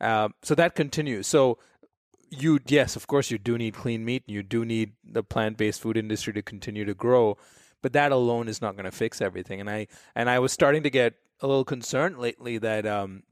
Uh, 0.00 0.28
so 0.42 0.54
that 0.54 0.74
continues. 0.74 1.26
So 1.26 1.58
you, 2.30 2.60
yes, 2.66 2.96
of 2.96 3.06
course, 3.06 3.30
you 3.30 3.38
do 3.38 3.58
need 3.58 3.74
clean 3.74 4.04
meat. 4.04 4.22
And 4.26 4.34
you 4.34 4.42
do 4.42 4.64
need 4.64 4.92
the 5.04 5.22
plant-based 5.22 5.80
food 5.80 5.96
industry 5.96 6.32
to 6.32 6.42
continue 6.42 6.84
to 6.84 6.94
grow, 6.94 7.36
but 7.82 7.92
that 7.92 8.12
alone 8.12 8.48
is 8.48 8.62
not 8.62 8.76
going 8.76 8.84
to 8.84 8.92
fix 8.92 9.20
everything. 9.20 9.60
And 9.60 9.68
I 9.68 9.88
and 10.14 10.30
I 10.30 10.38
was 10.38 10.52
starting 10.52 10.82
to 10.84 10.90
get 10.90 11.14
a 11.40 11.46
little 11.46 11.64
concerned 11.64 12.18
lately 12.18 12.58
that 12.58 12.86
um, 12.86 13.24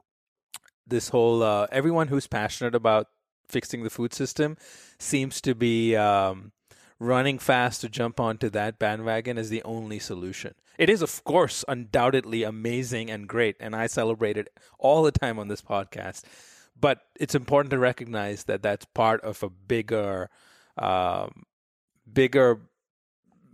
this 0.89 1.09
whole 1.09 1.43
uh, 1.43 1.67
everyone 1.71 2.07
who's 2.07 2.27
passionate 2.27 2.75
about 2.75 3.07
fixing 3.47 3.83
the 3.83 3.89
food 3.89 4.13
system 4.13 4.57
seems 4.99 5.41
to 5.41 5.55
be 5.55 5.95
um, 5.95 6.51
running 6.99 7.39
fast 7.39 7.81
to 7.81 7.89
jump 7.89 8.19
onto 8.19 8.49
that 8.49 8.77
bandwagon 8.77 9.37
as 9.37 9.49
the 9.49 9.63
only 9.63 9.99
solution. 9.99 10.53
It 10.77 10.89
is, 10.89 11.01
of 11.01 11.23
course, 11.23 11.65
undoubtedly 11.67 12.43
amazing 12.43 13.09
and 13.09 13.27
great, 13.27 13.55
and 13.59 13.75
I 13.75 13.87
celebrate 13.87 14.37
it 14.37 14.49
all 14.77 15.03
the 15.03 15.11
time 15.11 15.39
on 15.39 15.47
this 15.47 15.61
podcast. 15.61 16.23
But 16.79 17.01
it's 17.19 17.35
important 17.35 17.71
to 17.71 17.79
recognize 17.79 18.45
that 18.45 18.61
that's 18.63 18.85
part 18.93 19.21
of 19.21 19.43
a 19.43 19.49
bigger, 19.49 20.29
um, 20.77 21.43
bigger 22.11 22.61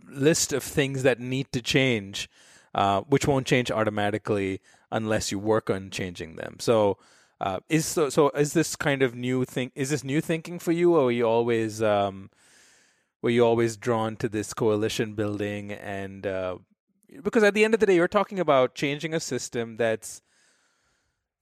list 0.08 0.54
of 0.54 0.62
things 0.62 1.02
that 1.04 1.20
need 1.20 1.52
to 1.54 1.62
change, 1.62 2.30
uh, 2.76 3.02
which 3.02 3.28
won't 3.28 3.48
change 3.48 3.72
automatically 3.72 4.62
unless 4.92 5.32
you 5.32 5.40
work 5.40 5.70
on 5.72 5.90
changing 5.90 6.36
them. 6.36 6.58
So 6.60 6.98
uh, 7.42 7.60
is 7.70 7.86
so, 7.86 8.10
so 8.10 8.30
is 8.30 8.54
this 8.54 8.76
kind 8.76 9.02
of 9.02 9.16
new 9.16 9.46
thing? 9.46 9.72
Is 9.76 9.90
this 9.90 10.04
new 10.04 10.22
thinking 10.22 10.60
for 10.60 10.72
you, 10.72 10.96
or 10.96 11.08
are 11.08 11.12
you 11.12 11.26
always 11.26 11.82
um, 11.82 12.30
were 13.22 13.30
you 13.30 13.44
always 13.44 13.76
drawn 13.76 14.16
to 14.18 14.30
this 14.30 14.54
coalition 14.54 15.14
building 15.14 15.72
and 15.72 16.28
uh, 16.28 16.58
because 17.24 17.44
at 17.44 17.56
the 17.56 17.64
end 17.66 17.74
of 17.74 17.80
the 17.80 17.86
day 17.86 17.96
you're 17.96 18.08
talking 18.08 18.40
about 18.40 18.76
changing 18.76 19.14
a 19.14 19.20
system 19.20 19.78
that's 19.78 20.22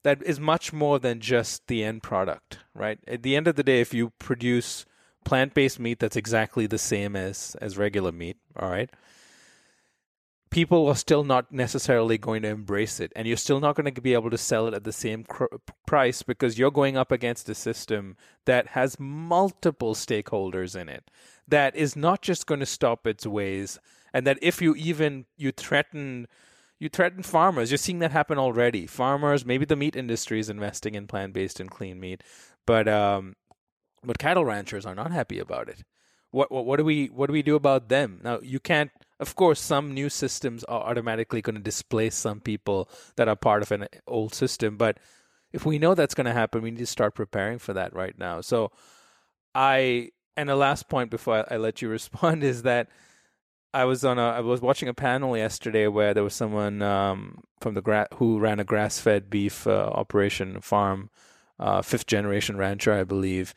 that 0.04 0.24
is 0.24 0.39
much 0.39 0.72
more 0.74 0.98
than 1.00 1.20
just 1.20 1.68
the 1.68 1.84
end 1.84 2.04
product, 2.04 2.60
right? 2.74 3.00
At 3.08 3.24
the 3.24 3.36
end 3.36 3.48
of 3.48 3.56
the 3.56 3.64
day, 3.64 3.80
if 3.80 3.94
you 3.94 4.12
produce 4.20 4.86
plant-based 5.24 5.80
meat 5.80 6.00
that's 6.00 6.18
exactly 6.18 6.68
the 6.68 6.78
same 6.78 7.16
as 7.16 7.56
as 7.62 7.78
regular 7.78 8.12
meat, 8.12 8.38
all 8.58 8.70
right, 8.70 8.89
people 10.54 10.88
are 10.88 10.95
still 10.95 11.24
not 11.24 11.51
necessarily 11.51 12.18
going 12.18 12.43
to 12.43 12.47
embrace 12.47 12.99
it, 12.99 13.12
and 13.16 13.28
you're 13.28 13.36
still 13.36 13.60
not 13.60 13.76
going 13.76 13.93
to 13.93 14.01
be 14.01 14.14
able 14.14 14.30
to 14.30 14.38
sell 14.38 14.68
it 14.68 14.74
at 14.74 14.84
the 14.84 14.93
same 14.93 15.24
cr- 15.24 15.45
price 15.88 16.22
because 16.22 16.58
you're 16.58 16.72
going 16.72 16.95
up 16.95 17.12
against 17.12 17.49
a 17.49 17.56
system 17.56 18.16
that 18.45 18.68
has 18.68 18.99
multiple 18.99 19.95
stakeholders 19.95 20.80
in 20.80 20.88
it 20.88 21.10
that 21.47 21.76
is 21.76 21.95
not 21.95 22.22
just 22.22 22.45
going 22.45 22.60
to 22.60 22.66
stop 22.66 23.08
its 23.08 23.26
ways, 23.26 23.80
and 24.14 24.28
that 24.28 24.38
if 24.41 24.62
you 24.62 24.76
even 24.76 25.26
you 25.36 25.51
threaten 25.51 26.28
you 26.80 26.89
threaten 26.89 27.24
farmers. 27.24 27.72
You're 27.72 27.78
seeing 27.78 27.99
that 27.99 28.12
happen 28.12 28.38
already. 28.38 28.86
Farmers, 28.88 29.45
maybe 29.45 29.64
the 29.64 29.78
meat 29.78 29.95
industry 29.95 30.39
is 30.39 30.49
investing 30.49 30.95
in 30.95 31.08
plant-based 31.08 31.62
and 31.62 31.72
clean 31.72 31.97
meat, 31.97 32.22
but 32.66 32.88
um, 32.88 33.36
but 34.04 34.18
cattle 34.18 34.43
ranchers 34.43 34.86
are 34.86 34.95
not 34.95 35.12
happy 35.12 35.39
about 35.39 35.70
it. 35.70 35.84
What, 36.32 36.51
what 36.51 36.66
what 36.66 36.78
do 36.78 36.84
we 36.84 37.08
what 37.08 37.28
do 37.28 37.34
we 37.34 37.41
do 37.41 37.56
about 37.56 37.89
them? 37.89 38.20
Now 38.24 38.39
you 38.43 38.60
can't. 38.60 38.91
Of 39.24 39.38
course, 39.38 39.61
some 39.61 39.93
new 39.93 40.09
systems 40.09 40.65
are 40.65 40.82
automatically 40.82 41.41
going 41.41 41.55
to 41.55 41.61
displace 41.61 42.13
some 42.13 42.41
people 42.41 42.89
that 43.15 43.30
are 43.30 43.38
part 43.38 43.61
of 43.61 43.71
an 43.71 43.88
old 44.05 44.34
system, 44.34 44.76
but 44.76 44.97
if 45.53 45.65
we 45.65 45.80
know 45.80 45.95
that's 45.95 46.13
going 46.13 46.26
to 46.26 46.34
happen, 46.34 46.61
we 46.61 46.71
need 46.71 46.80
to 46.80 46.86
start 46.86 47.15
preparing 47.15 47.57
for 47.57 47.71
that 47.71 47.95
right 47.95 48.19
now. 48.19 48.41
So, 48.41 48.74
I 49.55 50.09
and 50.36 50.49
the 50.49 50.57
last 50.57 50.89
point 50.89 51.09
before 51.09 51.45
I, 51.49 51.55
let 51.55 51.82
you 51.82 51.88
respond 51.99 52.43
is 52.43 52.63
that 52.63 52.89
I 53.74 53.86
was 53.86 54.03
on 54.03 54.19
a 54.19 54.24
I 54.24 54.41
was 54.41 54.59
watching 54.59 54.89
a 54.89 54.93
panel 54.93 55.38
yesterday 55.38 55.88
where 55.88 56.13
there 56.13 56.26
was 56.26 56.36
someone 56.36 56.82
um, 56.82 57.45
from 57.61 57.76
the 57.76 57.82
gra- 57.82 58.09
who 58.15 58.39
ran 58.39 58.59
a 58.59 58.65
grass 58.65 58.99
fed 58.99 59.30
beef 59.30 59.65
uh, 59.65 59.89
operation 59.93 60.59
farm, 60.59 61.09
uh, 61.61 61.82
fifth 61.82 62.07
generation 62.07 62.57
rancher, 62.57 62.91
I 62.91 63.05
believe. 63.05 63.53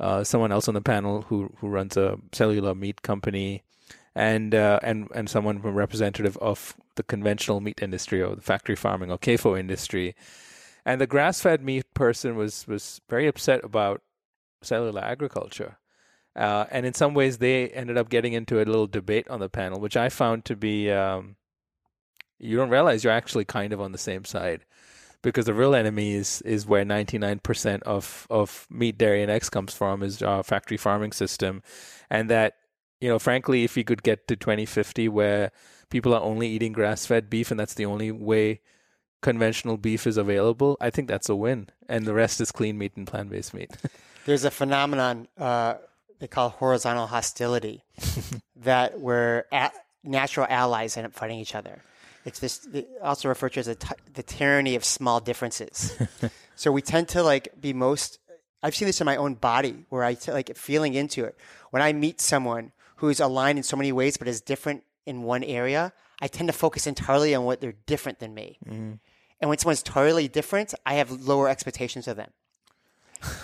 Uh, 0.00 0.24
someone 0.24 0.50
else 0.50 0.66
on 0.66 0.72
the 0.72 0.80
panel 0.80 1.26
who 1.28 1.52
who 1.58 1.68
runs 1.68 1.98
a 1.98 2.16
cellular 2.32 2.74
meat 2.74 3.02
company, 3.02 3.64
and 4.14 4.54
uh, 4.54 4.80
and 4.82 5.08
and 5.14 5.28
someone 5.28 5.60
from 5.60 5.74
representative 5.74 6.36
of 6.38 6.76
the 6.96 7.02
conventional 7.02 7.60
meat 7.60 7.80
industry 7.82 8.22
or 8.22 8.34
the 8.34 8.42
factory 8.42 8.76
farming 8.76 9.10
or 9.10 9.18
CAFO 9.18 9.58
industry, 9.58 10.14
and 10.84 11.00
the 11.00 11.06
grass 11.06 11.40
fed 11.40 11.62
meat 11.62 11.92
person 11.94 12.36
was 12.36 12.66
was 12.66 13.00
very 13.08 13.26
upset 13.26 13.64
about 13.64 14.02
cellular 14.62 15.02
agriculture. 15.02 15.76
Uh, 16.36 16.64
and 16.70 16.86
in 16.86 16.94
some 16.94 17.12
ways, 17.12 17.38
they 17.38 17.68
ended 17.70 17.98
up 17.98 18.08
getting 18.08 18.32
into 18.32 18.56
a 18.56 18.64
little 18.64 18.86
debate 18.86 19.28
on 19.28 19.40
the 19.40 19.48
panel, 19.48 19.80
which 19.80 19.96
I 19.96 20.08
found 20.08 20.44
to 20.44 20.56
be 20.56 20.90
um, 20.90 21.36
you 22.38 22.56
don't 22.56 22.70
realize 22.70 23.04
you're 23.04 23.12
actually 23.12 23.44
kind 23.44 23.72
of 23.72 23.80
on 23.80 23.92
the 23.92 23.98
same 23.98 24.24
side 24.24 24.64
because 25.22 25.44
the 25.44 25.54
real 25.54 25.74
enemy 25.74 26.14
is 26.14 26.40
is 26.42 26.66
where 26.66 26.84
99% 26.84 27.82
of 27.82 28.26
of 28.30 28.66
meat, 28.70 28.98
dairy, 28.98 29.22
and 29.22 29.30
eggs 29.30 29.50
comes 29.50 29.74
from 29.74 30.02
is 30.02 30.22
our 30.22 30.42
factory 30.42 30.76
farming 30.76 31.12
system, 31.12 31.62
and 32.08 32.30
that 32.30 32.54
you 33.00 33.08
know, 33.08 33.18
frankly, 33.18 33.64
if 33.64 33.76
we 33.76 33.84
could 33.84 34.02
get 34.02 34.28
to 34.28 34.36
2050 34.36 35.08
where 35.08 35.50
people 35.88 36.14
are 36.14 36.22
only 36.22 36.48
eating 36.48 36.72
grass-fed 36.72 37.30
beef 37.30 37.50
and 37.50 37.58
that's 37.58 37.74
the 37.74 37.86
only 37.86 38.10
way 38.12 38.60
conventional 39.22 39.76
beef 39.76 40.06
is 40.06 40.16
available, 40.16 40.76
I 40.80 40.90
think 40.90 41.08
that's 41.08 41.28
a 41.28 41.36
win, 41.36 41.68
and 41.88 42.06
the 42.06 42.14
rest 42.14 42.40
is 42.40 42.52
clean 42.52 42.78
meat 42.78 42.96
and 42.96 43.06
plant-based 43.06 43.54
meat. 43.54 43.70
There's 44.26 44.44
a 44.44 44.50
phenomenon. 44.50 45.28
Uh, 45.38 45.74
they 46.18 46.28
call 46.28 46.50
horizontal 46.50 47.06
hostility, 47.06 47.84
that 48.56 49.00
where 49.00 49.46
a- 49.50 49.72
natural 50.04 50.46
allies 50.48 50.96
end 50.96 51.06
up 51.06 51.14
fighting 51.14 51.38
each 51.38 51.54
other. 51.54 51.80
It's 52.26 52.38
this 52.38 52.68
also 53.02 53.30
referred 53.30 53.54
to 53.54 53.60
as 53.60 53.66
t- 53.66 53.88
the 54.12 54.22
tyranny 54.22 54.74
of 54.74 54.84
small 54.84 55.20
differences. 55.20 55.96
so 56.54 56.70
we 56.70 56.82
tend 56.82 57.08
to 57.08 57.22
like 57.22 57.48
be 57.58 57.72
most. 57.72 58.18
I've 58.62 58.74
seen 58.76 58.84
this 58.84 59.00
in 59.00 59.06
my 59.06 59.16
own 59.16 59.34
body 59.34 59.86
where 59.88 60.04
I 60.04 60.12
t- 60.12 60.30
like 60.30 60.54
feeling 60.54 60.92
into 60.92 61.24
it. 61.24 61.34
When 61.70 61.80
I 61.80 61.94
meet 61.94 62.20
someone 62.20 62.72
who's 63.00 63.20
aligned 63.20 63.58
in 63.58 63.62
so 63.62 63.76
many 63.76 63.92
ways 63.92 64.16
but 64.16 64.28
is 64.28 64.40
different 64.40 64.84
in 65.06 65.22
one 65.22 65.42
area, 65.42 65.92
I 66.20 66.28
tend 66.28 66.48
to 66.48 66.52
focus 66.52 66.86
entirely 66.86 67.34
on 67.34 67.44
what 67.44 67.60
they're 67.60 67.74
different 67.86 68.18
than 68.18 68.34
me. 68.34 68.58
Mm. 68.66 68.98
And 69.40 69.48
when 69.48 69.58
someone's 69.58 69.82
totally 69.82 70.28
different, 70.28 70.74
I 70.84 70.94
have 70.94 71.10
lower 71.10 71.48
expectations 71.48 72.06
of 72.06 72.16
them 72.16 72.30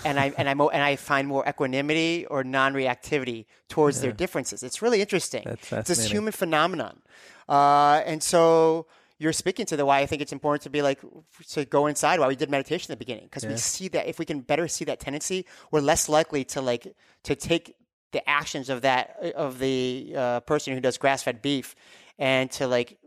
and 0.05 0.19
I 0.19 0.33
and 0.37 0.49
I 0.49 0.51
and 0.51 0.83
I 0.83 0.95
find 0.95 1.27
more 1.27 1.47
equanimity 1.47 2.25
or 2.25 2.43
non-reactivity 2.43 3.45
towards 3.69 3.97
yeah. 3.97 4.03
their 4.03 4.11
differences. 4.11 4.63
It's 4.63 4.81
really 4.81 5.01
interesting. 5.01 5.43
It's 5.45 5.87
this 5.87 6.09
human 6.09 6.33
phenomenon, 6.33 7.01
uh, 7.47 8.01
and 8.05 8.21
so 8.23 8.87
you're 9.19 9.33
speaking 9.33 9.65
to 9.67 9.77
the 9.77 9.85
why 9.85 9.99
I 9.99 10.05
think 10.05 10.21
it's 10.21 10.33
important 10.33 10.63
to 10.63 10.69
be 10.69 10.81
like 10.81 10.99
to 11.49 11.65
go 11.65 11.87
inside. 11.87 12.19
Why 12.19 12.27
we 12.27 12.35
did 12.35 12.49
meditation 12.49 12.91
at 12.91 12.97
the 12.99 13.05
beginning 13.05 13.25
because 13.25 13.43
yeah. 13.43 13.51
we 13.51 13.57
see 13.57 13.87
that 13.89 14.07
if 14.07 14.19
we 14.19 14.25
can 14.25 14.41
better 14.41 14.67
see 14.67 14.85
that 14.85 14.99
tendency, 14.99 15.45
we're 15.71 15.81
less 15.81 16.09
likely 16.09 16.43
to 16.45 16.61
like 16.61 16.95
to 17.23 17.35
take 17.35 17.75
the 18.11 18.27
actions 18.29 18.69
of 18.69 18.81
that 18.81 19.17
of 19.35 19.59
the 19.59 20.13
uh, 20.15 20.39
person 20.41 20.73
who 20.73 20.79
does 20.79 20.97
grass-fed 20.97 21.41
beef 21.41 21.75
and 22.17 22.49
to 22.51 22.67
like 22.67 22.97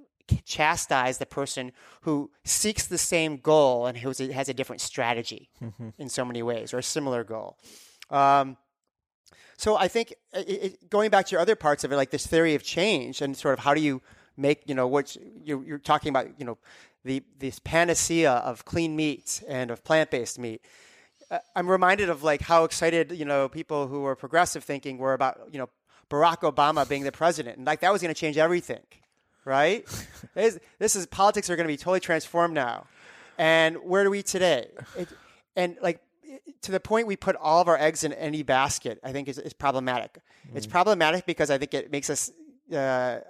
chastise 0.44 1.18
the 1.18 1.26
person 1.26 1.72
who 2.02 2.30
seeks 2.44 2.86
the 2.86 2.98
same 2.98 3.36
goal 3.38 3.86
and 3.86 3.98
who 3.98 4.12
has 4.32 4.48
a 4.48 4.54
different 4.54 4.80
strategy 4.80 5.50
mm-hmm. 5.60 5.88
in 5.98 6.08
so 6.08 6.24
many 6.24 6.42
ways 6.42 6.72
or 6.72 6.78
a 6.78 6.82
similar 6.82 7.24
goal. 7.24 7.58
Um, 8.10 8.56
so 9.56 9.76
I 9.76 9.88
think 9.88 10.14
it, 10.32 10.48
it, 10.48 10.90
going 10.90 11.10
back 11.10 11.26
to 11.26 11.32
your 11.32 11.40
other 11.40 11.56
parts 11.56 11.84
of 11.84 11.92
it, 11.92 11.96
like 11.96 12.10
this 12.10 12.26
theory 12.26 12.54
of 12.54 12.62
change 12.62 13.20
and 13.20 13.36
sort 13.36 13.54
of 13.54 13.64
how 13.64 13.74
do 13.74 13.80
you 13.80 14.00
make, 14.36 14.62
you 14.66 14.74
know, 14.74 14.86
what 14.86 15.16
you're, 15.44 15.64
you're 15.64 15.78
talking 15.78 16.10
about, 16.10 16.28
you 16.38 16.46
know, 16.46 16.58
the 17.04 17.22
this 17.38 17.58
panacea 17.58 18.30
of 18.30 18.64
clean 18.64 18.94
meat 18.94 19.42
and 19.48 19.70
of 19.70 19.82
plant-based 19.84 20.38
meat. 20.38 20.64
I'm 21.54 21.68
reminded 21.68 22.08
of 22.08 22.22
like 22.22 22.42
how 22.42 22.64
excited, 22.64 23.12
you 23.12 23.24
know, 23.24 23.48
people 23.48 23.86
who 23.86 24.00
were 24.00 24.16
progressive 24.16 24.64
thinking 24.64 24.98
were 24.98 25.14
about, 25.14 25.40
you 25.52 25.58
know, 25.58 25.68
Barack 26.08 26.40
Obama 26.40 26.88
being 26.88 27.04
the 27.04 27.12
president, 27.12 27.56
and 27.56 27.66
like 27.66 27.80
that 27.80 27.92
was 27.92 28.02
going 28.02 28.12
to 28.12 28.18
change 28.18 28.36
everything 28.36 28.80
right? 29.44 29.86
this 30.34 30.96
is 30.96 31.06
politics 31.06 31.50
are 31.50 31.56
going 31.56 31.66
to 31.66 31.72
be 31.72 31.76
totally 31.76 32.00
transformed 32.00 32.54
now. 32.54 32.86
And 33.38 33.76
where 33.78 34.04
are 34.04 34.10
we 34.10 34.22
today? 34.22 34.68
It, 34.96 35.08
and 35.56 35.76
like 35.82 36.00
to 36.62 36.72
the 36.72 36.80
point 36.80 37.06
we 37.06 37.16
put 37.16 37.36
all 37.36 37.60
of 37.60 37.68
our 37.68 37.78
eggs 37.78 38.04
in 38.04 38.12
any 38.12 38.42
basket, 38.42 39.00
I 39.02 39.12
think 39.12 39.28
is, 39.28 39.38
is 39.38 39.52
problematic. 39.52 40.18
Mm. 40.48 40.56
It's 40.56 40.66
problematic 40.66 41.26
because 41.26 41.50
I 41.50 41.58
think 41.58 41.74
it 41.74 41.90
makes 41.90 42.10
us 42.10 42.30
uh, 42.72 43.20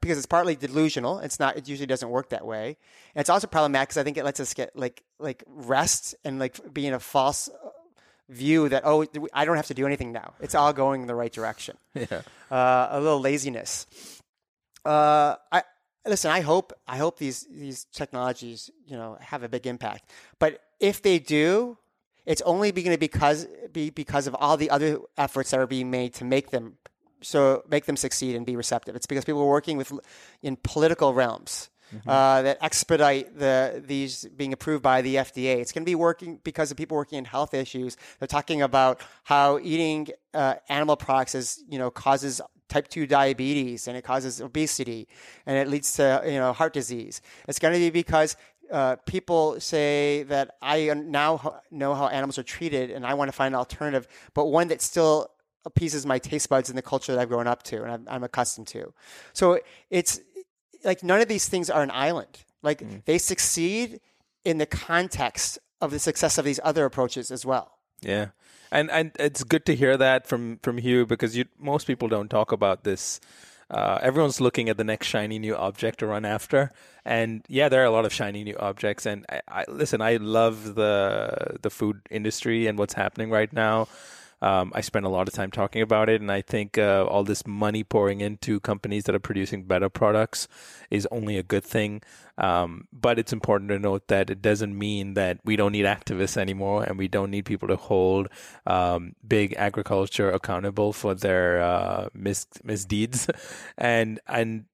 because 0.00 0.18
it's 0.18 0.26
partly 0.26 0.56
delusional. 0.56 1.18
It's 1.18 1.38
not. 1.38 1.56
It 1.56 1.68
usually 1.68 1.86
doesn't 1.86 2.08
work 2.08 2.30
that 2.30 2.46
way. 2.46 2.76
And 3.14 3.20
it's 3.20 3.30
also 3.30 3.46
problematic 3.46 3.90
because 3.90 3.98
I 3.98 4.04
think 4.04 4.16
it 4.16 4.24
lets 4.24 4.40
us 4.40 4.54
get 4.54 4.76
like 4.76 5.02
like 5.18 5.44
rest 5.46 6.14
and 6.24 6.38
like 6.38 6.72
be 6.72 6.86
in 6.86 6.94
a 6.94 7.00
false 7.00 7.48
uh, 7.48 7.68
view 8.28 8.68
that 8.68 8.82
oh 8.84 9.06
I 9.32 9.44
don't 9.44 9.56
have 9.56 9.68
to 9.68 9.74
do 9.74 9.86
anything 9.86 10.12
now. 10.12 10.34
It's 10.40 10.54
all 10.54 10.72
going 10.72 11.02
in 11.02 11.06
the 11.06 11.14
right 11.14 11.32
direction. 11.32 11.76
Yeah. 11.94 12.22
Uh, 12.50 12.88
a 12.90 13.00
little 13.00 13.20
laziness 13.20 13.86
uh, 14.84 15.36
I 15.50 15.62
listen. 16.06 16.30
I 16.30 16.40
hope 16.40 16.72
I 16.86 16.98
hope 16.98 17.18
these 17.18 17.46
these 17.50 17.84
technologies 17.92 18.70
you 18.86 18.96
know 18.96 19.16
have 19.20 19.42
a 19.42 19.48
big 19.48 19.66
impact. 19.66 20.10
But 20.38 20.60
if 20.80 21.02
they 21.02 21.18
do, 21.18 21.78
it's 22.26 22.42
only 22.42 22.70
going 22.72 22.90
to 22.90 22.98
because 22.98 23.46
be 23.72 23.90
because 23.90 24.26
of 24.26 24.34
all 24.34 24.56
the 24.56 24.70
other 24.70 24.98
efforts 25.16 25.50
that 25.50 25.60
are 25.60 25.66
being 25.66 25.90
made 25.90 26.14
to 26.14 26.24
make 26.24 26.50
them 26.50 26.76
so 27.24 27.64
make 27.68 27.86
them 27.86 27.96
succeed 27.96 28.36
and 28.36 28.46
be 28.46 28.56
receptive. 28.56 28.94
It's 28.96 29.06
because 29.06 29.24
people 29.24 29.42
are 29.42 29.48
working 29.48 29.76
with 29.76 29.92
in 30.42 30.56
political 30.62 31.14
realms. 31.14 31.70
Mm-hmm. 31.94 32.08
Uh, 32.08 32.42
that 32.42 32.58
expedite 32.62 33.38
the 33.38 33.82
these 33.84 34.24
being 34.36 34.52
approved 34.52 34.82
by 34.82 35.02
the 35.02 35.16
FDA. 35.16 35.58
It's 35.58 35.70
going 35.70 35.84
to 35.84 35.88
be 35.88 35.94
working 35.94 36.40
because 36.42 36.70
of 36.70 36.78
people 36.78 36.96
working 36.96 37.18
in 37.18 37.26
health 37.26 37.52
issues. 37.52 37.96
They're 38.18 38.26
talking 38.26 38.62
about 38.62 39.00
how 39.24 39.58
eating 39.62 40.08
uh, 40.32 40.54
animal 40.68 40.96
products 40.96 41.34
is 41.34 41.62
you 41.68 41.78
know 41.78 41.90
causes 41.90 42.40
type 42.70 42.88
2 42.88 43.06
diabetes 43.06 43.86
and 43.86 43.96
it 43.96 44.02
causes 44.02 44.40
obesity 44.40 45.06
and 45.44 45.58
it 45.58 45.68
leads 45.68 45.92
to 45.92 46.22
you 46.24 46.38
know 46.38 46.52
heart 46.54 46.72
disease 46.72 47.20
it's 47.46 47.58
going 47.58 47.74
to 47.74 47.78
be 47.78 47.90
because 47.90 48.36
uh, 48.70 48.96
people 49.06 49.60
say 49.60 50.22
that 50.24 50.56
I 50.62 50.92
now 50.94 51.60
know 51.70 51.94
how 51.94 52.08
animals 52.08 52.38
are 52.38 52.42
treated 52.42 52.90
and 52.90 53.06
I 53.06 53.14
want 53.14 53.28
to 53.28 53.32
find 53.32 53.54
an 53.54 53.58
alternative, 53.58 54.08
but 54.32 54.46
one 54.46 54.68
that 54.68 54.80
still 54.80 55.30
appeases 55.64 56.04
my 56.04 56.18
taste 56.18 56.48
buds 56.48 56.70
in 56.70 56.76
the 56.76 56.82
culture 56.82 57.12
that 57.12 57.20
I've 57.20 57.28
grown 57.28 57.46
up 57.46 57.62
to 57.64 57.82
and 57.82 57.92
I'm, 57.92 58.06
I'm 58.08 58.24
accustomed 58.24 58.66
to. 58.68 58.92
So 59.32 59.60
it's 59.90 60.20
like 60.84 61.02
none 61.02 61.20
of 61.20 61.28
these 61.28 61.48
things 61.48 61.70
are 61.70 61.82
an 61.82 61.90
island. 61.90 62.44
Like 62.62 62.80
mm. 62.80 63.04
they 63.04 63.18
succeed 63.18 64.00
in 64.44 64.58
the 64.58 64.66
context 64.66 65.58
of 65.80 65.90
the 65.90 65.98
success 65.98 66.38
of 66.38 66.44
these 66.44 66.60
other 66.62 66.84
approaches 66.84 67.30
as 67.30 67.44
well. 67.44 67.78
Yeah 68.00 68.28
and 68.74 68.90
and 68.90 69.12
it's 69.18 69.44
good 69.44 69.64
to 69.66 69.74
hear 69.74 69.96
that 69.96 70.26
from 70.26 70.58
from 70.58 70.78
Hugh 70.78 71.06
because 71.06 71.36
you 71.36 71.46
most 71.58 71.86
people 71.86 72.08
don't 72.08 72.28
talk 72.28 72.52
about 72.52 72.84
this. 72.84 73.20
Uh, 73.70 73.98
everyone's 74.02 74.40
looking 74.40 74.68
at 74.68 74.76
the 74.76 74.84
next 74.84 75.06
shiny 75.06 75.38
new 75.38 75.56
object 75.56 76.00
to 76.00 76.06
run 76.06 76.24
after, 76.24 76.70
and 77.04 77.44
yeah, 77.48 77.68
there 77.68 77.80
are 77.80 77.86
a 77.86 77.90
lot 77.90 78.04
of 78.04 78.12
shiny 78.12 78.44
new 78.44 78.56
objects. 78.58 79.06
And 79.06 79.24
I, 79.30 79.40
I 79.48 79.64
listen, 79.68 80.02
I 80.02 80.16
love 80.16 80.74
the 80.74 81.56
the 81.62 81.70
food 81.70 82.02
industry 82.10 82.66
and 82.66 82.78
what's 82.78 82.94
happening 82.94 83.30
right 83.30 83.52
now. 83.52 83.88
Um, 84.42 84.72
I 84.74 84.80
spend 84.80 85.06
a 85.06 85.08
lot 85.08 85.28
of 85.28 85.34
time 85.34 85.50
talking 85.50 85.82
about 85.82 86.08
it, 86.08 86.20
and 86.20 86.30
I 86.30 86.42
think 86.42 86.78
uh, 86.78 87.04
all 87.04 87.24
this 87.24 87.46
money 87.46 87.84
pouring 87.84 88.20
into 88.20 88.60
companies 88.60 89.04
that 89.04 89.14
are 89.14 89.20
producing 89.20 89.64
better 89.64 89.88
products 89.88 90.48
is 90.90 91.06
only 91.10 91.38
a 91.38 91.42
good 91.42 91.64
thing. 91.64 92.02
Um, 92.36 92.88
but 92.92 93.18
it's 93.18 93.32
important 93.32 93.70
to 93.70 93.78
note 93.78 94.08
that 94.08 94.28
it 94.30 94.42
doesn't 94.42 94.76
mean 94.76 95.14
that 95.14 95.38
we 95.44 95.56
don't 95.56 95.72
need 95.72 95.86
activists 95.86 96.36
anymore, 96.36 96.84
and 96.84 96.98
we 96.98 97.08
don't 97.08 97.30
need 97.30 97.44
people 97.44 97.68
to 97.68 97.76
hold 97.76 98.28
um, 98.66 99.14
big 99.26 99.54
agriculture 99.56 100.30
accountable 100.30 100.92
for 100.92 101.14
their 101.14 101.62
uh, 101.62 102.08
mis- 102.12 102.46
misdeeds. 102.64 103.28
and 103.78 104.20
and 104.26 104.64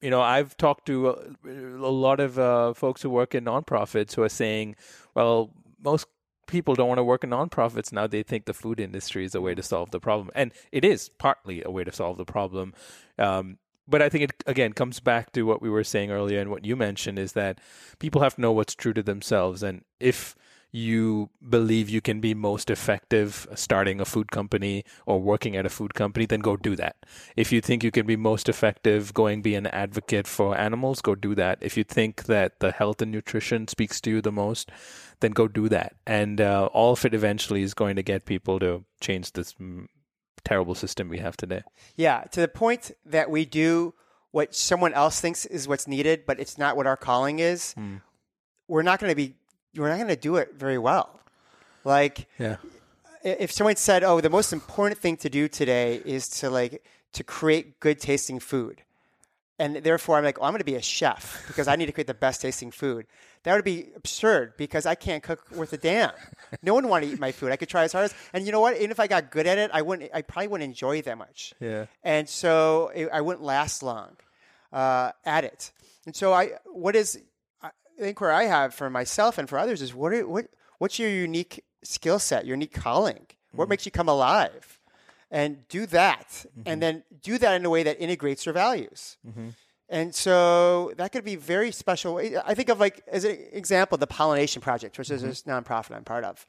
you 0.00 0.10
know, 0.10 0.20
I've 0.20 0.56
talked 0.56 0.86
to 0.86 1.08
a, 1.08 1.16
a 1.44 1.90
lot 1.90 2.20
of 2.20 2.38
uh, 2.38 2.74
folks 2.74 3.02
who 3.02 3.10
work 3.10 3.34
in 3.34 3.44
nonprofits 3.44 4.14
who 4.14 4.22
are 4.22 4.28
saying, 4.28 4.76
well, 5.14 5.50
most 5.82 6.06
people 6.46 6.74
don't 6.74 6.88
want 6.88 6.98
to 6.98 7.04
work 7.04 7.24
in 7.24 7.30
nonprofits 7.30 7.92
now. 7.92 8.06
They 8.06 8.22
think 8.22 8.44
the 8.44 8.54
food 8.54 8.80
industry 8.80 9.24
is 9.24 9.34
a 9.34 9.40
way 9.40 9.54
to 9.54 9.62
solve 9.62 9.90
the 9.90 10.00
problem, 10.00 10.30
and 10.34 10.52
it 10.72 10.84
is 10.84 11.08
partly 11.08 11.62
a 11.64 11.70
way 11.70 11.84
to 11.84 11.92
solve 11.92 12.16
the 12.16 12.24
problem. 12.24 12.74
Um, 13.18 13.58
but 13.88 14.02
I 14.02 14.08
think 14.08 14.24
it 14.24 14.44
again 14.46 14.72
comes 14.72 15.00
back 15.00 15.32
to 15.32 15.42
what 15.42 15.62
we 15.62 15.70
were 15.70 15.84
saying 15.84 16.10
earlier 16.10 16.40
and 16.40 16.50
what 16.50 16.64
you 16.64 16.74
mentioned 16.74 17.18
is 17.18 17.32
that 17.32 17.60
people 17.98 18.20
have 18.20 18.34
to 18.34 18.40
know 18.40 18.52
what's 18.52 18.74
true 18.74 18.92
to 18.92 19.02
themselves, 19.02 19.62
and 19.62 19.84
if 20.00 20.34
you 20.76 21.30
believe 21.48 21.88
you 21.88 22.02
can 22.02 22.20
be 22.20 22.34
most 22.34 22.68
effective 22.68 23.48
starting 23.54 23.98
a 23.98 24.04
food 24.04 24.30
company 24.30 24.84
or 25.06 25.18
working 25.18 25.56
at 25.56 25.64
a 25.64 25.70
food 25.70 25.94
company, 25.94 26.26
then 26.26 26.40
go 26.40 26.54
do 26.54 26.76
that. 26.76 26.96
If 27.34 27.50
you 27.50 27.62
think 27.62 27.82
you 27.82 27.90
can 27.90 28.04
be 28.04 28.14
most 28.14 28.46
effective 28.46 29.14
going 29.14 29.40
be 29.40 29.54
an 29.54 29.66
advocate 29.68 30.26
for 30.26 30.54
animals, 30.54 31.00
go 31.00 31.14
do 31.14 31.34
that. 31.34 31.56
If 31.62 31.78
you 31.78 31.84
think 31.84 32.24
that 32.24 32.60
the 32.60 32.72
health 32.72 33.00
and 33.00 33.10
nutrition 33.10 33.68
speaks 33.68 34.02
to 34.02 34.10
you 34.10 34.20
the 34.20 34.30
most, 34.30 34.70
then 35.20 35.30
go 35.30 35.48
do 35.48 35.70
that. 35.70 35.96
And 36.06 36.42
uh, 36.42 36.66
all 36.66 36.92
of 36.92 37.06
it 37.06 37.14
eventually 37.14 37.62
is 37.62 37.72
going 37.72 37.96
to 37.96 38.02
get 38.02 38.26
people 38.26 38.58
to 38.60 38.84
change 39.00 39.32
this 39.32 39.54
terrible 40.44 40.74
system 40.74 41.08
we 41.08 41.20
have 41.20 41.38
today. 41.38 41.62
Yeah, 41.96 42.24
to 42.32 42.40
the 42.42 42.48
point 42.48 42.90
that 43.06 43.30
we 43.30 43.46
do 43.46 43.94
what 44.30 44.54
someone 44.54 44.92
else 44.92 45.22
thinks 45.22 45.46
is 45.46 45.66
what's 45.66 45.88
needed, 45.88 46.24
but 46.26 46.38
it's 46.38 46.58
not 46.58 46.76
what 46.76 46.86
our 46.86 46.98
calling 46.98 47.38
is. 47.38 47.74
Mm. 47.78 48.02
We're 48.68 48.82
not 48.82 49.00
going 49.00 49.10
to 49.10 49.16
be 49.16 49.36
we're 49.76 49.88
not 49.88 49.96
going 49.96 50.08
to 50.08 50.16
do 50.16 50.36
it 50.36 50.54
very 50.54 50.78
well. 50.78 51.20
Like, 51.84 52.26
yeah. 52.38 52.56
if 53.22 53.52
someone 53.52 53.76
said, 53.76 54.02
"Oh, 54.02 54.20
the 54.20 54.30
most 54.30 54.52
important 54.52 55.00
thing 55.00 55.16
to 55.18 55.30
do 55.30 55.48
today 55.48 56.02
is 56.04 56.28
to 56.40 56.50
like 56.50 56.82
to 57.12 57.22
create 57.22 57.78
good 57.80 58.00
tasting 58.00 58.40
food," 58.40 58.82
and 59.58 59.76
therefore 59.76 60.16
I'm 60.16 60.24
like, 60.24 60.38
"Oh, 60.40 60.44
I'm 60.44 60.50
going 60.50 60.58
to 60.58 60.64
be 60.64 60.74
a 60.74 60.82
chef 60.82 61.44
because 61.46 61.68
I 61.68 61.76
need 61.76 61.86
to 61.86 61.92
create 61.92 62.08
the 62.08 62.14
best 62.14 62.42
tasting 62.42 62.70
food." 62.70 63.06
That 63.44 63.54
would 63.54 63.64
be 63.64 63.90
absurd 63.94 64.54
because 64.56 64.86
I 64.86 64.96
can't 64.96 65.22
cook 65.22 65.48
worth 65.52 65.72
a 65.72 65.76
damn. 65.76 66.10
No 66.62 66.74
one 66.74 66.88
want 66.88 67.04
to 67.04 67.10
eat 67.12 67.20
my 67.20 67.30
food. 67.30 67.52
I 67.52 67.56
could 67.56 67.68
try 67.68 67.84
as 67.84 67.92
hard 67.92 68.06
as, 68.06 68.14
and 68.32 68.44
you 68.44 68.50
know 68.50 68.60
what? 68.60 68.76
Even 68.76 68.90
if 68.90 68.98
I 68.98 69.06
got 69.06 69.30
good 69.30 69.46
at 69.46 69.58
it, 69.58 69.70
I 69.72 69.82
wouldn't. 69.82 70.10
I 70.12 70.22
probably 70.22 70.48
wouldn't 70.48 70.68
enjoy 70.68 70.98
it 70.98 71.04
that 71.04 71.16
much. 71.16 71.54
Yeah. 71.60 71.86
And 72.02 72.28
so 72.28 72.90
it, 72.94 73.08
I 73.12 73.20
wouldn't 73.20 73.44
last 73.44 73.84
long 73.84 74.16
uh, 74.72 75.12
at 75.24 75.44
it. 75.44 75.70
And 76.06 76.14
so 76.14 76.32
I, 76.32 76.50
what 76.64 76.96
is 76.96 77.20
inquiry 77.98 78.32
I 78.32 78.44
have 78.44 78.74
for 78.74 78.90
myself 78.90 79.38
and 79.38 79.48
for 79.48 79.58
others 79.58 79.82
is 79.82 79.94
what 79.94 80.12
are, 80.12 80.26
what 80.26 80.48
what's 80.78 80.98
your 80.98 81.10
unique 81.10 81.64
skill 81.82 82.18
set, 82.18 82.46
your 82.46 82.56
unique 82.56 82.74
calling? 82.74 83.26
Mm-hmm. 83.26 83.58
What 83.58 83.68
makes 83.68 83.86
you 83.86 83.92
come 83.92 84.08
alive? 84.08 84.78
And 85.30 85.66
do 85.68 85.86
that, 85.86 86.28
mm-hmm. 86.28 86.62
and 86.66 86.80
then 86.80 87.02
do 87.20 87.36
that 87.38 87.54
in 87.56 87.64
a 87.64 87.70
way 87.70 87.82
that 87.82 88.00
integrates 88.00 88.46
your 88.46 88.52
values. 88.52 89.18
Mm-hmm. 89.26 89.48
And 89.88 90.14
so 90.14 90.92
that 90.96 91.12
could 91.12 91.24
be 91.24 91.36
very 91.36 91.72
special. 91.72 92.18
I 92.18 92.54
think 92.54 92.68
of 92.68 92.78
like 92.78 93.02
as 93.08 93.24
an 93.24 93.36
example, 93.52 93.98
the 93.98 94.06
Pollination 94.06 94.62
Project, 94.62 94.98
which 94.98 95.10
is 95.10 95.20
mm-hmm. 95.20 95.30
this 95.30 95.42
nonprofit 95.42 95.96
I'm 95.96 96.04
part 96.04 96.24
of, 96.24 96.46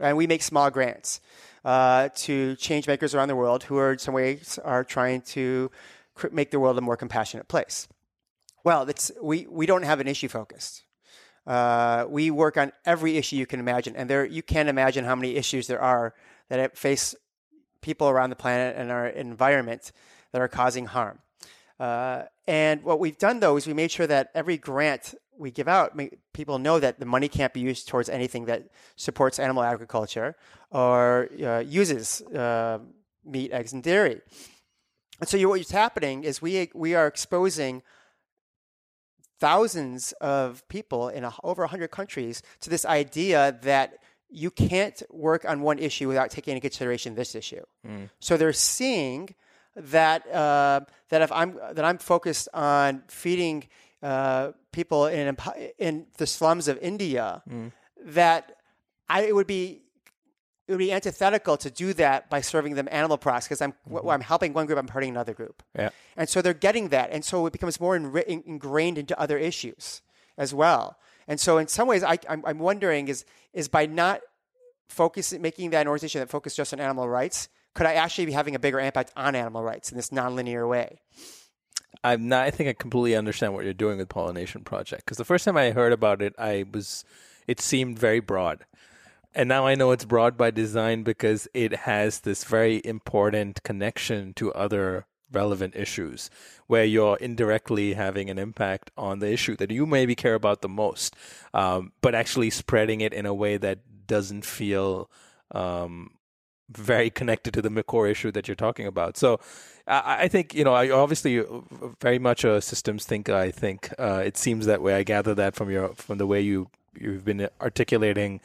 and 0.00 0.16
we 0.16 0.26
make 0.26 0.42
small 0.42 0.70
grants 0.70 1.20
uh, 1.64 2.08
to 2.16 2.56
change 2.56 2.86
makers 2.86 3.14
around 3.14 3.28
the 3.28 3.36
world 3.36 3.64
who 3.64 3.76
are 3.76 3.92
in 3.92 3.98
some 3.98 4.14
ways 4.14 4.58
are 4.64 4.84
trying 4.84 5.20
to 5.22 5.70
make 6.32 6.50
the 6.50 6.60
world 6.60 6.78
a 6.78 6.80
more 6.80 6.96
compassionate 6.96 7.48
place. 7.48 7.88
Well, 8.64 8.88
we, 9.22 9.46
we 9.46 9.66
don't 9.66 9.84
have 9.84 10.00
an 10.00 10.08
issue 10.08 10.28
focused. 10.28 10.82
Uh, 11.46 12.06
we 12.08 12.30
work 12.30 12.56
on 12.56 12.72
every 12.84 13.16
issue 13.16 13.36
you 13.36 13.46
can 13.46 13.60
imagine, 13.60 13.94
and 13.96 14.10
there 14.10 14.24
you 14.24 14.42
can't 14.42 14.68
imagine 14.68 15.04
how 15.04 15.14
many 15.14 15.36
issues 15.36 15.66
there 15.66 15.80
are 15.80 16.14
that 16.48 16.76
face 16.76 17.14
people 17.80 18.08
around 18.08 18.30
the 18.30 18.36
planet 18.36 18.76
and 18.76 18.90
our 18.90 19.06
environment 19.06 19.92
that 20.32 20.40
are 20.40 20.48
causing 20.48 20.86
harm. 20.86 21.18
Uh, 21.78 22.22
and 22.48 22.82
what 22.82 22.98
we've 22.98 23.18
done 23.18 23.38
though 23.40 23.56
is 23.56 23.66
we 23.66 23.74
made 23.74 23.90
sure 23.90 24.06
that 24.06 24.30
every 24.34 24.56
grant 24.56 25.14
we 25.38 25.50
give 25.50 25.68
out, 25.68 25.92
people 26.32 26.58
know 26.58 26.80
that 26.80 26.98
the 26.98 27.06
money 27.06 27.28
can't 27.28 27.52
be 27.52 27.60
used 27.60 27.86
towards 27.86 28.08
anything 28.08 28.46
that 28.46 28.68
supports 28.96 29.38
animal 29.38 29.62
agriculture 29.62 30.34
or 30.70 31.28
uh, 31.44 31.58
uses 31.58 32.22
uh, 32.22 32.78
meat, 33.24 33.52
eggs, 33.52 33.72
and 33.72 33.82
dairy. 33.82 34.20
And 35.20 35.28
so 35.28 35.48
what's 35.48 35.70
happening 35.70 36.24
is 36.24 36.42
we 36.42 36.70
we 36.74 36.94
are 36.94 37.06
exposing 37.06 37.82
thousands 39.38 40.12
of 40.20 40.66
people 40.68 41.08
in 41.08 41.24
a, 41.24 41.32
over 41.42 41.62
100 41.62 41.90
countries 41.90 42.42
to 42.60 42.70
this 42.70 42.84
idea 42.84 43.58
that 43.62 43.98
you 44.28 44.50
can't 44.50 45.02
work 45.10 45.44
on 45.44 45.60
one 45.60 45.78
issue 45.78 46.08
without 46.08 46.30
taking 46.30 46.52
into 46.52 46.60
consideration 46.60 47.14
this 47.14 47.34
issue. 47.34 47.62
Mm. 47.86 48.10
So 48.18 48.36
they're 48.36 48.52
seeing 48.52 49.34
that 49.76 50.26
uh, 50.32 50.80
that 51.10 51.22
if 51.22 51.30
I'm 51.30 51.58
that 51.72 51.84
I'm 51.84 51.98
focused 51.98 52.48
on 52.54 53.02
feeding 53.08 53.68
uh, 54.02 54.52
people 54.72 55.06
in 55.06 55.36
in 55.78 56.06
the 56.16 56.26
slums 56.26 56.66
of 56.66 56.78
India, 56.78 57.42
mm. 57.48 57.72
that 58.04 58.56
I, 59.08 59.22
it 59.22 59.34
would 59.34 59.46
be 59.46 59.82
it 60.66 60.72
would 60.72 60.78
be 60.78 60.92
antithetical 60.92 61.56
to 61.58 61.70
do 61.70 61.92
that 61.94 62.28
by 62.28 62.40
serving 62.40 62.74
them 62.74 62.88
animal 62.90 63.18
products 63.18 63.46
because 63.46 63.60
I'm 63.60 63.72
mm-hmm. 63.88 64.08
I'm 64.08 64.20
helping 64.20 64.52
one 64.52 64.66
group, 64.66 64.78
I'm 64.78 64.88
hurting 64.88 65.10
another 65.10 65.34
group. 65.34 65.62
Yeah. 65.78 65.90
And 66.16 66.28
so 66.28 66.42
they're 66.42 66.54
getting 66.54 66.88
that, 66.88 67.10
and 67.12 67.24
so 67.24 67.46
it 67.46 67.52
becomes 67.52 67.80
more 67.80 67.96
in, 67.96 68.16
ingrained 68.26 68.98
into 68.98 69.18
other 69.18 69.38
issues 69.38 70.02
as 70.36 70.52
well. 70.52 70.98
And 71.28 71.40
so 71.40 71.58
in 71.58 71.68
some 71.68 71.88
ways, 71.88 72.02
I, 72.02 72.18
I'm, 72.28 72.42
I'm 72.46 72.58
wondering 72.58 73.08
is 73.08 73.24
is 73.52 73.68
by 73.68 73.86
not 73.86 74.20
focusing, 74.88 75.42
making 75.42 75.70
that 75.70 75.82
an 75.82 75.88
organization 75.88 76.20
that 76.20 76.30
focuses 76.30 76.56
just 76.56 76.72
on 76.72 76.80
animal 76.80 77.08
rights, 77.08 77.48
could 77.74 77.86
I 77.86 77.94
actually 77.94 78.26
be 78.26 78.32
having 78.32 78.54
a 78.54 78.58
bigger 78.58 78.80
impact 78.80 79.12
on 79.16 79.34
animal 79.34 79.62
rights 79.62 79.90
in 79.90 79.96
this 79.96 80.10
nonlinear 80.10 80.68
way? 80.68 81.00
I'm 82.04 82.28
not. 82.28 82.46
I 82.46 82.50
think 82.50 82.68
I 82.68 82.72
completely 82.72 83.16
understand 83.16 83.54
what 83.54 83.64
you're 83.64 83.74
doing 83.74 83.98
with 83.98 84.08
Pollination 84.08 84.64
Project 84.64 85.04
because 85.04 85.16
the 85.16 85.24
first 85.24 85.44
time 85.44 85.56
I 85.56 85.70
heard 85.70 85.92
about 85.92 86.22
it, 86.22 86.34
I 86.38 86.64
was, 86.72 87.04
it 87.46 87.60
seemed 87.60 87.98
very 87.98 88.20
broad 88.20 88.64
and 89.36 89.50
now 89.50 89.66
I 89.66 89.74
know 89.74 89.90
it's 89.90 90.06
broad 90.06 90.38
by 90.38 90.50
design 90.50 91.02
because 91.02 91.46
it 91.52 91.74
has 91.80 92.20
this 92.20 92.42
very 92.44 92.80
important 92.84 93.62
connection 93.62 94.32
to 94.34 94.50
other 94.54 95.06
relevant 95.30 95.76
issues 95.76 96.30
where 96.68 96.86
you're 96.86 97.18
indirectly 97.18 97.92
having 97.92 98.30
an 98.30 98.38
impact 98.38 98.90
on 98.96 99.18
the 99.18 99.30
issue 99.30 99.54
that 99.56 99.70
you 99.70 99.84
maybe 99.84 100.14
care 100.14 100.34
about 100.34 100.62
the 100.62 100.70
most, 100.70 101.14
um, 101.52 101.92
but 102.00 102.14
actually 102.14 102.48
spreading 102.48 103.02
it 103.02 103.12
in 103.12 103.26
a 103.26 103.34
way 103.34 103.58
that 103.58 103.80
doesn't 104.06 104.46
feel 104.46 105.10
um, 105.50 106.12
very 106.70 107.10
connected 107.10 107.52
to 107.52 107.60
the 107.60 107.82
core 107.82 108.08
issue 108.08 108.32
that 108.32 108.48
you're 108.48 108.54
talking 108.54 108.86
about. 108.86 109.18
So 109.18 109.38
I, 109.86 110.22
I 110.24 110.28
think, 110.28 110.54
you 110.54 110.64
know, 110.64 110.72
I 110.72 110.88
obviously 110.88 111.44
very 112.00 112.18
much 112.18 112.42
a 112.42 112.62
systems 112.62 113.04
thinker. 113.04 113.34
I 113.34 113.50
think 113.50 113.92
uh, 113.98 114.22
it 114.24 114.38
seems 114.38 114.64
that 114.64 114.80
way. 114.80 114.94
I 114.94 115.02
gather 115.02 115.34
that 115.34 115.54
from 115.54 115.70
your 115.70 115.94
from 115.94 116.16
the 116.16 116.26
way 116.26 116.40
you 116.40 116.70
you've 116.98 117.24
been 117.26 117.48
articulating 117.60 118.40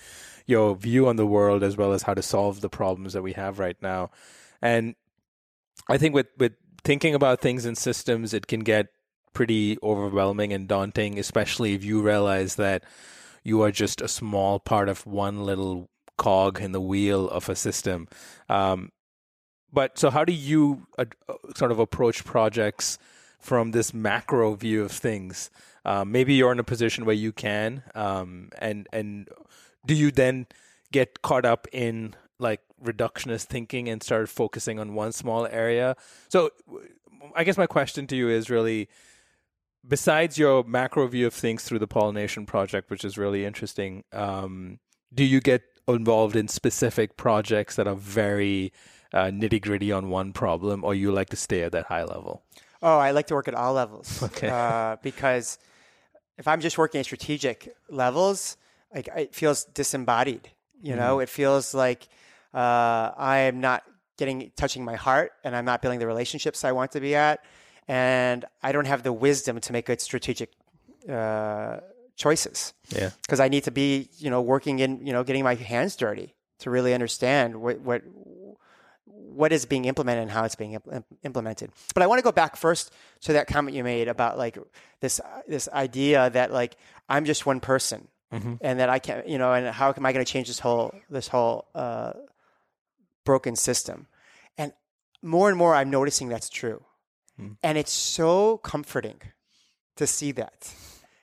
your 0.52 0.76
view 0.76 1.08
on 1.08 1.16
the 1.16 1.26
world 1.26 1.64
as 1.64 1.76
well 1.76 1.94
as 1.94 2.04
how 2.04 2.14
to 2.14 2.22
solve 2.22 2.62
the 2.62 2.70
problems 2.70 3.14
that 3.14 3.24
we 3.24 3.34
have 3.34 3.58
right 3.58 3.82
now. 3.82 4.12
And 4.62 4.94
I 5.90 5.98
think 5.98 6.14
with 6.14 6.28
with 6.38 6.54
thinking 6.84 7.16
about 7.16 7.42
things 7.42 7.66
in 7.66 7.76
systems, 7.76 8.34
it 8.34 8.46
can 8.46 8.60
get 8.60 8.88
pretty 9.34 9.78
overwhelming 9.82 10.54
and 10.54 10.68
daunting, 10.68 11.18
especially 11.18 11.74
if 11.74 11.84
you 11.84 12.02
realize 12.02 12.56
that 12.56 12.84
you 13.44 13.62
are 13.64 13.72
just 13.72 14.02
a 14.02 14.08
small 14.08 14.60
part 14.60 14.90
of 14.90 15.06
one 15.06 15.44
little 15.46 15.90
cog 16.18 16.62
in 16.62 16.72
the 16.72 16.82
wheel 16.82 17.28
of 17.30 17.50
a 17.50 17.56
system. 17.56 18.08
Um, 18.50 18.92
but 19.74 19.98
so, 19.98 20.10
how 20.10 20.26
do 20.26 20.34
you 20.34 20.86
uh, 20.98 21.06
sort 21.56 21.72
of 21.72 21.80
approach 21.80 22.26
projects 22.26 23.00
from 23.40 23.72
this 23.72 23.94
macro 23.94 24.54
view 24.56 24.84
of 24.84 24.92
things? 24.92 25.50
Um, 25.86 26.12
maybe 26.12 26.36
you're 26.36 26.52
in 26.52 26.60
a 26.60 26.64
position 26.64 27.06
where 27.06 27.16
you 27.16 27.32
can, 27.32 27.84
um, 27.96 28.50
and 28.60 28.88
and 28.92 29.30
do 29.86 29.94
you 29.94 30.12
then 30.12 30.48
get 30.92 31.22
caught 31.22 31.46
up 31.46 31.68
in 31.72 32.16
like 32.40 32.62
reductionist 32.84 33.46
thinking 33.46 33.88
and 33.88 34.02
start 34.02 34.30
focusing 34.30 34.80
on 34.80 34.94
one 34.94 35.12
small 35.12 35.46
area? 35.48 35.96
So 36.30 36.52
I 37.36 37.44
guess 37.44 37.58
my 37.58 37.68
question 37.68 38.08
to 38.08 38.16
you 38.16 38.30
is 38.30 38.50
really 38.50 38.90
besides 39.88 40.38
your 40.38 40.64
macro 40.64 41.08
view 41.08 41.28
of 41.28 41.34
things 41.34 41.64
through 41.64 41.80
the 41.80 41.88
pollination 41.88 42.46
project, 42.46 42.90
which 42.90 43.04
is 43.04 43.18
really 43.18 43.46
interesting, 43.46 44.04
um, 44.14 44.80
do 45.14 45.24
you 45.24 45.40
get 45.40 45.64
involved 45.88 46.36
in 46.36 46.48
specific 46.48 47.18
projects 47.18 47.76
that 47.76 47.88
are 47.88 47.96
very 47.96 48.72
uh, 49.14 49.26
nitty 49.26 49.62
gritty 49.62 49.92
on 49.92 50.10
one 50.10 50.32
problem, 50.32 50.84
or 50.84 50.96
you 50.96 51.12
like 51.12 51.30
to 51.30 51.36
stay 51.36 51.64
at 51.64 51.72
that 51.74 51.86
high 51.86 52.04
level? 52.04 52.44
Oh, 52.82 52.98
I 52.98 53.12
like 53.12 53.28
to 53.28 53.34
work 53.34 53.48
at 53.48 53.54
all 53.54 53.74
levels. 53.74 54.22
Okay. 54.32 54.50
Uh, 54.50 54.98
because 55.04 55.58
if 56.38 56.48
I'm 56.48 56.62
just 56.62 56.78
working 56.78 57.00
at 57.00 57.06
strategic 57.06 57.76
levels, 57.90 58.58
like 58.94 59.10
it 59.16 59.36
feels 59.36 59.66
disembodied. 59.66 60.50
You 60.82 60.96
know, 60.96 61.16
mm-hmm. 61.16 61.24
it 61.24 61.30
feels 61.30 61.74
like 61.74 62.08
Uh, 62.54 63.16
I 63.16 63.48
am 63.48 63.62
not 63.62 63.84
getting 64.18 64.52
touching 64.58 64.84
my 64.84 64.98
heart, 64.98 65.32
and 65.44 65.56
I'm 65.56 65.64
not 65.64 65.82
building 65.82 66.00
the 66.00 66.08
relationships 66.08 66.66
I 66.66 66.74
want 66.74 66.92
to 66.92 67.00
be 67.00 67.16
at, 67.16 67.40
and 67.88 68.44
I 68.62 68.74
don't 68.74 68.88
have 68.88 69.04
the 69.04 69.14
wisdom 69.14 69.60
to 69.62 69.72
make 69.72 69.86
good 69.86 70.02
strategic 70.02 70.50
uh, 71.08 71.80
choices. 72.18 72.74
Yeah. 72.90 73.12
because 73.22 73.40
I 73.40 73.48
need 73.48 73.64
to 73.64 73.72
be, 73.72 74.10
you 74.18 74.30
know, 74.30 74.42
working 74.42 74.80
in, 74.80 75.00
you 75.06 75.14
know, 75.14 75.24
getting 75.24 75.44
my 75.46 75.56
hands 75.56 75.96
dirty 75.96 76.36
to 76.60 76.70
really 76.70 76.94
understand 76.94 77.56
what 77.56 77.80
what 77.80 78.02
what 79.06 79.52
is 79.54 79.66
being 79.66 79.86
implemented 79.86 80.24
and 80.24 80.32
how 80.32 80.44
it's 80.44 80.56
being 80.56 80.74
imp- 80.74 81.06
implemented. 81.24 81.72
But 81.94 82.04
I 82.04 82.08
want 82.08 82.20
to 82.20 82.24
go 82.24 82.34
back 82.34 82.58
first 82.58 82.92
to 83.22 83.34
that 83.34 83.48
comment 83.48 83.76
you 83.78 83.84
made 83.84 84.10
about 84.10 84.38
like 84.38 84.58
this 85.00 85.22
this 85.48 85.70
idea 85.72 86.30
that 86.30 86.52
like 86.52 86.76
I'm 87.08 87.24
just 87.26 87.46
one 87.46 87.60
person 87.62 88.10
and 88.62 88.80
that 88.80 88.90
I 88.90 89.00
can't, 89.00 89.28
you 89.28 89.38
know, 89.38 89.54
and 89.54 89.68
how 89.68 89.94
am 89.96 90.06
I 90.06 90.14
going 90.14 90.26
to 90.26 90.32
change 90.32 90.48
this 90.48 90.60
whole 90.60 90.94
this 91.10 91.28
whole 91.28 91.66
uh, 91.76 92.14
broken 93.26 93.56
system? 93.56 94.08
And 94.58 94.74
more 95.22 95.50
and 95.50 95.58
more, 95.58 95.76
I'm 95.76 95.90
noticing 95.90 96.30
that's 96.30 96.50
true, 96.50 96.84
and 97.64 97.78
it's 97.78 97.92
so 97.92 98.58
comforting 98.58 99.20
to 99.96 100.08
see 100.08 100.32
that 100.34 100.74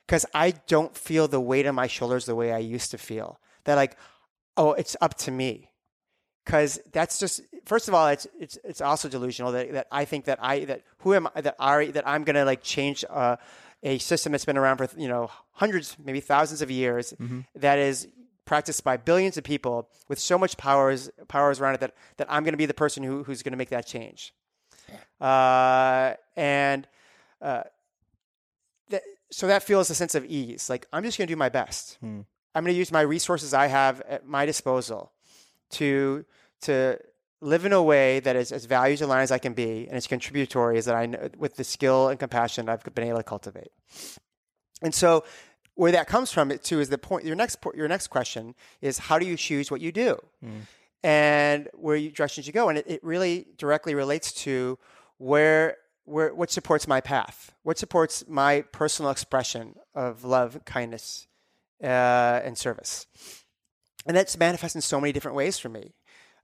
because 0.07 0.27
I 0.35 0.53
don't 0.67 0.97
feel 0.97 1.29
the 1.29 1.41
weight 1.41 1.67
on 1.67 1.75
my 1.75 1.87
shoulders 1.87 2.25
the 2.27 2.35
way 2.35 2.53
I 2.53 2.59
used 2.59 2.91
to 2.91 2.99
feel. 2.99 3.39
That 3.65 3.77
like, 3.77 3.97
oh, 4.57 4.73
it's 4.73 4.97
up 5.01 5.15
to 5.19 5.31
me. 5.31 5.71
Because 6.45 6.81
that's 6.93 7.19
just 7.19 7.43
first 7.67 7.89
of 7.89 7.95
all, 7.95 8.09
it's 8.09 8.27
it's 8.41 8.59
it's 8.65 8.81
also 8.81 9.09
delusional 9.09 9.53
that, 9.53 9.71
that 9.73 9.87
I 9.93 10.07
think 10.07 10.25
that 10.25 10.39
I 10.43 10.65
that 10.65 10.83
who 11.01 11.13
am 11.13 11.29
I 11.35 11.43
that 11.43 11.57
I 11.61 11.87
that 11.93 12.09
I'm 12.09 12.25
gonna 12.25 12.47
like 12.47 12.63
change 12.63 13.05
uh, 13.11 13.37
a 13.83 13.99
system 13.99 14.33
that's 14.33 14.45
been 14.45 14.57
around 14.59 14.79
for 14.79 14.89
you 14.97 15.09
know 15.09 15.31
hundreds 15.53 15.97
maybe 16.03 16.21
thousands 16.21 16.63
of 16.63 16.71
years 16.71 17.15
that 17.55 17.79
is 17.79 18.09
practiced 18.45 18.83
by 18.83 18.97
billions 18.97 19.37
of 19.37 19.45
people 19.45 19.89
with 20.09 20.19
so 20.19 20.39
much 20.39 20.57
powers 20.57 21.11
powers 21.29 21.61
around 21.61 21.75
it 21.75 21.81
that 21.81 21.95
that 22.17 22.27
I'm 22.31 22.45
gonna 22.45 22.57
be 22.57 22.67
the 22.67 22.75
person 22.75 23.03
who 23.03 23.23
who's 23.25 23.43
gonna 23.43 23.57
make 23.57 23.71
that 23.71 23.87
change. 23.87 24.35
Uh, 25.21 26.15
and 26.37 26.87
uh, 27.43 27.63
that, 28.89 29.03
so 29.31 29.47
that 29.47 29.63
feels 29.63 29.91
a 29.91 29.95
sense 29.95 30.15
of 30.15 30.25
ease. 30.25 30.71
Like 30.71 30.87
I'm 30.93 31.03
just 31.05 31.19
going 31.19 31.29
to 31.29 31.33
do 31.33 31.37
my 31.37 31.49
best. 31.51 31.99
I'm 32.55 32.65
going 32.65 32.73
to 32.75 32.79
use 32.79 32.91
my 32.91 33.03
resources 33.03 33.53
I 33.53 33.67
have 33.67 34.01
at 34.03 34.27
my 34.27 34.47
disposal 34.47 35.13
to 35.73 36.25
to 36.63 36.99
live 37.41 37.65
in 37.65 37.73
a 37.73 37.83
way 37.83 38.21
that 38.21 38.37
is 38.37 38.53
as 38.53 38.65
values 38.65 39.01
aligned 39.01 39.23
as 39.23 39.31
I 39.31 39.39
can 39.39 39.55
be, 39.55 39.87
and 39.87 39.97
as 39.97 40.07
contributory 40.07 40.79
as 40.79 40.87
that 40.87 40.95
I 40.95 41.07
know, 41.07 41.29
with 41.39 41.57
the 41.57 41.65
skill 41.65 42.09
and 42.09 42.19
compassion 42.19 42.69
I've 42.69 42.83
been 42.95 43.07
able 43.07 43.19
to 43.19 43.23
cultivate. 43.23 43.71
And 44.83 44.95
so, 44.95 45.25
where 45.75 45.93
that 45.93 46.09
comes 46.09 46.33
from, 46.33 46.51
it 46.51 46.65
too, 46.65 46.81
is 46.81 46.89
the 46.89 46.99
point. 46.99 47.25
Your 47.25 47.37
next 47.37 47.59
your 47.75 47.89
next 47.89 48.09
question 48.09 48.55
is 48.81 48.99
how 48.99 49.19
do 49.19 49.27
you 49.27 49.37
choose 49.37 49.71
what 49.71 49.81
you 49.81 49.93
do, 49.93 50.19
and 51.03 51.69
where 51.75 51.97
you, 51.97 52.11
directions 52.11 52.47
you 52.47 52.53
go, 52.53 52.69
and 52.69 52.79
it, 52.79 52.87
it 52.89 53.05
really 53.05 53.47
directly 53.57 53.95
relates 53.95 54.33
to 54.45 54.79
where 55.19 55.77
where 56.05 56.35
what 56.35 56.51
supports 56.51 56.89
my 56.89 57.01
path, 57.01 57.55
what 57.63 57.79
supports 57.79 58.25
my 58.29 58.63
personal 58.73 59.11
expression 59.11 59.75
of 59.95 60.25
love, 60.25 60.59
kindness, 60.65 61.29
uh, 61.83 62.41
and 62.43 62.59
service, 62.59 63.07
and 64.07 64.17
that's 64.17 64.37
manifests 64.37 64.75
in 64.75 64.81
so 64.81 65.01
many 65.01 65.13
different 65.13 65.37
ways 65.37 65.59
for 65.59 65.69
me. 65.69 65.95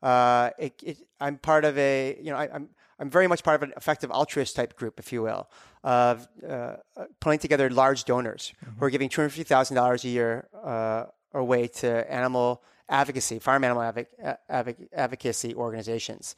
Uh, 0.04 0.50
it, 0.58 0.72
it, 0.82 0.98
I'm 1.20 1.36
part 1.38 1.64
of 1.64 1.74
a, 1.78 2.16
you 2.20 2.30
know, 2.30 2.36
I, 2.36 2.48
I'm 2.54 2.68
I'm 3.00 3.10
very 3.10 3.26
much 3.26 3.42
part 3.42 3.56
of 3.56 3.62
an 3.68 3.72
effective 3.76 4.10
altruist 4.10 4.54
type 4.54 4.76
group, 4.80 5.00
if 5.00 5.12
you 5.12 5.20
will, 5.22 5.48
of 5.82 6.28
uh, 6.48 6.76
pulling 7.20 7.40
together 7.40 7.68
large 7.70 8.04
donors 8.04 8.52
who 8.78 8.84
are 8.86 8.90
giving 8.90 9.08
two 9.08 9.20
hundred 9.20 9.30
fifty 9.30 9.48
thousand 9.54 9.76
dollars 9.76 10.04
a 10.04 10.08
year 10.08 10.46
uh, 10.62 11.04
away 11.32 11.66
to 11.80 11.88
animal 12.12 12.62
advocacy, 12.88 13.38
farm 13.38 13.64
animal 13.64 13.82
advoc- 13.82 14.36
advoc- 14.50 14.88
advocacy 14.92 15.54
organizations, 15.54 16.36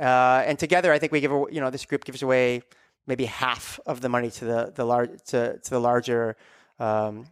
uh, 0.00 0.44
and 0.48 0.56
together, 0.58 0.92
I 0.92 0.98
think 1.00 1.10
we 1.12 1.20
give, 1.20 1.32
a- 1.32 1.46
you 1.50 1.60
know, 1.60 1.70
this 1.70 1.84
group 1.84 2.04
gives 2.04 2.22
away 2.22 2.62
maybe 3.06 3.24
half 3.26 3.80
of 3.84 4.00
the 4.00 4.08
money 4.08 4.30
to 4.38 4.44
the 4.44 4.72
the 4.74 4.84
large 4.84 5.10
to, 5.30 5.58
to 5.58 5.70
the 5.70 5.80
larger 5.80 6.36
um, 6.78 7.26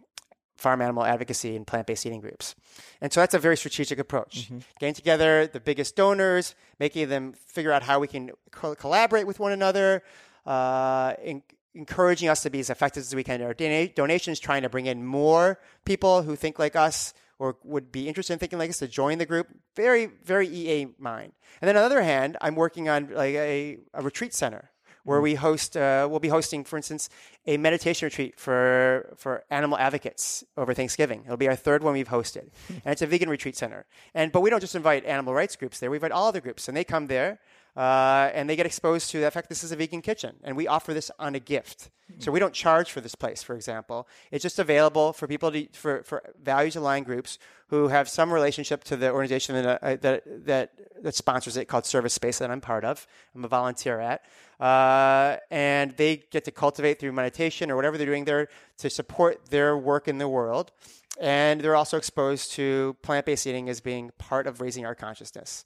farm 0.56 0.80
animal 0.80 1.04
advocacy 1.04 1.54
and 1.56 1.66
plant 1.66 1.86
based 1.86 2.06
eating 2.06 2.20
groups. 2.20 2.54
And 3.00 3.12
so 3.12 3.20
that's 3.20 3.34
a 3.34 3.38
very 3.38 3.56
strategic 3.56 3.98
approach. 3.98 4.50
Getting 4.80 4.94
together 4.94 5.46
the 5.46 5.60
biggest 5.60 5.96
donors, 5.96 6.54
making 6.80 7.08
them 7.08 7.32
figure 7.32 7.72
out 7.72 7.82
how 7.82 7.98
we 7.98 8.08
can 8.08 8.30
co- 8.50 8.74
collaborate 8.74 9.26
with 9.26 9.38
one 9.38 9.52
another, 9.52 10.02
uh, 10.46 11.14
en- 11.22 11.42
encouraging 11.74 12.28
us 12.28 12.42
to 12.42 12.50
be 12.50 12.60
as 12.60 12.70
effective 12.70 13.02
as 13.02 13.14
we 13.14 13.22
can 13.22 13.40
in 13.40 13.46
our 13.46 13.54
dona- 13.54 13.88
donations, 13.88 14.40
trying 14.40 14.62
to 14.62 14.68
bring 14.68 14.86
in 14.86 15.04
more 15.04 15.60
people 15.84 16.22
who 16.22 16.34
think 16.36 16.58
like 16.58 16.74
us 16.74 17.12
or 17.38 17.56
would 17.64 17.92
be 17.92 18.08
interested 18.08 18.32
in 18.32 18.38
thinking 18.38 18.58
like 18.58 18.70
us 18.70 18.78
to 18.78 18.88
join 18.88 19.18
the 19.18 19.26
group. 19.26 19.48
Very, 19.74 20.06
very 20.24 20.48
EA 20.48 20.86
mind. 20.98 21.32
And 21.60 21.68
then 21.68 21.76
on 21.76 21.82
the 21.82 21.86
other 21.86 22.02
hand, 22.02 22.38
I'm 22.40 22.54
working 22.54 22.88
on 22.88 23.10
like 23.12 23.34
a, 23.34 23.78
a 23.92 24.02
retreat 24.02 24.32
center 24.32 24.70
where 25.06 25.20
we 25.20 25.36
host, 25.36 25.76
uh, 25.76 26.06
we'll 26.10 26.18
be 26.18 26.28
hosting, 26.28 26.64
for 26.64 26.76
instance, 26.76 27.08
a 27.46 27.56
meditation 27.56 28.06
retreat 28.06 28.38
for 28.40 29.14
for 29.16 29.44
animal 29.50 29.78
advocates 29.78 30.44
over 30.56 30.74
Thanksgiving. 30.74 31.22
It'll 31.24 31.36
be 31.36 31.48
our 31.48 31.54
third 31.54 31.84
one 31.84 31.92
we've 31.94 32.08
hosted, 32.08 32.48
and 32.68 32.92
it's 32.92 33.02
a 33.02 33.06
vegan 33.06 33.30
retreat 33.30 33.56
center. 33.56 33.86
And 34.14 34.32
but 34.32 34.40
we 34.40 34.50
don't 34.50 34.60
just 34.60 34.74
invite 34.74 35.04
animal 35.04 35.32
rights 35.32 35.54
groups 35.54 35.78
there; 35.78 35.90
we 35.90 35.96
invite 35.96 36.10
all 36.10 36.26
other 36.26 36.40
groups, 36.40 36.66
and 36.66 36.76
they 36.76 36.84
come 36.84 37.06
there. 37.06 37.38
Uh, 37.76 38.30
and 38.32 38.48
they 38.48 38.56
get 38.56 38.64
exposed 38.64 39.10
to 39.10 39.20
the 39.20 39.30
fact 39.30 39.50
this 39.50 39.62
is 39.62 39.70
a 39.70 39.76
vegan 39.76 40.00
kitchen, 40.00 40.36
and 40.42 40.56
we 40.56 40.66
offer 40.66 40.94
this 40.94 41.10
on 41.18 41.34
a 41.34 41.40
gift. 41.40 41.90
So 42.18 42.30
we 42.30 42.38
don't 42.38 42.54
charge 42.54 42.92
for 42.92 43.00
this 43.00 43.14
place, 43.14 43.42
for 43.42 43.54
example. 43.54 44.08
It's 44.30 44.42
just 44.42 44.58
available 44.58 45.12
for 45.12 45.26
people 45.26 45.50
to, 45.50 45.66
for, 45.72 46.02
for 46.04 46.22
values 46.40 46.76
aligned 46.76 47.04
groups 47.04 47.38
who 47.68 47.88
have 47.88 48.08
some 48.08 48.32
relationship 48.32 48.84
to 48.84 48.96
the 48.96 49.10
organization 49.10 49.56
that, 49.56 49.82
uh, 49.82 49.96
that, 49.96 50.46
that, 50.46 50.70
that 51.02 51.14
sponsors 51.14 51.56
it 51.56 51.66
called 51.66 51.84
ServiceSpace 51.84 52.38
that 52.38 52.50
I'm 52.50 52.60
part 52.60 52.84
of. 52.84 53.06
I'm 53.34 53.44
a 53.44 53.48
volunteer 53.48 53.98
at. 53.98 54.24
Uh, 54.60 55.36
and 55.50 55.96
they 55.96 56.24
get 56.30 56.44
to 56.44 56.52
cultivate 56.52 57.00
through 57.00 57.12
meditation 57.12 57.70
or 57.70 57.76
whatever 57.76 57.98
they're 57.98 58.06
doing 58.06 58.24
there 58.24 58.48
to 58.78 58.88
support 58.88 59.50
their 59.50 59.76
work 59.76 60.06
in 60.06 60.18
the 60.18 60.28
world. 60.28 60.70
And 61.20 61.60
they're 61.60 61.76
also 61.76 61.96
exposed 61.96 62.52
to 62.52 62.96
plant 63.02 63.26
based 63.26 63.46
eating 63.46 63.68
as 63.68 63.80
being 63.80 64.12
part 64.16 64.46
of 64.46 64.60
raising 64.60 64.86
our 64.86 64.94
consciousness. 64.94 65.64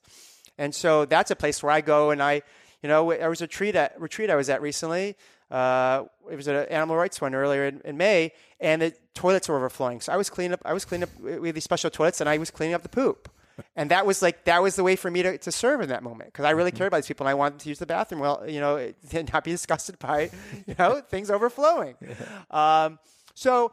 And 0.60 0.74
so 0.74 1.06
that's 1.06 1.30
a 1.30 1.36
place 1.36 1.62
where 1.62 1.72
I 1.72 1.80
go 1.80 2.10
and 2.10 2.22
I, 2.22 2.42
you 2.82 2.88
know, 2.88 3.08
there 3.08 3.30
was 3.30 3.40
a 3.40 3.44
retreat, 3.44 3.74
at, 3.76 3.98
retreat 3.98 4.28
I 4.28 4.36
was 4.36 4.50
at 4.50 4.60
recently. 4.60 5.16
Uh, 5.50 6.04
it 6.30 6.36
was 6.36 6.48
an 6.48 6.66
animal 6.66 6.96
rights 6.96 7.18
one 7.18 7.34
earlier 7.34 7.64
in, 7.64 7.80
in, 7.82 7.96
May, 7.96 8.32
and 8.60 8.82
the 8.82 8.94
toilets 9.14 9.48
were 9.48 9.56
overflowing. 9.56 10.02
So 10.02 10.12
I 10.12 10.18
was 10.18 10.28
cleaning 10.28 10.52
up. 10.52 10.60
I 10.66 10.74
was 10.74 10.84
cleaning 10.84 11.04
up. 11.04 11.18
We 11.18 11.48
had 11.48 11.54
these 11.54 11.64
special 11.64 11.90
toilets, 11.90 12.20
and 12.20 12.28
I 12.28 12.36
was 12.36 12.50
cleaning 12.50 12.74
up 12.74 12.82
the 12.82 12.90
poop. 12.90 13.30
And 13.74 13.90
that 13.90 14.06
was 14.06 14.22
like 14.22 14.44
that 14.44 14.62
was 14.62 14.76
the 14.76 14.84
way 14.84 14.96
for 14.96 15.10
me 15.10 15.22
to, 15.22 15.38
to 15.38 15.50
serve 15.50 15.80
in 15.80 15.88
that 15.88 16.02
moment 16.02 16.32
because 16.32 16.44
I 16.44 16.50
really 16.50 16.70
cared 16.70 16.88
about 16.88 16.98
these 16.98 17.08
people 17.08 17.26
and 17.26 17.30
I 17.30 17.34
wanted 17.34 17.54
them 17.54 17.58
to 17.60 17.68
use 17.68 17.78
the 17.78 17.86
bathroom 17.86 18.20
well, 18.20 18.44
you 18.48 18.60
know, 18.60 18.76
and 19.12 19.32
not 19.32 19.44
be 19.44 19.50
disgusted 19.50 19.98
by, 19.98 20.30
you 20.66 20.74
know, 20.78 21.00
things 21.00 21.30
overflowing. 21.30 21.96
Um, 22.50 22.98
so 23.34 23.72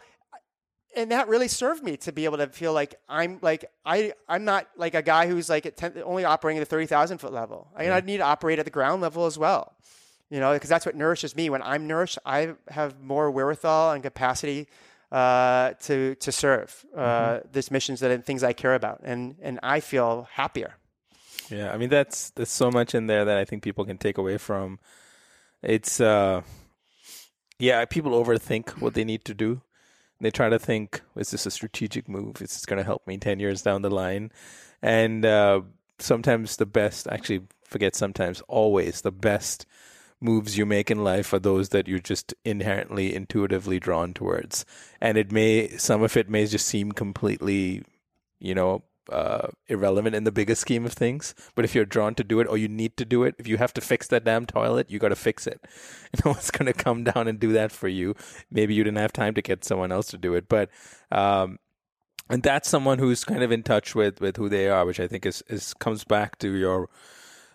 and 0.95 1.11
that 1.11 1.27
really 1.27 1.47
served 1.47 1.83
me 1.83 1.97
to 1.97 2.11
be 2.11 2.25
able 2.25 2.37
to 2.37 2.47
feel 2.47 2.73
like 2.73 2.95
I'm 3.07 3.39
like 3.41 3.65
I 3.85 4.13
I'm 4.27 4.45
not 4.45 4.67
like 4.75 4.95
a 4.95 5.01
guy 5.01 5.27
who's 5.27 5.49
like 5.49 5.65
at 5.65 5.77
10, 5.77 6.01
only 6.03 6.25
operating 6.25 6.59
at 6.59 6.61
the 6.61 6.69
thirty 6.69 6.85
thousand 6.85 7.19
foot 7.19 7.33
level. 7.33 7.69
I, 7.75 7.89
I 7.89 8.01
need 8.01 8.17
to 8.17 8.23
operate 8.23 8.59
at 8.59 8.65
the 8.65 8.71
ground 8.71 9.01
level 9.01 9.25
as 9.25 9.37
well, 9.37 9.75
you 10.29 10.39
know, 10.39 10.53
because 10.53 10.69
that's 10.69 10.85
what 10.85 10.95
nourishes 10.95 11.35
me. 11.35 11.49
When 11.49 11.61
I'm 11.61 11.87
nourished, 11.87 12.19
I 12.25 12.53
have 12.69 12.99
more 13.01 13.29
wherewithal 13.29 13.91
and 13.91 14.03
capacity 14.03 14.67
uh, 15.11 15.73
to 15.83 16.15
to 16.15 16.31
serve 16.31 16.85
uh, 16.95 16.99
mm-hmm. 16.99 17.47
this 17.51 17.71
missions 17.71 17.99
that 17.99 18.11
and 18.11 18.25
things 18.25 18.43
I 18.43 18.53
care 18.53 18.75
about, 18.75 19.01
and 19.03 19.35
and 19.41 19.59
I 19.63 19.79
feel 19.79 20.27
happier. 20.31 20.75
Yeah, 21.49 21.71
I 21.71 21.77
mean 21.77 21.89
that's 21.89 22.31
there's 22.31 22.49
so 22.49 22.71
much 22.71 22.95
in 22.95 23.07
there 23.07 23.25
that 23.25 23.37
I 23.37 23.45
think 23.45 23.63
people 23.63 23.85
can 23.85 23.97
take 23.97 24.17
away 24.17 24.37
from. 24.37 24.79
It's 25.61 26.01
uh, 26.01 26.41
yeah, 27.59 27.85
people 27.85 28.11
overthink 28.11 28.81
what 28.81 28.93
they 28.93 29.03
need 29.03 29.25
to 29.25 29.33
do 29.33 29.61
they 30.19 30.31
try 30.31 30.49
to 30.49 30.59
think, 30.59 31.01
is 31.15 31.31
this 31.31 31.45
a 31.45 31.51
strategic 31.51 32.09
move? 32.09 32.41
Is 32.41 32.51
this 32.51 32.65
going 32.65 32.77
to 32.77 32.83
help 32.83 33.05
me 33.05 33.17
10 33.17 33.39
years 33.39 33.61
down 33.61 33.81
the 33.81 33.89
line? 33.89 34.31
And 34.81 35.25
uh, 35.25 35.61
sometimes 35.99 36.57
the 36.57 36.65
best, 36.65 37.07
actually, 37.07 37.41
forget 37.63 37.95
sometimes, 37.95 38.41
always 38.47 39.01
the 39.01 39.11
best 39.11 39.65
moves 40.19 40.57
you 40.57 40.65
make 40.65 40.89
in 40.89 41.03
life 41.03 41.31
are 41.33 41.39
those 41.39 41.69
that 41.69 41.87
you're 41.87 41.99
just 41.99 42.33
inherently, 42.43 43.13
intuitively 43.13 43.79
drawn 43.79 44.13
towards. 44.13 44.65
And 44.99 45.17
it 45.17 45.31
may, 45.31 45.69
some 45.77 46.01
of 46.01 46.17
it 46.17 46.29
may 46.29 46.47
just 46.47 46.67
seem 46.67 46.91
completely, 46.91 47.83
you 48.39 48.55
know, 48.55 48.83
uh, 49.11 49.47
irrelevant 49.67 50.15
in 50.15 50.23
the 50.23 50.31
bigger 50.31 50.55
scheme 50.55 50.85
of 50.85 50.93
things. 50.93 51.33
But 51.55 51.65
if 51.65 51.75
you're 51.75 51.85
drawn 51.85 52.15
to 52.15 52.23
do 52.23 52.39
it 52.39 52.47
or 52.47 52.57
you 52.57 52.67
need 52.67 52.97
to 52.97 53.05
do 53.05 53.23
it, 53.23 53.35
if 53.37 53.47
you 53.47 53.57
have 53.57 53.73
to 53.73 53.81
fix 53.81 54.07
that 54.07 54.23
damn 54.23 54.45
toilet, 54.45 54.89
you 54.89 54.99
got 54.99 55.09
to 55.09 55.15
fix 55.15 55.47
it. 55.47 55.61
No 56.25 56.31
one's 56.31 56.51
going 56.51 56.65
to 56.65 56.73
come 56.73 57.03
down 57.03 57.27
and 57.27 57.39
do 57.39 57.51
that 57.53 57.71
for 57.71 57.87
you. 57.87 58.15
Maybe 58.49 58.73
you 58.73 58.83
didn't 58.83 58.97
have 58.97 59.13
time 59.13 59.33
to 59.35 59.41
get 59.41 59.65
someone 59.65 59.91
else 59.91 60.07
to 60.07 60.17
do 60.17 60.33
it. 60.35 60.47
But, 60.47 60.69
um, 61.11 61.59
and 62.29 62.41
that's 62.41 62.69
someone 62.69 62.97
who's 62.97 63.23
kind 63.23 63.43
of 63.43 63.51
in 63.51 63.61
touch 63.61 63.93
with, 63.93 64.21
with 64.21 64.37
who 64.37 64.49
they 64.49 64.69
are, 64.69 64.85
which 64.85 64.99
I 64.99 65.07
think 65.07 65.25
is, 65.25 65.43
is 65.47 65.73
comes 65.73 66.05
back 66.05 66.39
to 66.39 66.49
your, 66.49 66.89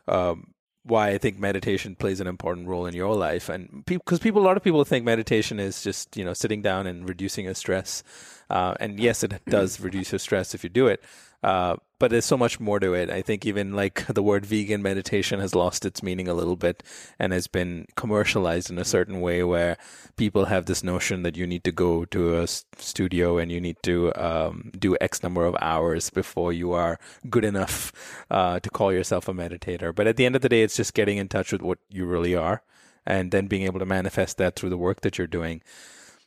um, 0.07 0.51
why 0.84 1.10
I 1.10 1.18
think 1.18 1.38
meditation 1.38 1.94
plays 1.94 2.20
an 2.20 2.26
important 2.26 2.68
role 2.68 2.86
in 2.86 2.94
your 2.94 3.14
life. 3.14 3.48
And 3.48 3.84
because 3.86 4.18
people, 4.18 4.42
a 4.42 4.46
lot 4.46 4.56
of 4.56 4.64
people 4.64 4.84
think 4.84 5.04
meditation 5.04 5.60
is 5.60 5.82
just, 5.82 6.16
you 6.16 6.24
know, 6.24 6.34
sitting 6.34 6.62
down 6.62 6.86
and 6.86 7.08
reducing 7.08 7.44
your 7.44 7.54
stress. 7.54 8.02
Uh, 8.50 8.74
and 8.80 8.98
yes, 8.98 9.22
it 9.22 9.40
does 9.46 9.80
reduce 9.80 10.12
your 10.12 10.18
stress 10.18 10.54
if 10.54 10.64
you 10.64 10.70
do 10.70 10.88
it. 10.88 11.02
Uh, 11.42 11.76
but 12.03 12.11
there's 12.11 12.24
so 12.24 12.36
much 12.36 12.59
more 12.59 12.80
to 12.80 12.94
it. 12.94 13.11
I 13.11 13.22
think 13.22 13.46
even 13.46 13.74
like 13.74 14.05
the 14.12 14.24
word 14.24 14.44
vegan 14.44 14.82
meditation 14.82 15.38
has 15.38 15.55
lost 15.55 15.86
its 15.86 16.03
meaning 16.03 16.26
a 16.26 16.34
little 16.34 16.57
bit 16.57 16.82
and 17.16 17.32
has 17.32 17.46
been 17.46 17.86
commercialized 17.94 18.70
in 18.70 18.78
a 18.78 18.84
certain 18.84 19.20
way 19.20 19.44
where 19.44 19.76
people 20.16 20.46
have 20.46 20.66
this 20.66 20.82
notion 20.82 21.22
that 21.22 21.36
you 21.36 21.46
need 21.46 21.62
to 21.62 21.70
go 21.70 22.05
to 22.07 22.40
a 22.40 22.48
studio 22.48 23.38
and 23.38 23.53
you 23.53 23.61
need 23.61 23.76
to 23.84 24.12
um, 24.16 24.72
do 24.76 24.96
X 25.00 25.22
number 25.22 25.44
of 25.44 25.55
hours 25.61 26.11
before 26.11 26.53
you 26.53 26.72
are 26.72 26.98
good 27.30 27.44
enough 27.44 27.92
uh, 28.32 28.59
to 28.59 28.68
call 28.68 28.92
yourself 28.92 29.28
a 29.28 29.32
meditator. 29.32 29.94
But 29.94 30.09
at 30.09 30.16
the 30.16 30.26
end 30.26 30.34
of 30.34 30.42
the 30.42 30.48
day, 30.48 30.64
it's 30.64 30.74
just 30.74 30.94
getting 30.94 31.18
in 31.18 31.28
touch 31.28 31.53
with 31.53 31.62
what 31.62 31.78
you 31.88 32.05
really 32.05 32.34
are 32.34 32.64
and 33.07 33.30
then 33.30 33.46
being 33.46 33.62
able 33.62 33.78
to 33.78 33.86
manifest 33.86 34.38
that 34.38 34.57
through 34.57 34.70
the 34.70 34.76
work 34.76 35.03
that 35.03 35.18
you're 35.18 35.28
doing. 35.28 35.62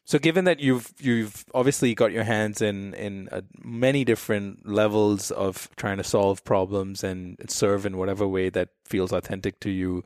So, 0.08 0.20
given 0.20 0.46
that 0.46 0.60
you've 0.60 0.94
you've 1.00 1.46
obviously 1.56 1.96
got 1.96 2.12
your 2.12 2.24
hands 2.24 2.62
in 2.62 2.94
in 2.94 3.28
uh, 3.32 3.42
many 3.64 4.06
different 4.06 4.70
levels 4.70 5.32
of 5.32 5.68
trying 5.78 5.98
to 5.98 6.04
solve 6.04 6.44
problems 6.44 7.04
and 7.04 7.38
serve 7.50 7.88
in 7.88 7.98
whatever 7.98 8.28
way 8.28 8.50
that 8.50 8.70
feels 8.86 9.12
authentic 9.12 9.60
to 9.62 9.72
you, 9.72 10.04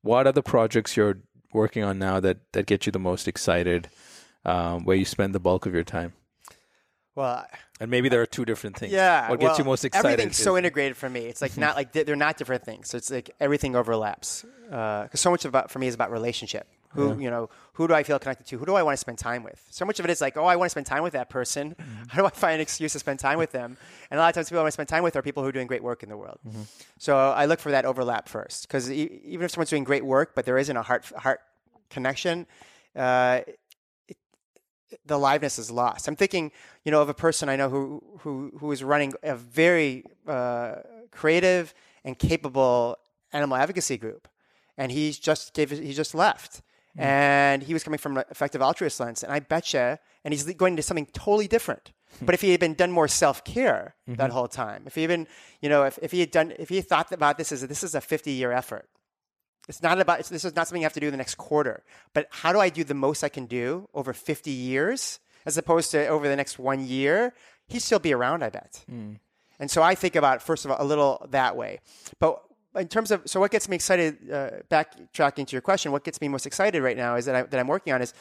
what 0.00 0.26
are 0.26 0.32
the 0.32 0.42
projects 0.42 0.96
you're 0.96 1.18
working 1.52 1.84
on 1.84 1.98
now 1.98 2.20
that 2.20 2.38
that 2.52 2.64
get 2.64 2.86
you 2.86 2.92
the 2.92 2.98
most 2.98 3.28
excited? 3.28 3.88
Um, 4.46 4.84
where 4.84 4.96
you 4.96 5.06
spend 5.06 5.34
the 5.34 5.40
bulk 5.40 5.64
of 5.64 5.72
your 5.74 5.84
time? 5.84 6.12
Well, 7.14 7.46
and 7.80 7.90
maybe 7.90 8.08
there 8.08 8.20
are 8.20 8.26
two 8.26 8.44
different 8.44 8.76
things. 8.76 8.92
Yeah. 8.92 9.30
What 9.30 9.40
well, 9.40 9.48
gets 9.48 9.58
you 9.58 9.64
most 9.64 9.84
excited? 9.84 10.06
Everything's 10.06 10.36
so 10.36 10.56
integrated 10.56 10.96
for 10.96 11.08
me. 11.08 11.26
It's 11.26 11.40
like 11.40 11.56
not 11.56 11.76
like 11.76 11.92
they're 11.92 12.16
not 12.16 12.36
different 12.38 12.64
things. 12.64 12.88
So 12.88 12.96
it's 12.96 13.10
like 13.10 13.30
everything 13.40 13.76
overlaps. 13.76 14.44
Because 14.64 15.10
uh, 15.12 15.16
so 15.16 15.30
much 15.30 15.44
about 15.44 15.70
for 15.70 15.78
me 15.78 15.86
is 15.86 15.94
about 15.94 16.10
relationship. 16.10 16.66
Who 16.94 17.08
yeah. 17.08 17.24
you 17.24 17.30
know? 17.30 17.50
Who 17.74 17.88
do 17.88 17.94
I 17.94 18.02
feel 18.02 18.18
connected 18.18 18.46
to? 18.48 18.58
Who 18.58 18.66
do 18.66 18.74
I 18.74 18.82
want 18.82 18.94
to 18.94 18.98
spend 18.98 19.18
time 19.18 19.42
with? 19.42 19.64
So 19.70 19.84
much 19.84 19.98
of 19.98 20.04
it 20.04 20.10
is 20.10 20.20
like, 20.20 20.36
oh, 20.36 20.44
I 20.44 20.56
want 20.56 20.66
to 20.66 20.70
spend 20.70 20.86
time 20.86 21.02
with 21.02 21.12
that 21.12 21.28
person. 21.28 21.74
Mm-hmm. 21.74 22.04
How 22.08 22.22
do 22.22 22.26
I 22.26 22.30
find 22.30 22.54
an 22.54 22.60
excuse 22.60 22.92
to 22.92 22.98
spend 22.98 23.18
time 23.18 23.38
with 23.38 23.52
them? 23.52 23.76
And 24.10 24.18
a 24.18 24.22
lot 24.22 24.28
of 24.28 24.34
times, 24.34 24.48
people 24.48 24.60
I 24.60 24.62
want 24.62 24.72
to 24.72 24.76
spend 24.76 24.88
time 24.88 25.02
with 25.02 25.16
are 25.16 25.22
people 25.22 25.42
who 25.42 25.48
are 25.48 25.52
doing 25.52 25.66
great 25.66 25.82
work 25.82 26.02
in 26.02 26.08
the 26.08 26.16
world. 26.16 26.38
Mm-hmm. 26.46 26.62
So 26.98 27.16
I 27.16 27.46
look 27.46 27.60
for 27.60 27.70
that 27.70 27.84
overlap 27.84 28.28
first, 28.28 28.68
because 28.68 28.90
e- 28.90 29.20
even 29.24 29.44
if 29.44 29.50
someone's 29.50 29.70
doing 29.70 29.84
great 29.84 30.04
work, 30.04 30.34
but 30.34 30.44
there 30.44 30.58
isn't 30.58 30.76
a 30.76 30.82
heart 30.82 31.04
heart 31.16 31.40
connection, 31.90 32.46
uh, 32.96 33.40
the 35.06 35.16
aliveness 35.16 35.58
is 35.58 35.70
lost. 35.70 36.08
I'm 36.08 36.16
thinking, 36.16 36.52
you 36.84 36.92
know, 36.92 37.02
of 37.02 37.08
a 37.08 37.14
person 37.14 37.48
I 37.48 37.56
know 37.56 37.68
who 37.68 38.02
who 38.20 38.52
who 38.58 38.72
is 38.72 38.84
running 38.84 39.12
a 39.22 39.34
very 39.34 40.04
uh, 40.26 40.76
creative 41.10 41.74
and 42.04 42.18
capable 42.18 42.96
animal 43.32 43.56
advocacy 43.56 43.96
group, 43.96 44.28
and 44.76 44.92
he's 44.92 45.18
just 45.18 45.54
gave 45.54 45.70
he 45.70 45.92
just 45.92 46.14
left, 46.14 46.62
mm. 46.98 47.02
and 47.02 47.62
he 47.62 47.72
was 47.72 47.82
coming 47.84 47.98
from 47.98 48.16
an 48.16 48.24
effective 48.30 48.62
altruist 48.62 49.00
lens, 49.00 49.22
and 49.22 49.32
I 49.32 49.40
betcha, 49.40 49.98
and 50.24 50.32
he's 50.32 50.44
going 50.54 50.72
into 50.72 50.82
something 50.82 51.06
totally 51.06 51.48
different. 51.48 51.92
Hmm. 52.18 52.26
But 52.26 52.34
if 52.34 52.40
he 52.40 52.50
had 52.50 52.60
been 52.60 52.74
done 52.74 52.90
more 52.90 53.08
self 53.08 53.44
care 53.44 53.94
mm-hmm. 54.08 54.16
that 54.16 54.30
whole 54.30 54.48
time, 54.48 54.84
if 54.86 54.94
he 54.94 55.02
had 55.02 55.08
been, 55.08 55.26
you 55.60 55.68
know, 55.68 55.84
if, 55.84 55.98
if 56.02 56.12
he 56.12 56.20
had 56.20 56.30
done, 56.30 56.52
if 56.58 56.68
he 56.68 56.76
had 56.76 56.88
thought 56.88 57.12
about 57.12 57.38
this 57.38 57.52
as 57.52 57.62
a, 57.62 57.66
this 57.66 57.82
is 57.82 57.94
a 57.94 58.00
50 58.00 58.30
year 58.30 58.52
effort, 58.52 58.88
it's 59.68 59.82
not 59.82 60.00
about, 60.00 60.20
it's, 60.20 60.28
this 60.28 60.44
is 60.44 60.54
not 60.54 60.68
something 60.68 60.82
you 60.82 60.86
have 60.86 60.92
to 60.92 61.00
do 61.00 61.06
in 61.06 61.12
the 61.12 61.18
next 61.18 61.36
quarter, 61.36 61.82
but 62.12 62.28
how 62.30 62.52
do 62.52 62.60
I 62.60 62.68
do 62.68 62.84
the 62.84 62.94
most 62.94 63.24
I 63.24 63.28
can 63.28 63.46
do 63.46 63.88
over 63.94 64.12
50 64.12 64.50
years 64.50 65.20
as 65.46 65.56
opposed 65.56 65.90
to 65.92 66.06
over 66.06 66.28
the 66.28 66.36
next 66.36 66.58
one 66.58 66.86
year? 66.86 67.34
He'd 67.68 67.80
still 67.80 67.98
be 67.98 68.12
around, 68.12 68.42
I 68.42 68.50
bet. 68.50 68.84
Mm. 68.90 69.18
And 69.58 69.70
so 69.70 69.82
I 69.82 69.94
think 69.94 70.16
about, 70.16 70.42
first 70.42 70.64
of 70.64 70.70
all, 70.70 70.76
a 70.78 70.84
little 70.84 71.26
that 71.30 71.56
way. 71.56 71.80
But 72.18 72.42
in 72.76 72.88
terms 72.88 73.10
of, 73.10 73.22
so 73.26 73.40
what 73.40 73.50
gets 73.50 73.68
me 73.68 73.76
excited, 73.76 74.30
uh, 74.30 74.50
backtracking 74.70 75.46
to 75.46 75.52
your 75.52 75.62
question, 75.62 75.92
what 75.92 76.04
gets 76.04 76.20
me 76.20 76.28
most 76.28 76.46
excited 76.46 76.82
right 76.82 76.96
now 76.96 77.16
is 77.16 77.26
that, 77.26 77.34
I, 77.34 77.42
that 77.42 77.58
I'm 77.60 77.68
working 77.68 77.92
on 77.92 78.02
is 78.02 78.14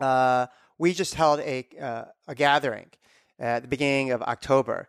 uh, 0.00 0.46
we 0.78 0.92
just 0.92 1.14
held 1.14 1.40
a, 1.40 1.66
uh, 1.80 2.04
a 2.26 2.34
gathering 2.34 2.90
at 3.38 3.62
the 3.62 3.68
beginning 3.68 4.10
of 4.10 4.22
October 4.22 4.88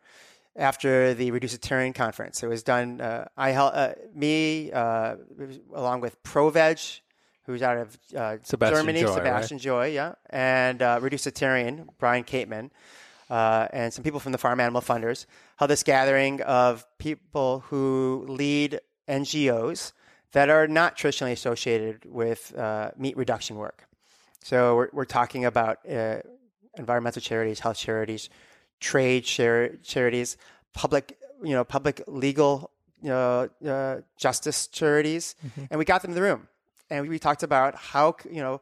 after 0.56 1.14
the 1.14 1.32
Reducitarian 1.32 1.94
conference. 1.94 2.42
It 2.42 2.48
was 2.48 2.64
done. 2.64 3.02
Uh, 3.02 3.28
I 3.38 3.52
held 3.52 3.74
uh, 3.74 3.94
me 4.14 4.72
uh, 4.72 5.16
along 5.74 6.02
with 6.02 6.22
ProVeg, 6.24 7.02
who's 7.46 7.62
out 7.62 7.78
of 7.78 7.98
uh, 8.16 8.38
Germany, 8.38 9.02
Joy, 9.02 9.14
Sebastian 9.14 9.58
right? 9.58 9.64
Joy, 9.64 9.86
yeah, 9.88 10.14
and 10.30 10.82
uh, 10.82 11.00
Reducitarian 11.00 11.88
Brian 12.00 12.24
Kateman, 12.24 12.72
uh, 13.30 13.68
and 13.72 13.94
some 13.94 14.04
people 14.04 14.20
from 14.20 14.32
the 14.32 14.38
Farm 14.38 14.60
Animal 14.60 14.82
Funders 14.82 15.26
held 15.58 15.72
this 15.72 15.84
gathering 15.84 16.42
of 16.42 16.86
people 16.98 17.62
who 17.68 18.26
lead 18.28 18.80
NGOs 19.08 19.94
that 20.32 20.50
are 20.50 20.68
not 20.68 20.96
traditionally 20.96 21.34
associated 21.34 22.06
with 22.06 22.54
meat 22.98 23.18
reduction 23.18 23.56
work. 23.56 23.88
So 24.44 24.76
we're, 24.76 24.90
we're 24.94 25.06
talking 25.06 25.46
about 25.46 25.80
environmental 26.78 27.22
charities, 27.22 27.60
health 27.60 27.78
charities, 27.78 28.30
trade 28.80 29.24
char- 29.24 29.76
charities, 29.84 30.38
public, 30.74 31.18
you 31.44 31.54
know, 31.54 31.64
public 31.64 32.02
legal 32.08 32.72
you 33.02 33.10
know, 33.10 33.50
uh, 33.68 34.02
justice 34.18 34.68
charities, 34.68 35.36
mm-hmm. 35.46 35.66
and 35.70 35.78
we 35.78 35.86
got 35.86 36.02
them 36.02 36.12
in 36.12 36.16
the 36.16 36.22
room, 36.22 36.48
and 36.90 37.08
we 37.08 37.20
talked 37.20 37.44
about 37.44 37.76
how 37.76 38.16
you 38.30 38.42
know. 38.42 38.62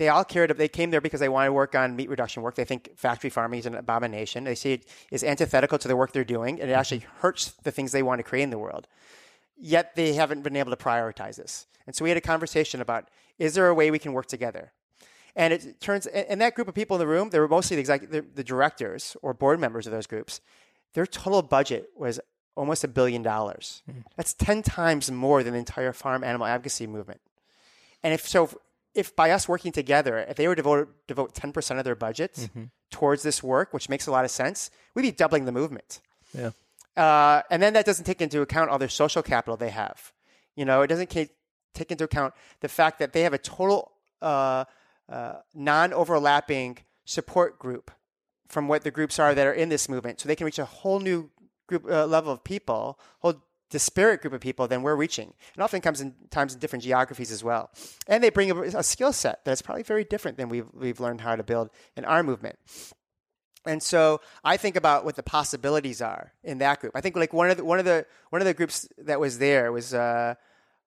They 0.00 0.08
all 0.08 0.24
cared. 0.24 0.56
They 0.56 0.66
came 0.66 0.90
there 0.90 1.02
because 1.02 1.20
they 1.20 1.28
want 1.28 1.46
to 1.46 1.52
work 1.52 1.74
on 1.74 1.94
meat 1.94 2.08
reduction 2.08 2.42
work. 2.42 2.54
They 2.54 2.64
think 2.64 2.96
factory 2.96 3.28
farming 3.28 3.60
is 3.60 3.66
an 3.66 3.74
abomination. 3.74 4.44
They 4.44 4.54
see 4.54 4.72
it 4.72 4.86
is 5.10 5.22
antithetical 5.22 5.76
to 5.76 5.88
the 5.88 5.94
work 5.94 6.12
they're 6.12 6.24
doing, 6.24 6.58
and 6.58 6.70
it 6.70 6.72
actually 6.72 7.00
mm-hmm. 7.00 7.18
hurts 7.18 7.50
the 7.64 7.70
things 7.70 7.92
they 7.92 8.02
want 8.02 8.18
to 8.18 8.22
create 8.22 8.44
in 8.44 8.48
the 8.48 8.56
world. 8.56 8.86
Yet 9.58 9.94
they 9.96 10.14
haven't 10.14 10.40
been 10.40 10.56
able 10.56 10.70
to 10.70 10.82
prioritize 10.82 11.36
this. 11.36 11.66
And 11.86 11.94
so 11.94 12.02
we 12.02 12.08
had 12.08 12.16
a 12.16 12.22
conversation 12.22 12.80
about: 12.80 13.10
is 13.38 13.52
there 13.52 13.68
a 13.68 13.74
way 13.74 13.90
we 13.90 13.98
can 13.98 14.14
work 14.14 14.24
together? 14.24 14.72
And 15.36 15.52
it 15.52 15.82
turns, 15.82 16.06
and 16.06 16.40
that 16.40 16.54
group 16.54 16.66
of 16.66 16.74
people 16.74 16.96
in 16.96 17.00
the 17.00 17.06
room, 17.06 17.28
they 17.28 17.38
were 17.38 17.46
mostly 17.46 17.76
the, 17.76 17.80
exec, 17.80 18.10
the, 18.10 18.22
the 18.22 18.42
directors 18.42 19.18
or 19.20 19.34
board 19.34 19.60
members 19.60 19.86
of 19.86 19.92
those 19.92 20.06
groups. 20.06 20.40
Their 20.94 21.06
total 21.06 21.42
budget 21.42 21.90
was 21.94 22.18
almost 22.56 22.84
a 22.84 22.88
billion 22.88 23.22
dollars. 23.22 23.82
Mm-hmm. 23.88 24.00
That's 24.16 24.32
10 24.32 24.62
times 24.62 25.10
more 25.10 25.42
than 25.42 25.52
the 25.52 25.58
entire 25.58 25.92
farm 25.92 26.24
animal 26.24 26.46
advocacy 26.46 26.86
movement. 26.86 27.20
And 28.02 28.14
if 28.14 28.26
so, 28.26 28.48
if 29.00 29.16
by 29.16 29.30
us 29.30 29.48
working 29.48 29.72
together, 29.72 30.18
if 30.18 30.36
they 30.36 30.46
were 30.46 30.54
to 30.54 30.62
devote, 30.62 31.06
devote 31.08 31.34
10% 31.34 31.78
of 31.78 31.84
their 31.84 31.94
budget 31.96 32.34
mm-hmm. 32.34 32.64
towards 32.90 33.22
this 33.22 33.42
work, 33.42 33.72
which 33.72 33.88
makes 33.88 34.06
a 34.06 34.10
lot 34.10 34.24
of 34.24 34.30
sense, 34.30 34.70
we'd 34.94 35.02
be 35.02 35.10
doubling 35.10 35.46
the 35.46 35.52
movement. 35.52 36.00
Yeah. 36.32 36.50
Uh, 36.96 37.42
and 37.50 37.62
then 37.62 37.72
that 37.72 37.86
doesn't 37.86 38.04
take 38.04 38.20
into 38.20 38.40
account 38.42 38.70
all 38.70 38.78
their 38.78 38.88
social 38.88 39.22
capital 39.22 39.56
they 39.56 39.70
have. 39.70 40.12
You 40.54 40.64
know, 40.64 40.82
it 40.82 40.88
doesn't 40.88 41.10
take 41.10 41.90
into 41.90 42.04
account 42.04 42.34
the 42.60 42.68
fact 42.68 42.98
that 42.98 43.12
they 43.12 43.22
have 43.22 43.32
a 43.32 43.38
total 43.38 43.92
uh, 44.20 44.64
uh, 45.08 45.34
non-overlapping 45.54 46.78
support 47.04 47.58
group 47.58 47.90
from 48.48 48.68
what 48.68 48.82
the 48.82 48.90
groups 48.90 49.18
are 49.18 49.34
that 49.34 49.46
are 49.46 49.52
in 49.52 49.68
this 49.68 49.88
movement, 49.88 50.20
so 50.20 50.28
they 50.28 50.36
can 50.36 50.44
reach 50.44 50.58
a 50.58 50.64
whole 50.64 51.00
new 51.00 51.30
group 51.66 51.84
uh, 51.88 52.04
level 52.04 52.32
of 52.32 52.42
people, 52.44 52.98
whole 53.20 53.42
disparate 53.70 54.20
group 54.20 54.34
of 54.34 54.40
people 54.40 54.68
than 54.68 54.82
we're 54.82 54.96
reaching, 54.96 55.32
and 55.54 55.62
often 55.62 55.80
comes 55.80 56.00
in 56.00 56.14
times 56.30 56.52
in 56.52 56.60
different 56.60 56.82
geographies 56.82 57.32
as 57.32 57.42
well. 57.42 57.70
And 58.06 58.22
they 58.22 58.30
bring 58.30 58.50
a, 58.50 58.60
a 58.62 58.82
skill 58.82 59.12
set 59.12 59.44
that's 59.44 59.62
probably 59.62 59.84
very 59.84 60.04
different 60.04 60.36
than 60.36 60.48
we've 60.48 60.66
we've 60.74 61.00
learned 61.00 61.20
how 61.20 61.36
to 61.36 61.42
build 61.42 61.70
in 61.96 62.04
our 62.04 62.22
movement. 62.22 62.58
And 63.66 63.82
so 63.82 64.20
I 64.42 64.56
think 64.56 64.76
about 64.76 65.04
what 65.04 65.16
the 65.16 65.22
possibilities 65.22 66.00
are 66.00 66.32
in 66.42 66.58
that 66.58 66.80
group. 66.80 66.92
I 66.94 67.00
think 67.00 67.16
like 67.16 67.32
one 67.32 67.50
of 67.50 67.58
the, 67.58 67.64
one 67.64 67.78
of 67.78 67.84
the 67.84 68.06
one 68.30 68.40
of 68.40 68.46
the 68.46 68.54
groups 68.54 68.88
that 68.98 69.20
was 69.20 69.38
there 69.38 69.70
was 69.70 69.92
uh, 69.92 70.34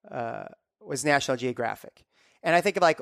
uh, 0.10 0.46
was 0.82 1.06
National 1.06 1.38
Geographic, 1.38 2.04
and 2.42 2.56
I 2.56 2.62
think 2.62 2.78
of 2.78 2.82
like 2.82 3.00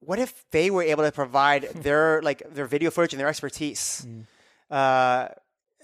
what 0.00 0.18
if 0.18 0.44
they 0.50 0.70
were 0.70 0.82
able 0.82 1.04
to 1.04 1.12
provide 1.12 1.62
their 1.74 2.20
like 2.22 2.42
their 2.52 2.66
video 2.66 2.90
footage 2.90 3.14
and 3.14 3.20
their 3.20 3.28
expertise 3.28 4.06
mm. 4.06 4.26
uh, 4.70 5.28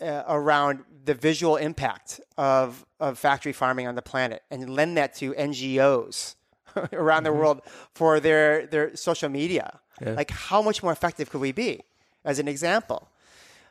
uh, 0.01 0.25
around 0.29 0.85
the 1.05 1.15
visual 1.15 1.57
impact 1.57 2.21
of 2.37 2.85
of 3.01 3.19
factory 3.19 3.53
farming 3.53 3.87
on 3.87 3.95
the 3.95 4.03
planet 4.03 4.43
and 4.51 4.69
lend 4.69 4.97
that 4.97 5.15
to 5.15 5.33
NGOs 5.35 6.35
around 6.93 7.19
mm-hmm. 7.19 7.25
the 7.25 7.33
world 7.33 7.63
for 7.95 8.21
their 8.21 8.67
their 8.67 8.97
social 8.97 9.29
media? 9.29 9.81
Yeah. 10.01 10.13
Like 10.13 10.31
how 10.31 10.63
much 10.63 10.83
more 10.83 10.93
effective 10.93 11.31
could 11.31 11.41
we 11.41 11.53
be? 11.53 11.83
As 12.25 12.39
an 12.39 12.49
example. 12.49 13.09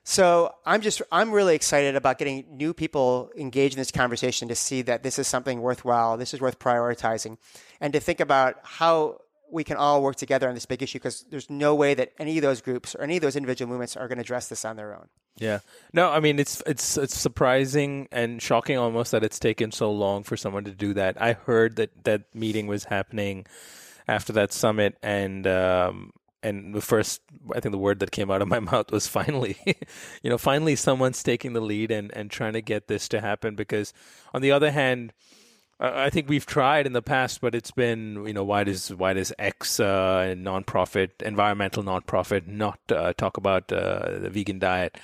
So 0.03 0.53
I'm 0.65 0.79
just 0.79 1.01
I'm 1.11 1.31
really 1.31 1.53
excited 1.53 1.97
about 1.97 2.17
getting 2.17 2.45
new 2.49 2.73
people 2.73 3.29
engaged 3.35 3.75
in 3.75 3.79
this 3.79 3.91
conversation 3.91 4.47
to 4.47 4.55
see 4.55 4.81
that 4.83 5.03
this 5.03 5.19
is 5.19 5.27
something 5.27 5.61
worthwhile, 5.61 6.15
this 6.15 6.33
is 6.33 6.39
worth 6.39 6.59
prioritizing, 6.59 7.37
and 7.81 7.91
to 7.91 7.99
think 7.99 8.21
about 8.21 8.55
how 8.63 9.19
we 9.51 9.63
can 9.63 9.77
all 9.77 10.01
work 10.01 10.15
together 10.15 10.47
on 10.47 10.53
this 10.53 10.65
big 10.65 10.81
issue 10.83 10.99
because 10.99 11.25
there's 11.29 11.49
no 11.49 11.75
way 11.75 11.93
that 11.93 12.11
any 12.19 12.37
of 12.37 12.41
those 12.41 12.61
groups 12.61 12.95
or 12.95 13.01
any 13.01 13.17
of 13.17 13.21
those 13.21 13.35
individual 13.35 13.69
movements 13.69 13.95
are 13.95 14.07
going 14.07 14.17
to 14.17 14.21
address 14.21 14.47
this 14.47 14.65
on 14.65 14.75
their 14.75 14.95
own. 14.95 15.07
Yeah. 15.37 15.59
No, 15.93 16.09
I 16.09 16.19
mean 16.19 16.39
it's 16.39 16.61
it's 16.65 16.97
it's 16.97 17.17
surprising 17.17 18.07
and 18.11 18.41
shocking 18.41 18.77
almost 18.77 19.11
that 19.11 19.23
it's 19.23 19.39
taken 19.39 19.71
so 19.71 19.91
long 19.91 20.23
for 20.23 20.35
someone 20.35 20.63
to 20.65 20.71
do 20.71 20.93
that. 20.95 21.21
I 21.21 21.33
heard 21.33 21.75
that 21.75 22.03
that 22.03 22.23
meeting 22.33 22.67
was 22.67 22.85
happening 22.85 23.45
after 24.07 24.33
that 24.33 24.51
summit 24.51 24.97
and 25.03 25.45
um 25.45 26.11
and 26.43 26.73
the 26.73 26.81
first 26.81 27.21
I 27.53 27.59
think 27.59 27.71
the 27.71 27.77
word 27.77 27.99
that 27.99 28.11
came 28.11 28.31
out 28.31 28.41
of 28.41 28.47
my 28.47 28.59
mouth 28.71 28.91
was 28.91 29.07
finally. 29.07 29.57
you 30.23 30.29
know, 30.29 30.37
finally 30.37 30.75
someone's 30.75 31.21
taking 31.21 31.53
the 31.53 31.61
lead 31.61 31.91
and 31.91 32.11
and 32.15 32.31
trying 32.31 32.53
to 32.53 32.61
get 32.61 32.87
this 32.87 33.07
to 33.09 33.21
happen 33.21 33.55
because 33.55 33.93
on 34.33 34.41
the 34.41 34.51
other 34.51 34.71
hand 34.71 35.13
I 35.79 36.09
think 36.09 36.27
we've 36.27 36.45
tried 36.45 36.87
in 36.87 36.93
the 36.93 37.03
past, 37.03 37.39
but 37.39 37.53
it's 37.53 37.71
been 37.71 38.25
you 38.25 38.33
know 38.33 38.43
why 38.43 38.63
does 38.63 38.89
why 38.93 39.13
does 39.13 39.31
X 39.37 39.79
uh, 39.79 40.33
nonprofit 40.37 41.21
environmental 41.21 41.83
nonprofit 41.83 42.47
not 42.47 42.79
uh, 42.89 43.13
talk 43.13 43.37
about 43.37 43.71
uh, 43.71 44.19
the 44.19 44.29
vegan 44.29 44.59
diet? 44.59 44.97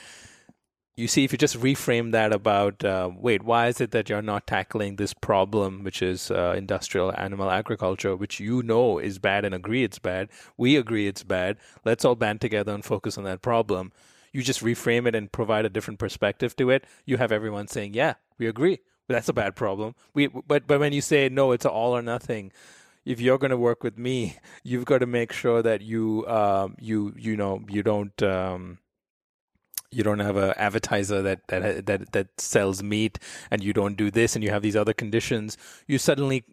you 0.96 1.08
see 1.08 1.24
if 1.24 1.32
you 1.32 1.38
just 1.38 1.60
reframe 1.60 2.12
that 2.12 2.32
about 2.32 2.84
uh, 2.86 3.10
wait 3.16 3.44
why 3.44 3.68
is 3.68 3.82
it 3.82 3.92
that 3.92 4.10
you're 4.10 4.22
not 4.22 4.46
tackling 4.46 4.96
this 4.96 5.14
problem 5.14 5.84
which 5.84 6.02
is 6.02 6.30
uh, 6.30 6.54
industrial 6.56 7.12
animal 7.18 7.50
agriculture 7.50 8.16
which 8.16 8.40
you 8.40 8.62
know 8.62 9.00
is 9.00 9.18
bad 9.18 9.44
and 9.44 9.56
agree 9.56 9.84
it's 9.84 10.00
bad 10.00 10.30
we 10.58 10.76
agree 10.76 11.08
it's 11.08 11.24
bad 11.24 11.58
let's 11.84 12.06
all 12.06 12.16
band 12.16 12.40
together 12.42 12.74
and 12.74 12.86
focus 12.86 13.18
on 13.18 13.24
that 13.24 13.42
problem. 13.42 13.92
You 14.32 14.42
just 14.42 14.64
reframe 14.64 15.08
it 15.08 15.14
and 15.14 15.32
provide 15.32 15.64
a 15.64 15.70
different 15.70 16.00
perspective 16.00 16.56
to 16.56 16.72
it. 16.72 16.86
You 17.06 17.18
have 17.18 17.32
everyone 17.32 17.68
saying 17.68 17.94
yeah 17.94 18.16
we 18.38 18.48
agree 18.48 18.80
that's 19.08 19.30
a 19.30 19.34
bad 19.34 19.56
problem. 19.56 19.96
We 20.14 20.28
but 20.28 20.68
but 20.68 20.80
when 20.80 20.94
you 20.94 21.02
say 21.02 21.30
no 21.30 21.52
it's 21.52 21.66
all 21.66 21.96
or 21.96 22.02
nothing 22.02 22.52
if 23.06 23.20
you're 23.20 23.38
going 23.38 23.52
to 23.52 23.58
work 23.58 23.84
with 23.84 23.98
me 23.98 24.38
you've 24.64 24.86
got 24.86 25.00
to 25.00 25.06
make 25.06 25.32
sure 25.32 25.62
that 25.62 25.82
you 25.82 26.26
um, 26.28 26.76
you 26.80 27.14
you 27.18 27.36
know 27.36 27.62
you 27.70 27.84
don't 27.84 28.22
um, 28.24 28.80
you 29.94 30.04
don't 30.04 30.20
have 30.20 30.38
an 30.38 30.54
advertiser 30.58 31.22
that, 31.22 31.48
that 31.48 31.86
that 31.86 32.12
that 32.12 32.28
sells 32.40 32.82
meat 32.82 33.20
and 33.52 33.64
you 33.64 33.74
don't 33.74 33.96
do 33.96 34.10
this 34.10 34.36
and 34.36 34.44
you 34.44 34.50
have 34.50 34.62
these 34.62 34.76
other 34.76 34.94
conditions. 34.94 35.58
You 35.88 35.98
suddenly 35.98 36.44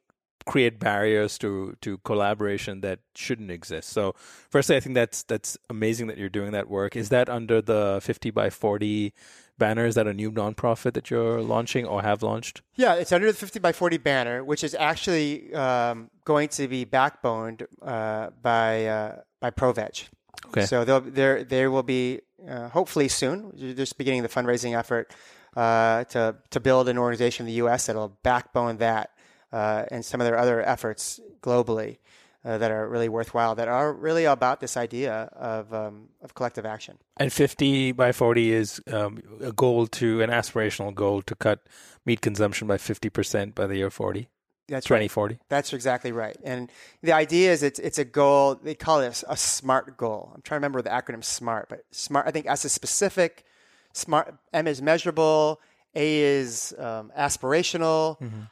create 0.46 0.78
barriers 0.78 1.38
to 1.38 1.76
to 1.80 1.98
collaboration 1.98 2.80
that 2.80 3.00
shouldn't 3.14 3.50
exist. 3.50 3.90
So 3.90 4.14
firstly 4.50 4.76
i 4.76 4.80
think 4.80 4.94
that's 4.94 5.22
that's 5.22 5.56
amazing 5.68 6.06
that 6.08 6.18
you're 6.18 6.28
doing 6.28 6.52
that 6.52 6.68
work. 6.68 6.96
Is 6.96 7.08
that 7.10 7.28
under 7.28 7.60
the 7.60 8.00
50 8.02 8.30
by 8.30 8.50
40 8.50 9.12
banner 9.60 9.86
is 9.86 9.94
that 9.94 10.06
a 10.08 10.14
new 10.14 10.32
nonprofit 10.32 10.94
that 10.94 11.10
you're 11.10 11.40
launching 11.40 11.86
or 11.86 12.02
have 12.02 12.22
launched 12.22 12.62
yeah 12.74 12.94
it's 12.94 13.12
under 13.12 13.30
the 13.30 13.38
50 13.38 13.60
by 13.60 13.72
40 13.72 13.98
banner 13.98 14.42
which 14.42 14.64
is 14.64 14.74
actually 14.74 15.54
um, 15.54 16.10
going 16.24 16.48
to 16.48 16.66
be 16.66 16.84
backboned 16.84 17.66
uh, 17.82 18.30
by 18.42 18.86
uh, 18.86 19.16
by 19.40 19.50
ProVeg 19.50 20.08
Okay. 20.48 20.66
So 20.66 20.84
there 20.84 21.44
there 21.44 21.70
will 21.70 21.82
be 21.82 22.20
uh, 22.48 22.68
hopefully 22.68 23.08
soon. 23.08 23.52
You're 23.54 23.74
just 23.74 23.98
beginning 23.98 24.22
the 24.22 24.28
fundraising 24.28 24.76
effort 24.76 25.12
uh, 25.56 26.04
to 26.04 26.36
to 26.50 26.60
build 26.60 26.88
an 26.88 26.98
organization 26.98 27.44
in 27.44 27.48
the 27.48 27.58
U.S. 27.64 27.86
that'll 27.86 28.16
backbone 28.22 28.78
that 28.78 29.10
uh, 29.52 29.84
and 29.90 30.04
some 30.04 30.20
of 30.20 30.26
their 30.26 30.38
other 30.38 30.62
efforts 30.62 31.20
globally 31.42 31.98
uh, 32.44 32.58
that 32.58 32.70
are 32.70 32.88
really 32.88 33.08
worthwhile. 33.08 33.54
That 33.54 33.68
are 33.68 33.92
really 33.92 34.24
about 34.24 34.60
this 34.60 34.76
idea 34.76 35.30
of 35.32 35.72
um, 35.74 36.08
of 36.22 36.34
collective 36.34 36.66
action. 36.66 36.98
And 37.16 37.32
50 37.32 37.92
by 37.92 38.12
40 38.12 38.52
is 38.52 38.80
um, 38.92 39.22
a 39.40 39.52
goal 39.52 39.86
to 39.88 40.22
an 40.22 40.30
aspirational 40.30 40.94
goal 40.94 41.22
to 41.22 41.34
cut 41.34 41.60
meat 42.06 42.20
consumption 42.20 42.66
by 42.66 42.78
50 42.78 43.10
percent 43.10 43.54
by 43.54 43.66
the 43.66 43.76
year 43.76 43.90
40. 43.90 44.28
That's 44.70 44.86
2040. 44.86 45.34
Right. 45.34 45.40
That's 45.48 45.72
exactly 45.72 46.12
right. 46.12 46.36
And 46.44 46.70
the 47.02 47.12
idea 47.12 47.52
is 47.52 47.62
it's 47.62 47.80
it's 47.80 47.98
a 47.98 48.04
goal. 48.04 48.54
They 48.54 48.74
call 48.74 49.00
it 49.00 49.22
a, 49.26 49.32
a, 49.32 49.36
SMART 49.36 49.96
goal. 49.96 50.30
I'm 50.34 50.42
trying 50.42 50.60
to 50.60 50.60
remember 50.60 50.80
the 50.80 50.90
acronym 50.90 51.24
SMART, 51.24 51.68
but 51.68 51.84
SMART. 51.90 52.26
I 52.26 52.30
think 52.30 52.46
S 52.46 52.64
is 52.64 52.72
specific. 52.72 53.44
SMART. 53.92 54.32
M 54.52 54.68
is 54.68 54.80
measurable. 54.80 55.60
A 55.94 56.20
is 56.20 56.72
um, 56.78 57.10
aspirational. 57.18 58.20
Mm-hmm. 58.20 58.42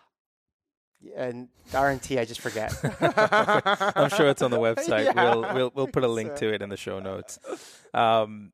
And 1.16 1.48
R 1.74 1.90
and 1.90 2.02
T, 2.02 2.18
I 2.18 2.24
just 2.24 2.40
forget. 2.40 2.72
I'm 3.96 4.10
sure 4.10 4.28
it's 4.28 4.42
on 4.42 4.50
the 4.50 4.58
website. 4.58 4.98
Yeah. 5.08 5.34
We'll 5.34 5.54
we'll 5.54 5.72
we'll 5.74 5.86
put 5.86 6.04
a 6.04 6.08
link 6.08 6.34
to 6.36 6.52
it 6.52 6.60
in 6.60 6.68
the 6.68 6.76
show 6.76 6.98
notes. 7.00 7.38
Um, 7.94 8.52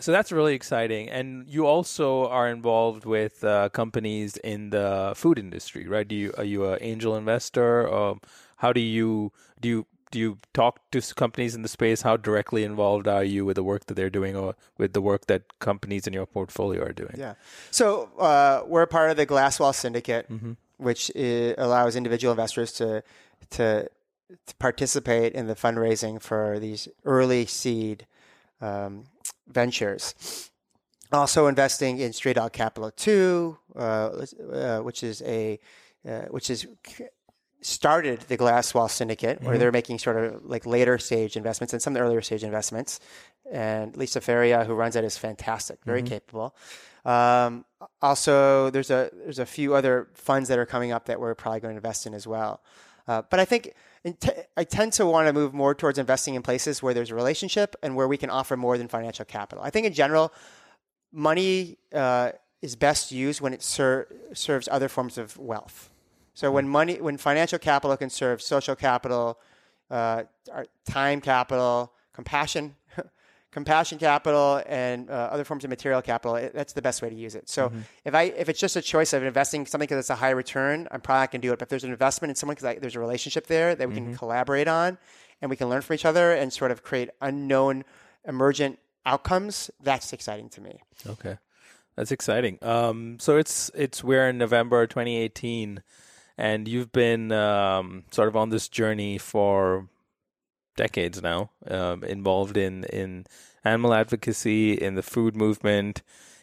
so 0.00 0.12
that's 0.12 0.30
really 0.30 0.54
exciting. 0.54 1.08
And 1.08 1.48
you 1.48 1.66
also 1.66 2.28
are 2.28 2.48
involved 2.48 3.04
with 3.04 3.42
uh, 3.42 3.68
companies 3.70 4.36
in 4.38 4.70
the 4.70 5.12
food 5.16 5.38
industry, 5.38 5.86
right? 5.86 6.06
Do 6.06 6.14
you 6.14 6.32
are 6.38 6.44
you 6.44 6.72
an 6.72 6.78
angel 6.80 7.16
investor? 7.16 7.92
Um, 7.92 8.20
how 8.56 8.72
do 8.72 8.80
you 8.80 9.32
do 9.60 9.68
you 9.68 9.86
do 10.10 10.18
you 10.18 10.38
talk 10.54 10.80
to 10.92 11.02
companies 11.14 11.54
in 11.54 11.62
the 11.62 11.68
space? 11.68 12.02
How 12.02 12.16
directly 12.16 12.64
involved 12.64 13.06
are 13.08 13.24
you 13.24 13.44
with 13.44 13.56
the 13.56 13.62
work 13.62 13.86
that 13.86 13.94
they're 13.94 14.10
doing, 14.10 14.36
or 14.36 14.54
with 14.78 14.92
the 14.92 15.02
work 15.02 15.26
that 15.26 15.58
companies 15.58 16.06
in 16.06 16.12
your 16.12 16.26
portfolio 16.26 16.82
are 16.84 16.92
doing? 16.92 17.14
Yeah, 17.16 17.34
so 17.70 18.10
uh, 18.18 18.62
we're 18.66 18.82
a 18.82 18.86
part 18.86 19.10
of 19.10 19.16
the 19.16 19.26
Glass 19.26 19.60
Wall 19.60 19.72
Syndicate, 19.72 20.30
mm-hmm. 20.30 20.52
Which 20.78 21.10
allows 21.14 21.94
individual 21.96 22.32
investors 22.32 22.72
to 22.72 23.02
to 23.50 23.88
to 24.46 24.54
participate 24.56 25.32
in 25.32 25.46
the 25.46 25.54
fundraising 25.54 26.20
for 26.20 26.58
these 26.58 26.88
early 27.04 27.46
seed 27.46 28.06
um, 28.60 29.04
ventures. 29.46 30.50
Also 31.10 31.46
investing 31.46 31.98
in 31.98 32.12
Stray 32.12 32.34
Dog 32.34 32.52
Capital 32.52 32.90
Two, 32.90 33.58
uh, 33.74 34.26
uh, 34.52 34.80
which 34.80 35.02
is 35.02 35.22
a 35.22 35.58
uh, 36.06 36.22
which 36.30 36.50
is 36.50 36.66
started 37.60 38.20
the 38.28 38.36
Glass 38.36 38.74
Wall 38.74 38.88
Syndicate, 38.88 39.40
where 39.40 39.52
mm-hmm. 39.52 39.60
they're 39.60 39.72
making 39.72 39.98
sort 39.98 40.16
of 40.16 40.44
like 40.44 40.66
later 40.66 40.98
stage 40.98 41.36
investments 41.36 41.72
and 41.72 41.82
some 41.82 41.94
of 41.94 41.98
the 41.98 42.04
earlier 42.04 42.20
stage 42.20 42.44
investments. 42.44 43.00
And 43.50 43.96
Lisa 43.96 44.20
Feria, 44.20 44.64
who 44.64 44.74
runs 44.74 44.96
it, 44.96 45.04
is 45.04 45.16
fantastic, 45.16 45.78
very 45.84 46.02
mm-hmm. 46.02 46.08
capable. 46.08 46.54
Um, 47.04 47.64
also, 48.02 48.70
there's 48.70 48.90
a 48.90 49.10
there's 49.12 49.38
a 49.38 49.46
few 49.46 49.74
other 49.74 50.08
funds 50.14 50.48
that 50.48 50.58
are 50.58 50.66
coming 50.66 50.92
up 50.92 51.06
that 51.06 51.20
we're 51.20 51.34
probably 51.34 51.60
going 51.60 51.74
to 51.74 51.78
invest 51.78 52.06
in 52.06 52.14
as 52.14 52.26
well. 52.26 52.60
Uh, 53.06 53.22
but 53.30 53.40
I 53.40 53.44
think 53.44 53.72
I 54.56 54.64
tend 54.64 54.92
to 54.94 55.06
want 55.06 55.26
to 55.28 55.32
move 55.32 55.54
more 55.54 55.74
towards 55.74 55.98
investing 55.98 56.34
in 56.34 56.42
places 56.42 56.82
where 56.82 56.92
there's 56.92 57.10
a 57.10 57.14
relationship 57.14 57.74
and 57.82 57.96
where 57.96 58.06
we 58.06 58.16
can 58.16 58.30
offer 58.30 58.56
more 58.56 58.76
than 58.76 58.88
financial 58.88 59.24
capital. 59.24 59.64
I 59.64 59.70
think 59.70 59.86
in 59.86 59.94
general, 59.94 60.32
money 61.10 61.78
uh, 61.94 62.32
is 62.60 62.76
best 62.76 63.10
used 63.10 63.40
when 63.40 63.54
it 63.54 63.62
ser- 63.62 64.08
serves 64.34 64.68
other 64.70 64.88
forms 64.88 65.16
of 65.16 65.36
wealth. 65.38 65.90
So 66.34 66.52
when 66.52 66.68
money, 66.68 67.00
when 67.00 67.16
financial 67.16 67.58
capital 67.58 67.96
can 67.96 68.10
serve 68.10 68.42
social 68.42 68.76
capital, 68.76 69.40
uh, 69.90 70.24
time 70.84 71.20
capital, 71.20 71.92
compassion 72.12 72.76
compassion 73.50 73.98
capital 73.98 74.62
and 74.66 75.10
uh, 75.10 75.30
other 75.32 75.44
forms 75.44 75.64
of 75.64 75.70
material 75.70 76.02
capital, 76.02 76.36
it, 76.36 76.52
that's 76.54 76.72
the 76.74 76.82
best 76.82 77.02
way 77.02 77.08
to 77.08 77.14
use 77.16 77.34
it. 77.34 77.48
So 77.48 77.68
mm-hmm. 77.68 77.80
if 78.04 78.14
I 78.14 78.24
if 78.24 78.48
it's 78.48 78.60
just 78.60 78.76
a 78.76 78.82
choice 78.82 79.12
of 79.12 79.22
investing 79.22 79.66
something 79.66 79.86
because 79.86 79.98
it's 80.00 80.10
a 80.10 80.16
high 80.16 80.30
return, 80.30 80.88
I'm 80.90 81.00
probably 81.00 81.22
not 81.22 81.32
going 81.32 81.40
to 81.40 81.48
do 81.48 81.52
it. 81.52 81.58
But 81.58 81.66
if 81.66 81.68
there's 81.70 81.84
an 81.84 81.90
investment 81.90 82.30
in 82.30 82.36
someone 82.36 82.56
because 82.56 82.80
there's 82.80 82.96
a 82.96 83.00
relationship 83.00 83.46
there 83.46 83.74
that 83.74 83.88
we 83.88 83.94
mm-hmm. 83.94 84.06
can 84.06 84.16
collaborate 84.16 84.68
on 84.68 84.98
and 85.40 85.50
we 85.50 85.56
can 85.56 85.68
learn 85.68 85.82
from 85.82 85.94
each 85.94 86.04
other 86.04 86.32
and 86.32 86.52
sort 86.52 86.70
of 86.70 86.82
create 86.82 87.10
unknown 87.20 87.84
emergent 88.26 88.78
outcomes, 89.06 89.70
that's 89.80 90.12
exciting 90.12 90.48
to 90.50 90.60
me. 90.60 90.80
Okay, 91.06 91.38
that's 91.96 92.12
exciting. 92.12 92.58
Um, 92.62 93.18
so 93.18 93.36
it's 93.36 93.70
it's 93.74 94.04
we're 94.04 94.28
in 94.28 94.38
November 94.38 94.86
2018, 94.86 95.82
and 96.36 96.68
you've 96.68 96.92
been 96.92 97.32
um, 97.32 98.04
sort 98.10 98.28
of 98.28 98.36
on 98.36 98.50
this 98.50 98.68
journey 98.68 99.18
for 99.18 99.88
decades 100.78 101.20
now, 101.22 101.50
um, 101.68 102.02
involved 102.04 102.56
in 102.56 102.84
in 102.84 103.26
animal 103.64 103.92
advocacy, 103.92 104.72
in 104.72 104.94
the 104.94 105.02
food 105.02 105.36
movement, 105.36 106.02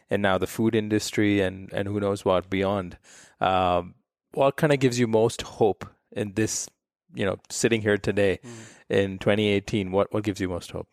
and 0.10 0.22
now 0.22 0.38
the 0.38 0.48
food 0.48 0.76
industry, 0.76 1.42
and 1.42 1.74
and 1.74 1.88
who 1.88 2.00
knows 2.00 2.24
what 2.24 2.50
beyond. 2.50 2.98
Um, 3.42 3.96
what 4.34 4.58
kind 4.58 4.72
of 4.74 4.80
gives 4.80 5.00
you 5.00 5.08
most 5.08 5.42
hope 5.42 5.90
in 6.12 6.34
this? 6.34 6.70
You 7.16 7.26
know, 7.26 7.38
sitting 7.50 7.82
here 7.82 7.98
today 7.98 8.40
mm. 8.44 8.52
in 8.90 9.18
2018, 9.20 9.92
what 9.92 10.14
what 10.14 10.24
gives 10.24 10.42
you 10.42 10.50
most 10.50 10.72
hope? 10.72 10.88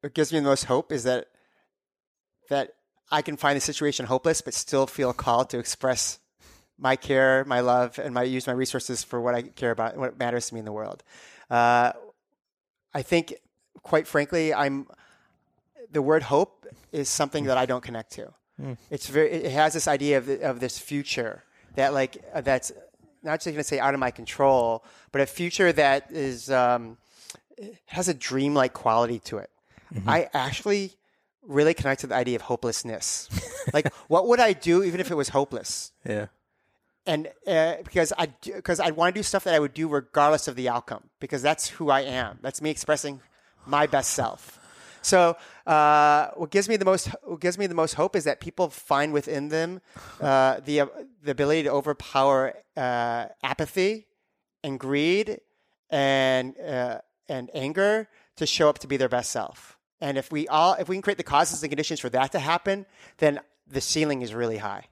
What 0.00 0.12
gives 0.12 0.32
me 0.32 0.40
the 0.40 0.44
most 0.44 0.64
hope 0.64 0.92
is 0.92 1.04
that 1.04 1.28
that 2.50 2.74
I 3.10 3.22
can 3.22 3.36
find 3.36 3.56
the 3.56 3.60
situation 3.60 4.06
hopeless, 4.06 4.40
but 4.40 4.54
still 4.54 4.86
feel 4.86 5.12
called 5.12 5.50
to 5.50 5.58
express 5.58 6.18
my 6.78 6.96
care, 6.96 7.44
my 7.44 7.60
love, 7.60 7.98
and 7.98 8.12
my 8.12 8.22
use 8.22 8.46
my 8.46 8.52
resources 8.52 9.04
for 9.04 9.20
what 9.20 9.34
I 9.34 9.42
care 9.42 9.70
about, 9.70 9.96
what 9.96 10.18
matters 10.18 10.48
to 10.48 10.54
me 10.54 10.60
in 10.60 10.64
the 10.64 10.72
world. 10.72 11.02
Uh, 11.50 11.92
I 12.92 13.02
think, 13.02 13.34
quite 13.82 14.06
frankly, 14.06 14.54
I'm 14.54 14.86
the 15.90 16.02
word 16.02 16.24
hope 16.24 16.66
is 16.92 17.08
something 17.08 17.44
that 17.44 17.56
I 17.56 17.66
don't 17.66 17.82
connect 17.82 18.12
to. 18.12 18.32
Mm. 18.60 18.76
It's 18.90 19.08
very. 19.08 19.30
It 19.30 19.52
has 19.52 19.72
this 19.72 19.88
idea 19.88 20.18
of 20.18 20.28
of 20.28 20.60
this 20.60 20.78
future 20.78 21.44
that 21.74 21.92
like 21.92 22.22
uh, 22.32 22.40
that's 22.40 22.72
not 23.22 23.38
just 23.38 23.46
going 23.46 23.56
to 23.56 23.64
say 23.64 23.78
out 23.78 23.94
of 23.94 24.00
my 24.00 24.10
control, 24.10 24.84
but 25.12 25.20
a 25.20 25.26
future 25.26 25.72
that 25.72 26.10
is 26.10 26.50
um, 26.50 26.98
has 27.86 28.08
a 28.08 28.14
dreamlike 28.14 28.72
quality 28.72 29.18
to 29.20 29.38
it. 29.38 29.50
Mm-hmm. 29.92 30.08
I 30.08 30.28
actually 30.34 30.92
really 31.42 31.74
connect 31.74 32.02
to 32.02 32.06
the 32.06 32.14
idea 32.14 32.36
of 32.36 32.42
hopelessness. 32.42 33.28
like, 33.72 33.92
what 34.08 34.28
would 34.28 34.40
I 34.40 34.52
do 34.52 34.82
even 34.82 35.00
if 35.00 35.10
it 35.10 35.14
was 35.14 35.30
hopeless? 35.30 35.92
Yeah 36.06 36.26
and 37.06 37.28
uh, 37.46 37.76
because 37.84 38.12
I 38.16 38.26
because 38.44 38.80
I 38.80 38.90
want 38.90 39.14
to 39.14 39.18
do 39.18 39.22
stuff 39.22 39.44
that 39.44 39.54
I 39.54 39.58
would 39.58 39.74
do 39.74 39.88
regardless 39.88 40.48
of 40.48 40.56
the 40.56 40.68
outcome 40.68 41.10
because 41.20 41.42
that's 41.42 41.68
who 41.68 41.90
I 41.90 42.00
am. 42.00 42.38
That's 42.42 42.62
me 42.62 42.70
expressing 42.70 43.20
my 43.66 43.86
best 43.86 44.12
self. 44.12 44.58
So 45.02 45.36
uh, 45.66 46.28
what 46.34 46.50
gives 46.50 46.68
me 46.68 46.76
the 46.76 46.86
most 46.86 47.08
what 47.22 47.40
gives 47.40 47.58
me 47.58 47.66
the 47.66 47.74
most 47.74 47.94
hope 47.94 48.16
is 48.16 48.24
that 48.24 48.40
people 48.40 48.70
find 48.70 49.12
within 49.12 49.48
them 49.48 49.82
uh, 50.20 50.60
the 50.64 50.88
the 51.22 51.30
ability 51.30 51.64
to 51.64 51.70
overpower 51.70 52.54
uh, 52.76 53.26
apathy 53.42 54.06
and 54.62 54.80
greed 54.80 55.40
and 55.90 56.58
uh, 56.58 56.98
and 57.28 57.50
anger 57.52 58.08
to 58.36 58.46
show 58.46 58.68
up 58.70 58.78
to 58.78 58.86
be 58.86 58.96
their 58.96 59.10
best 59.10 59.30
self. 59.30 59.78
And 60.00 60.16
if 60.16 60.32
we 60.32 60.48
all 60.48 60.74
if 60.74 60.88
we 60.88 60.96
can 60.96 61.02
create 61.02 61.18
the 61.18 61.22
causes 61.22 61.62
and 61.62 61.70
conditions 61.70 62.00
for 62.00 62.08
that 62.08 62.32
to 62.32 62.38
happen, 62.38 62.86
then 63.18 63.40
the 63.66 63.82
ceiling 63.82 64.22
is 64.22 64.32
really 64.34 64.58
high. 64.58 64.84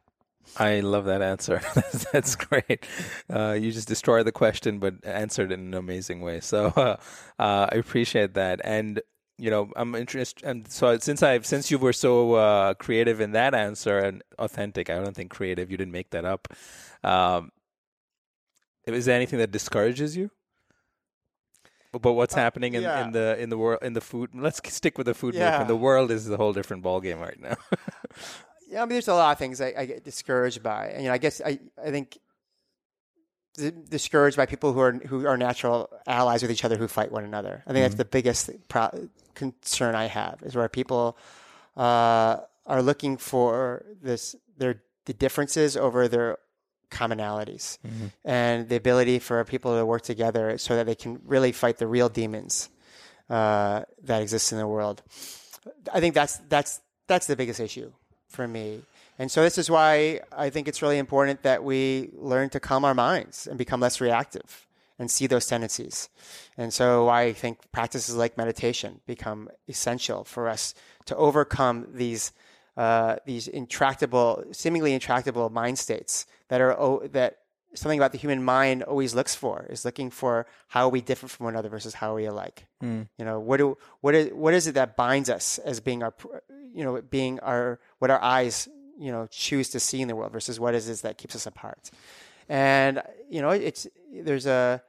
I 0.57 0.81
love 0.81 1.05
that 1.07 1.23
answer. 1.23 1.61
That's 2.13 2.37
great. 2.37 2.85
Uh, 3.33 3.53
you 3.53 3.73
just 3.73 3.89
destroyed 3.89 4.27
the 4.27 4.33
question, 4.33 4.79
but 4.79 4.95
answered 5.05 5.51
in 5.53 5.61
an 5.61 5.75
amazing 5.75 6.21
way. 6.21 6.41
So 6.41 6.67
uh, 6.77 6.97
uh, 7.39 7.69
I 7.73 7.77
appreciate 7.77 8.35
that. 8.35 8.61
And 8.65 9.01
you 9.39 9.51
know, 9.51 9.71
I'm 9.77 9.95
interested, 9.95 10.45
and 10.45 10.71
so 10.71 10.99
since 10.99 11.23
I've 11.23 11.47
since 11.47 11.71
you 11.71 11.79
were 11.79 11.93
so 11.95 12.35
uh, 12.35 12.75
creative 12.75 13.21
in 13.21 13.33
that 13.33 13.55
answer 13.55 13.99
and 13.99 14.23
authentic, 14.39 14.91
I 14.91 14.97
don't 14.97 15.17
think 15.17 15.31
creative. 15.31 15.71
You 15.71 15.77
didn't 15.77 15.93
make 15.93 16.11
that 16.11 16.25
up. 16.25 16.49
Um, 17.03 17.51
is 18.87 19.07
there 19.07 19.17
anything 19.17 19.39
that 19.39 19.51
discourages 19.51 20.17
you? 20.17 20.31
But 21.93 22.13
what's 22.13 22.35
Uh, 22.35 22.41
happening 22.41 22.75
in, 22.75 22.83
yeah. 22.83 23.05
in 23.05 23.13
the 23.13 23.37
in 23.41 23.49
the 23.51 23.59
world 23.59 23.81
in 23.83 23.93
the 23.95 24.01
food? 24.01 24.31
Let's 24.35 24.61
stick 24.73 24.97
with 24.99 25.07
the 25.07 25.15
food 25.15 25.35
Yeah. 25.35 25.47
movement. 25.51 25.69
The 25.69 25.77
world 25.77 26.11
is 26.11 26.29
a 26.31 26.37
whole 26.37 26.53
different 26.53 26.83
ballgame 26.85 27.21
right 27.21 27.41
now. 27.41 27.57
Yeah, 28.73 28.81
I 28.81 28.85
mean, 28.87 28.95
there's 28.95 29.09
a 29.09 29.15
lot 29.15 29.33
of 29.33 29.39
things 29.39 29.61
I, 29.61 29.75
I 29.77 29.85
get 29.85 30.03
discouraged 30.03 30.63
by. 30.63 30.87
And, 30.89 31.03
you 31.03 31.09
know, 31.09 31.15
I 31.15 31.19
guess 31.19 31.43
I, 31.45 31.59
I 31.81 31.91
think 31.91 32.17
d- 33.55 33.73
discouraged 33.89 34.39
by 34.39 34.47
people 34.47 34.73
who 34.73 34.81
are 34.81 34.93
who 34.93 35.27
are 35.27 35.37
natural 35.37 35.91
allies 36.07 36.41
with 36.41 36.51
each 36.51 36.65
other 36.65 36.77
who 36.77 36.89
fight 36.89 37.13
one 37.13 37.25
another. 37.25 37.63
I 37.67 37.73
think 37.73 37.85
that's 37.85 37.97
the 37.97 38.07
biggest 38.07 38.51
pro- 38.69 39.09
concern 39.35 39.95
I 39.95 40.07
have 40.07 40.43
is 40.43 40.57
where 40.57 40.69
people 40.71 41.19
uh, 41.77 42.39
are 42.67 42.83
looking 42.83 43.19
for 43.19 43.85
this 44.03 44.35
their 44.57 44.83
the 45.05 45.13
differences 45.13 45.77
over 45.77 46.09
their 46.09 46.39
commonalities 46.91 47.79
and 48.25 48.69
the 48.69 48.77
ability 48.77 49.19
for 49.19 49.45
people 49.45 49.77
to 49.77 49.85
work 49.85 50.03
together 50.03 50.57
so 50.59 50.77
that 50.77 50.87
they 50.87 50.95
can 50.95 51.21
really 51.25 51.53
fight 51.53 51.77
the 51.79 51.87
real 51.87 52.09
demons 52.09 52.69
uh, 53.29 53.83
that 54.03 54.23
exist 54.23 54.53
in 54.53 54.59
the 54.59 54.67
world. 54.67 55.03
I 55.93 56.01
think 56.01 56.15
that's 56.15 56.39
that's 56.49 56.81
that's 57.07 57.27
the 57.27 57.37
biggest 57.37 57.61
issue 57.61 57.93
for 58.33 58.49
me. 58.49 58.83
And 59.19 59.31
so 59.31 59.43
this 59.43 59.59
is 59.59 59.71
why 59.71 60.21
I 60.37 60.51
think 60.51 60.67
it's 60.67 60.83
really 60.83 60.99
important 60.99 61.43
that 61.43 61.63
we 61.63 62.11
learn 62.17 62.49
to 62.51 62.61
calm 62.61 62.85
our 62.85 62.95
minds 62.95 63.47
and 63.47 63.57
become 63.59 63.81
less 63.81 64.01
reactive 64.01 64.67
and 64.99 65.11
see 65.11 65.27
those 65.27 65.47
tendencies. 65.47 66.09
And 66.57 66.73
so 66.73 67.09
I 67.09 67.33
think 67.33 67.59
practices 67.73 68.17
like 68.17 68.37
meditation 68.37 69.01
become 69.07 69.49
essential 69.69 70.25
for 70.25 70.49
us 70.49 70.75
to 71.07 71.17
overcome 71.17 71.89
these 71.93 72.33
uh, 72.75 73.17
these 73.27 73.49
intractable, 73.49 74.45
seemingly 74.51 74.95
intractable 74.95 75.51
mind 75.51 75.79
states 75.79 76.27
that 76.49 76.61
are 76.63 77.07
that 77.09 77.42
something 77.75 77.99
about 77.99 78.13
the 78.13 78.19
human 78.19 78.43
mind 78.43 78.83
always 78.83 79.15
looks 79.15 79.35
for 79.35 79.67
is 79.71 79.85
looking 79.85 80.11
for 80.11 80.47
how 80.69 80.87
are 80.87 80.91
we 80.91 81.01
different 81.01 81.31
from 81.31 81.45
one 81.45 81.55
another 81.55 81.69
versus 81.69 81.95
how 81.95 82.13
are 82.13 82.17
we 82.17 82.27
alike. 82.27 82.67
Hmm. 82.81 83.03
You 83.19 83.25
know, 83.25 83.41
what 83.41 83.59
do 83.59 83.79
what 84.01 84.15
is 84.15 84.33
what 84.33 84.55
is 84.55 84.67
it 84.67 84.75
that 84.75 84.97
binds 84.97 85.31
us 85.31 85.59
as 85.59 85.81
being 85.81 86.03
our 86.03 86.15
you 86.75 86.85
know 86.85 87.01
being 87.03 87.41
our 87.41 87.81
what 87.99 88.11
our 88.11 88.23
eyes 88.23 88.69
you 88.99 89.11
know 89.11 89.27
choose 89.31 89.71
to 89.71 89.81
see 89.81 90.01
in 90.01 90.09
the 90.09 90.17
world 90.17 90.33
versus 90.33 90.61
what 90.61 90.75
is 90.75 90.89
it 90.89 91.03
that 91.03 91.19
keeps 91.19 91.35
us 91.35 91.47
apart. 91.47 91.91
And 92.49 93.03
you 93.31 93.41
know, 93.41 93.51
it's 93.51 93.87
there's 94.13 94.47
a 94.47 94.83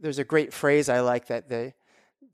there's 0.00 0.18
a 0.18 0.24
great 0.24 0.52
phrase 0.52 0.88
I 0.88 1.00
like 1.00 1.28
that 1.28 1.48
the 1.48 1.72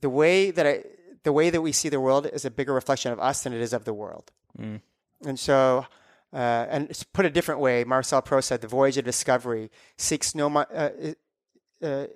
the 0.01 0.11
way 0.11 0.51
that 0.51 0.67
I 0.67 0.85
the 1.25 1.33
way 1.33 1.51
that 1.51 1.61
we 1.61 1.73
see 1.73 1.89
the 1.89 2.01
world 2.01 2.27
is 2.27 2.45
a 2.45 2.51
bigger 2.51 2.73
reflection 2.73 3.13
of 3.13 3.21
us 3.21 3.43
than 3.43 3.53
it 3.53 3.61
is 3.61 3.73
of 3.73 3.85
the 3.85 3.93
world. 3.93 4.31
Hmm. 4.57 4.77
And 5.27 5.39
so, 5.39 5.87
uh, 6.33 6.67
and 6.69 7.07
put 7.13 7.25
a 7.25 7.31
different 7.31 7.61
way, 7.61 7.85
Marcel 7.85 8.23
Proust 8.23 8.49
said, 8.49 8.61
"The 8.61 8.69
voyage 8.69 8.99
of 8.99 9.05
discovery 9.05 9.71
seeks 9.97 10.35
no 10.35 10.55
uh, 10.55 10.91
uh, 11.83 12.07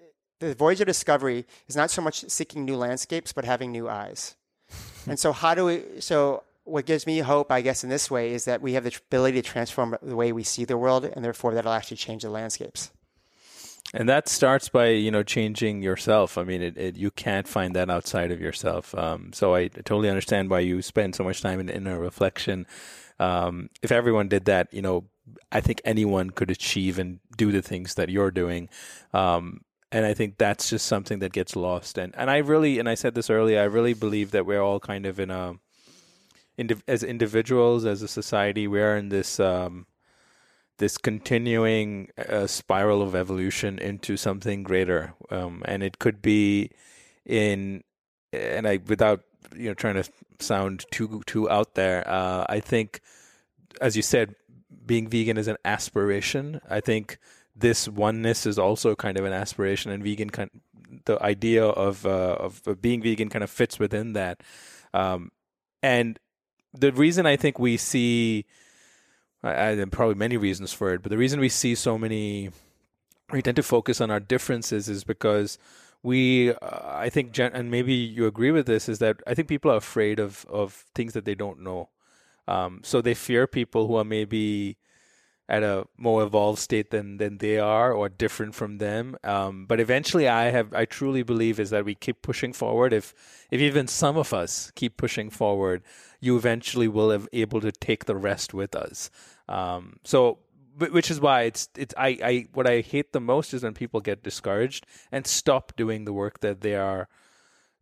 the 0.41 0.55
voyage 0.55 0.81
of 0.81 0.87
discovery 0.87 1.47
is 1.69 1.77
not 1.77 1.91
so 1.91 2.03
much 2.03 2.25
seeking 2.29 2.65
new 2.65 2.77
landscapes, 2.77 3.33
but 3.33 3.45
having 3.45 3.73
new 3.73 3.89
eyes." 3.89 4.37
and 5.07 5.19
so, 5.19 5.33
how 5.33 5.55
do 5.55 5.65
we? 5.65 5.83
So, 6.01 6.43
what 6.65 6.85
gives 6.85 7.07
me 7.07 7.19
hope, 7.19 7.51
I 7.51 7.63
guess, 7.63 7.85
in 7.85 7.91
this 7.91 8.11
way, 8.11 8.33
is 8.33 8.45
that 8.45 8.61
we 8.61 8.75
have 8.75 8.85
the 8.85 8.95
ability 9.09 9.41
to 9.41 9.49
transform 9.49 9.97
the 10.03 10.17
way 10.17 10.33
we 10.33 10.43
see 10.43 10.65
the 10.65 10.77
world, 10.77 11.05
and 11.05 11.25
therefore, 11.25 11.55
that'll 11.55 11.73
actually 11.73 11.97
change 11.97 12.23
the 12.23 12.31
landscapes. 12.31 12.91
And 13.95 14.09
that 14.09 14.29
starts 14.29 14.69
by 14.69 14.89
you 14.89 15.11
know 15.11 15.23
changing 15.23 15.83
yourself. 15.83 16.39
I 16.39 16.45
mean, 16.45 16.63
it, 16.63 16.79
it, 16.79 16.97
you 16.97 17.11
can't 17.11 17.47
find 17.47 17.77
that 17.77 17.91
outside 17.91 18.31
of 18.31 18.41
yourself. 18.41 18.95
Um, 18.95 19.33
so 19.33 19.55
I 19.55 19.69
totally 19.69 20.09
understand 20.09 20.49
why 20.51 20.61
you 20.61 20.81
spend 20.83 21.15
so 21.15 21.25
much 21.25 21.43
time 21.43 21.61
in 21.61 21.69
inner 21.69 21.99
reflection. 21.99 22.67
Um, 23.19 23.69
if 23.83 23.93
everyone 23.93 24.29
did 24.29 24.47
that, 24.47 24.73
you 24.73 24.83
know, 24.83 25.05
I 25.51 25.61
think 25.61 25.81
anyone 25.85 26.31
could 26.31 26.51
achieve 26.51 26.99
and 26.99 27.21
do 27.37 27.53
the 27.53 27.63
things 27.63 27.95
that 27.95 28.09
you're 28.09 28.31
doing. 28.31 28.69
Um, 29.13 29.61
and 29.91 30.07
I 30.07 30.15
think 30.15 30.39
that's 30.39 30.71
just 30.71 30.87
something 30.87 31.19
that 31.21 31.33
gets 31.33 31.55
lost. 31.55 31.99
And 31.99 32.15
and 32.17 32.31
I 32.31 32.39
really, 32.39 32.79
and 32.79 32.89
I 32.89 32.95
said 32.95 33.15
this 33.15 33.31
earlier, 33.31 33.61
I 33.61 33.65
really 33.65 33.95
believe 33.95 34.31
that 34.31 34.47
we're 34.47 34.63
all 34.63 34.81
kind 34.81 35.07
of 35.07 35.21
in 35.21 35.31
a, 35.31 35.55
as 36.89 37.03
individuals, 37.03 37.85
as 37.85 38.03
a 38.03 38.09
society, 38.09 38.67
we're 38.67 38.97
in 38.97 39.09
this. 39.11 39.39
Um, 39.39 39.87
this 40.79 40.99
continuing 40.99 42.09
uh, 42.19 42.47
spiral 42.47 43.03
of 43.03 43.15
evolution 43.15 43.79
into 43.79 44.17
something 44.17 44.65
greater, 44.65 45.15
um, 45.31 45.63
and 45.67 45.83
it 45.83 46.01
could 46.01 46.21
be 46.21 46.71
in, 47.25 47.85
and 48.33 48.67
I 48.67 48.81
without 48.89 49.21
you 49.55 49.69
know 49.69 49.75
trying 49.75 49.95
to 49.95 50.05
sound 50.39 50.85
too 50.91 51.23
too 51.27 51.51
out 51.51 51.75
there. 51.75 52.09
Uh, 52.09 52.45
I 52.49 52.61
think, 52.61 53.01
as 53.81 53.97
you 53.97 54.03
said, 54.03 54.35
being 54.85 55.09
vegan 55.09 55.37
is 55.37 55.49
an 55.49 55.57
aspiration. 55.65 56.61
I 56.69 56.81
think 56.81 57.19
this 57.55 57.89
oneness 57.89 58.47
is 58.47 58.59
also 58.59 58.95
kind 58.95 59.19
of 59.19 59.25
an 59.25 59.33
aspiration, 59.33 59.91
and 59.91 60.03
vegan 60.03 60.31
kind 60.31 60.51
the 61.05 61.23
idea 61.23 61.65
of 61.65 62.07
uh, 62.07 62.37
of 62.39 62.81
being 62.81 63.03
vegan 63.03 63.29
kind 63.29 63.43
of 63.43 63.51
fits 63.51 63.79
within 63.79 64.13
that. 64.15 64.43
Um, 64.95 65.31
and 65.83 66.19
the 66.75 66.93
reason 66.93 67.27
I 67.27 67.37
think 67.37 67.59
we 67.59 67.77
see 67.77 68.47
I, 69.43 69.73
I 69.73 69.85
probably 69.91 70.15
many 70.15 70.37
reasons 70.37 70.73
for 70.73 70.95
it, 70.95 71.03
but 71.03 71.11
the 71.11 71.19
reason 71.19 71.41
we 71.41 71.49
see 71.49 71.75
so 71.75 71.99
many, 71.99 72.51
we 73.31 73.43
tend 73.43 73.57
to 73.57 73.63
focus 73.63 74.01
on 74.01 74.11
our 74.11 74.21
differences 74.21 74.89
is 74.89 75.05
because 75.05 75.59
we, 76.03 76.51
uh, 76.53 76.57
I 76.85 77.09
think, 77.11 77.33
gen- 77.33 77.53
and 77.55 77.71
maybe 77.71 77.95
you 77.95 78.27
agree 78.27 78.51
with 78.51 78.67
this, 78.67 78.89
is 78.89 78.99
that 79.01 79.21
I 79.27 79.35
think 79.35 79.49
people 79.49 79.71
are 79.71 79.77
afraid 79.77 80.19
of 80.19 80.47
of 80.49 80.85
things 80.95 81.13
that 81.15 81.25
they 81.25 81.35
don't 81.35 81.61
know. 81.61 81.91
Um, 82.49 82.81
so 82.85 83.01
they 83.01 83.15
fear 83.15 83.47
people 83.47 83.87
who 83.87 83.97
are 83.97 84.05
maybe 84.05 84.79
at 85.49 85.63
a 85.63 85.87
more 85.99 86.23
evolved 86.23 86.59
state 86.59 86.91
than 86.91 87.19
than 87.19 87.39
they 87.39 87.59
are 87.59 87.93
or 87.93 88.09
different 88.09 88.55
from 88.55 88.79
them. 88.79 89.17
Um, 89.25 89.67
but 89.67 89.81
eventually, 89.81 90.29
I 90.29 90.45
have 90.51 90.73
I 90.75 90.85
truly 90.87 91.23
believe 91.23 91.61
is 91.61 91.71
that 91.71 91.85
we 91.85 91.95
keep 91.95 92.23
pushing 92.23 92.53
forward. 92.53 92.93
If 92.93 93.15
if 93.51 93.61
even 93.61 93.87
some 93.89 94.17
of 94.17 94.33
us 94.33 94.73
keep 94.75 94.97
pushing 94.97 95.31
forward, 95.31 95.83
you 96.21 96.37
eventually 96.37 96.89
will 96.89 97.11
have 97.11 97.29
able 97.33 97.61
to 97.61 97.73
take 97.73 98.05
the 98.07 98.17
rest 98.17 98.55
with 98.55 98.75
us. 98.75 99.11
Um, 99.49 99.99
so. 100.05 100.39
Wh- 100.79 100.93
Which 100.93 101.11
is 101.11 101.21
why 101.21 101.43
it's 101.43 101.69
it's 101.77 101.95
I, 101.97 102.19
I 102.23 102.47
what 102.53 102.67
I 102.67 102.81
hate 102.81 103.13
the 103.13 103.21
most 103.21 103.55
is 103.55 103.63
when 103.63 103.75
people 103.75 104.01
get 104.01 104.23
discouraged 104.23 104.87
and 105.11 105.27
stop 105.27 105.73
doing 105.77 106.05
the 106.05 106.13
work 106.13 106.41
that 106.41 106.61
they 106.61 106.75
are 106.75 107.09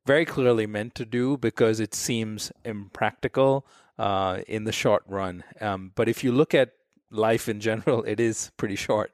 very 0.06 0.24
clearly 0.24 0.66
meant 0.66 0.94
to 0.96 1.04
do 1.04 1.36
because 1.36 1.78
it 1.80 1.94
seems 1.94 2.50
impractical 2.64 3.66
uh, 3.98 4.40
in 4.48 4.64
the 4.64 4.72
short 4.72 5.02
run. 5.06 5.44
Um, 5.60 5.92
but 5.94 6.08
if 6.08 6.24
you 6.24 6.32
look 6.32 6.54
at 6.54 6.72
life 7.10 7.48
in 7.48 7.60
general, 7.60 8.02
it 8.04 8.18
is 8.20 8.50
pretty 8.56 8.76
short. 8.76 9.12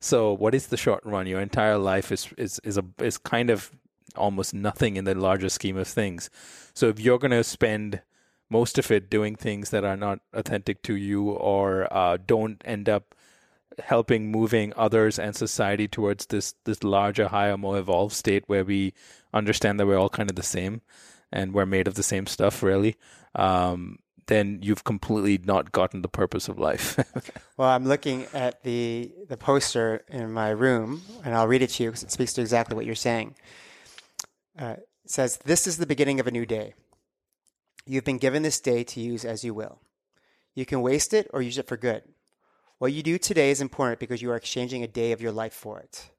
So, 0.00 0.32
what 0.32 0.54
is 0.54 0.68
the 0.68 0.76
short 0.76 1.04
run? 1.04 1.26
Your 1.26 1.40
entire 1.40 1.78
life 1.78 2.12
is 2.12 2.28
is 2.36 2.60
is 2.64 2.78
a 2.78 2.84
is 2.98 3.18
kind 3.18 3.50
of 3.50 3.70
almost 4.16 4.54
nothing 4.54 4.96
in 4.96 5.04
the 5.04 5.14
larger 5.14 5.48
scheme 5.48 5.76
of 5.76 5.88
things. 5.88 6.30
So, 6.72 6.88
if 6.88 7.00
you're 7.00 7.18
going 7.18 7.32
to 7.32 7.44
spend 7.44 8.02
most 8.50 8.78
of 8.78 8.90
it 8.90 9.10
doing 9.10 9.36
things 9.36 9.70
that 9.70 9.84
are 9.84 9.96
not 9.96 10.20
authentic 10.32 10.82
to 10.82 10.94
you 10.94 11.30
or 11.30 11.92
uh, 11.92 12.16
don't 12.24 12.62
end 12.64 12.88
up 12.88 13.14
helping 13.78 14.30
moving 14.30 14.72
others 14.76 15.18
and 15.18 15.34
society 15.34 15.88
towards 15.88 16.26
this 16.26 16.54
this 16.64 16.82
larger, 16.82 17.28
higher, 17.28 17.56
more 17.56 17.78
evolved 17.78 18.14
state 18.14 18.44
where 18.46 18.64
we 18.64 18.94
understand 19.32 19.78
that 19.78 19.86
we're 19.86 19.98
all 19.98 20.08
kind 20.08 20.30
of 20.30 20.36
the 20.36 20.42
same 20.42 20.82
and 21.30 21.52
we're 21.52 21.66
made 21.66 21.86
of 21.86 21.94
the 21.94 22.02
same 22.02 22.26
stuff, 22.26 22.62
really. 22.62 22.96
Um, 23.34 23.98
then 24.26 24.60
you've 24.62 24.84
completely 24.84 25.38
not 25.38 25.72
gotten 25.72 26.02
the 26.02 26.08
purpose 26.08 26.48
of 26.48 26.58
life. 26.58 26.98
Well, 27.56 27.70
I'm 27.70 27.86
looking 27.86 28.26
at 28.32 28.62
the 28.62 29.10
the 29.28 29.36
poster 29.36 30.04
in 30.06 30.32
my 30.32 30.50
room, 30.50 31.02
and 31.24 31.34
I'll 31.34 31.48
read 31.48 31.60
it 31.60 31.70
to 31.70 31.82
you 31.82 31.88
because 31.90 32.04
it 32.04 32.12
speaks 32.12 32.32
to 32.34 32.40
exactly 32.40 32.76
what 32.76 32.86
you're 32.86 32.94
saying. 32.94 33.34
Uh, 34.56 34.76
it 34.78 35.10
says, 35.10 35.38
"This 35.38 35.66
is 35.66 35.78
the 35.78 35.86
beginning 35.86 36.20
of 36.20 36.28
a 36.28 36.30
new 36.30 36.46
day. 36.46 36.74
You've 37.84 38.04
been 38.04 38.18
given 38.18 38.44
this 38.44 38.60
day 38.60 38.84
to 38.84 39.00
use 39.00 39.24
as 39.24 39.42
you 39.42 39.54
will. 39.54 39.80
You 40.54 40.64
can 40.66 40.82
waste 40.82 41.12
it 41.12 41.28
or 41.32 41.42
use 41.42 41.58
it 41.58 41.66
for 41.66 41.76
good. 41.76 42.04
What 42.78 42.92
you 42.92 43.02
do 43.02 43.18
today 43.18 43.50
is 43.50 43.60
important 43.60 43.98
because 43.98 44.22
you 44.22 44.30
are 44.30 44.36
exchanging 44.36 44.82
a 44.82 44.88
day 44.88 45.12
of 45.12 45.20
your 45.20 45.32
life 45.32 45.52
for 45.52 45.80
it. 45.80 46.10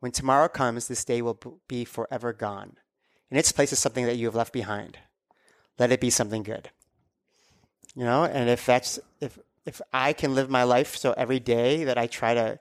When 0.00 0.12
tomorrow 0.12 0.48
comes, 0.48 0.88
this 0.88 1.04
day 1.04 1.22
will 1.22 1.38
be 1.68 1.84
forever 1.84 2.32
gone. 2.32 2.76
In 3.30 3.36
its 3.36 3.52
place 3.52 3.72
is 3.72 3.78
something 3.78 4.04
that 4.04 4.16
you 4.16 4.26
have 4.26 4.34
left 4.34 4.52
behind. 4.52 4.98
Let 5.78 5.92
it 5.92 6.00
be 6.00 6.10
something 6.10 6.42
good." 6.42 6.70
You 7.94 8.04
know, 8.04 8.24
and 8.24 8.50
if 8.50 8.66
that's 8.66 8.98
if 9.20 9.38
if 9.64 9.80
I 9.92 10.12
can 10.12 10.34
live 10.34 10.50
my 10.50 10.64
life 10.64 10.96
so 10.96 11.12
every 11.16 11.40
day 11.40 11.84
that 11.84 11.98
I 11.98 12.06
try 12.06 12.34
to 12.34 12.58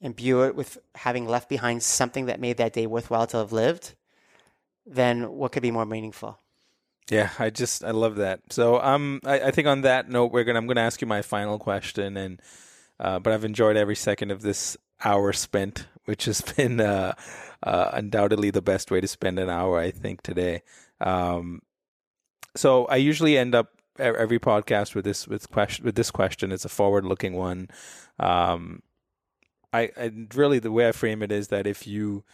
imbue 0.00 0.44
it 0.44 0.54
with 0.54 0.78
having 0.94 1.26
left 1.26 1.48
behind 1.48 1.82
something 1.82 2.26
that 2.26 2.40
made 2.40 2.58
that 2.58 2.72
day 2.72 2.86
worthwhile 2.86 3.26
to 3.28 3.38
have 3.38 3.52
lived, 3.52 3.94
then 4.86 5.32
what 5.32 5.52
could 5.52 5.62
be 5.62 5.70
more 5.70 5.86
meaningful? 5.86 6.38
yeah, 7.10 7.30
I 7.38 7.50
just 7.50 7.84
I 7.84 7.92
love 7.92 8.16
that. 8.16 8.40
So 8.50 8.80
um, 8.80 9.20
I, 9.24 9.40
I 9.40 9.50
think 9.50 9.68
on 9.68 9.82
that 9.82 10.08
note, 10.08 10.32
we're 10.32 10.44
gonna 10.44 10.58
I'm 10.58 10.66
gonna 10.66 10.80
ask 10.80 11.00
you 11.00 11.06
my 11.06 11.22
final 11.22 11.58
question, 11.58 12.16
and 12.16 12.40
uh, 12.98 13.18
but 13.18 13.32
I've 13.32 13.44
enjoyed 13.44 13.76
every 13.76 13.96
second 13.96 14.30
of 14.30 14.42
this 14.42 14.76
hour 15.04 15.32
spent, 15.32 15.86
which 16.04 16.24
has 16.26 16.40
been 16.56 16.80
uh, 16.80 17.14
uh, 17.62 17.90
undoubtedly 17.92 18.50
the 18.50 18.62
best 18.62 18.90
way 18.90 19.00
to 19.00 19.08
spend 19.08 19.38
an 19.38 19.50
hour, 19.50 19.78
I 19.78 19.90
think, 19.90 20.22
today. 20.22 20.62
Um, 21.00 21.62
so 22.54 22.86
I 22.86 22.96
usually 22.96 23.36
end 23.36 23.54
up 23.54 23.68
every 23.98 24.38
podcast 24.38 24.94
with 24.94 25.04
this 25.04 25.26
with 25.26 25.50
question 25.50 25.84
with 25.84 25.94
this 25.94 26.10
question. 26.10 26.52
It's 26.52 26.64
a 26.64 26.70
forward 26.70 27.04
looking 27.04 27.34
one. 27.34 27.68
Um, 28.18 28.82
I, 29.72 30.10
really 30.34 30.58
the 30.58 30.72
way 30.72 30.88
I 30.88 30.92
frame 30.92 31.22
it 31.22 31.30
is 31.30 31.48
that 31.48 31.66
if 31.66 31.86
you 31.86 32.24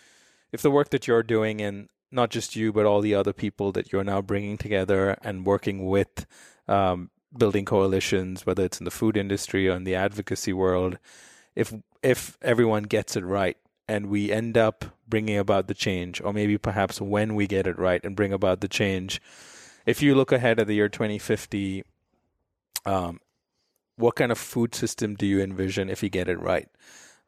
if 0.52 0.62
the 0.62 0.70
work 0.70 0.90
that 0.90 1.06
you're 1.06 1.22
doing 1.22 1.60
and 1.60 1.88
not 2.10 2.30
just 2.30 2.54
you 2.54 2.72
but 2.72 2.86
all 2.86 3.00
the 3.00 3.14
other 3.14 3.32
people 3.32 3.72
that 3.72 3.92
you're 3.92 4.04
now 4.04 4.20
bringing 4.20 4.58
together 4.58 5.16
and 5.22 5.46
working 5.46 5.86
with 5.86 6.26
um, 6.68 7.10
building 7.36 7.64
coalitions 7.64 8.44
whether 8.46 8.64
it's 8.64 8.78
in 8.78 8.84
the 8.84 8.90
food 8.90 9.16
industry 9.16 9.68
or 9.68 9.76
in 9.76 9.84
the 9.84 9.94
advocacy 9.94 10.52
world 10.52 10.98
if 11.54 11.72
if 12.02 12.36
everyone 12.42 12.82
gets 12.82 13.16
it 13.16 13.24
right 13.24 13.56
and 13.88 14.06
we 14.06 14.30
end 14.30 14.56
up 14.56 14.84
bringing 15.08 15.38
about 15.38 15.66
the 15.66 15.74
change 15.74 16.20
or 16.20 16.32
maybe 16.32 16.56
perhaps 16.56 17.00
when 17.00 17.34
we 17.34 17.46
get 17.46 17.66
it 17.66 17.78
right 17.78 18.04
and 18.04 18.16
bring 18.16 18.32
about 18.32 18.60
the 18.60 18.68
change 18.68 19.20
if 19.86 20.02
you 20.02 20.14
look 20.14 20.32
ahead 20.32 20.58
at 20.58 20.66
the 20.66 20.74
year 20.74 20.88
2050 20.88 21.84
um, 22.84 23.20
what 23.96 24.16
kind 24.16 24.32
of 24.32 24.38
food 24.38 24.74
system 24.74 25.14
do 25.14 25.26
you 25.26 25.40
envision 25.40 25.88
if 25.88 26.02
you 26.02 26.08
get 26.08 26.28
it 26.28 26.40
right 26.40 26.68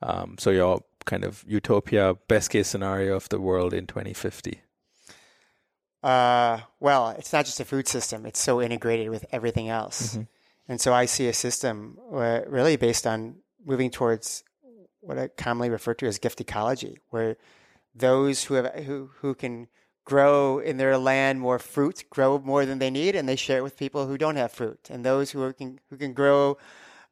um, 0.02 0.36
so 0.38 0.50
your 0.50 0.82
kind 1.04 1.24
of 1.24 1.44
utopia, 1.46 2.14
best 2.28 2.50
case 2.50 2.68
scenario 2.68 3.16
of 3.16 3.28
the 3.28 3.40
world 3.40 3.72
in 3.72 3.86
2050? 3.86 4.60
Uh, 6.04 6.60
well, 6.80 7.08
it's 7.10 7.32
not 7.32 7.46
just 7.46 7.60
a 7.60 7.64
food 7.64 7.88
system; 7.88 8.26
it's 8.26 8.38
so 8.40 8.60
integrated 8.60 9.08
with 9.08 9.24
everything 9.32 9.70
else. 9.70 10.12
Mm-hmm. 10.12 10.22
And 10.68 10.80
so 10.80 10.92
I 10.92 11.06
see 11.06 11.28
a 11.28 11.32
system 11.32 11.98
where, 12.08 12.44
really 12.48 12.76
based 12.76 13.06
on 13.06 13.36
moving 13.64 13.90
towards 13.90 14.44
what 15.00 15.18
I 15.18 15.28
commonly 15.28 15.70
refer 15.70 15.94
to 15.94 16.06
as 16.06 16.18
gift 16.18 16.40
ecology, 16.40 16.98
where 17.08 17.36
those 17.94 18.44
who 18.44 18.54
have 18.54 18.84
who 18.84 19.10
who 19.20 19.34
can 19.34 19.68
grow 20.04 20.58
in 20.58 20.76
their 20.76 20.98
land 20.98 21.40
more 21.40 21.58
fruit, 21.58 22.04
grow 22.10 22.38
more 22.38 22.66
than 22.66 22.80
they 22.80 22.90
need, 22.90 23.16
and 23.16 23.26
they 23.26 23.36
share 23.36 23.58
it 23.58 23.62
with 23.62 23.78
people 23.78 24.06
who 24.06 24.18
don't 24.18 24.36
have 24.36 24.52
fruit. 24.52 24.88
And 24.90 25.06
those 25.06 25.30
who 25.30 25.42
are, 25.42 25.54
can 25.54 25.80
who 25.88 25.96
can 25.96 26.12
grow 26.12 26.58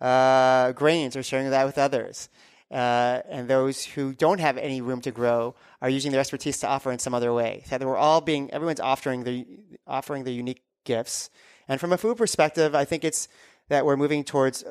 uh, 0.03 0.73
grains 0.73 1.17
are 1.17 1.23
sharing 1.23 1.49
that 1.49 1.65
with 1.65 1.79
others 1.79 2.29
uh, 2.73 3.21
and 3.29 3.49
those 3.49 3.85
who 3.85 4.15
don't 4.15 4.41
have 4.41 4.57
any 4.57 4.81
room 4.81 5.01
to 5.03 5.11
grow 5.11 5.55
are 5.83 5.91
using 5.91 6.11
their 6.11 6.21
expertise 6.21 6.59
to 6.61 6.67
offer 6.67 6.91
in 6.91 6.99
some 6.99 7.15
other 7.15 7.33
way. 7.33 7.63
So 7.67 7.77
we're 7.79 7.97
all 7.97 8.21
being, 8.21 8.51
everyone's 8.51 8.81
offering 8.81 9.25
the 9.25 9.47
offering 9.87 10.25
their 10.25 10.33
unique 10.33 10.63
gifts. 10.85 11.31
And 11.69 11.79
from 11.81 11.93
a 11.93 11.99
food 11.99 12.17
perspective, 12.17 12.75
I 12.75 12.85
think 12.85 13.05
it's 13.05 13.29
that 13.69 13.85
we're 13.85 13.97
moving 13.97 14.25
towards 14.25 14.65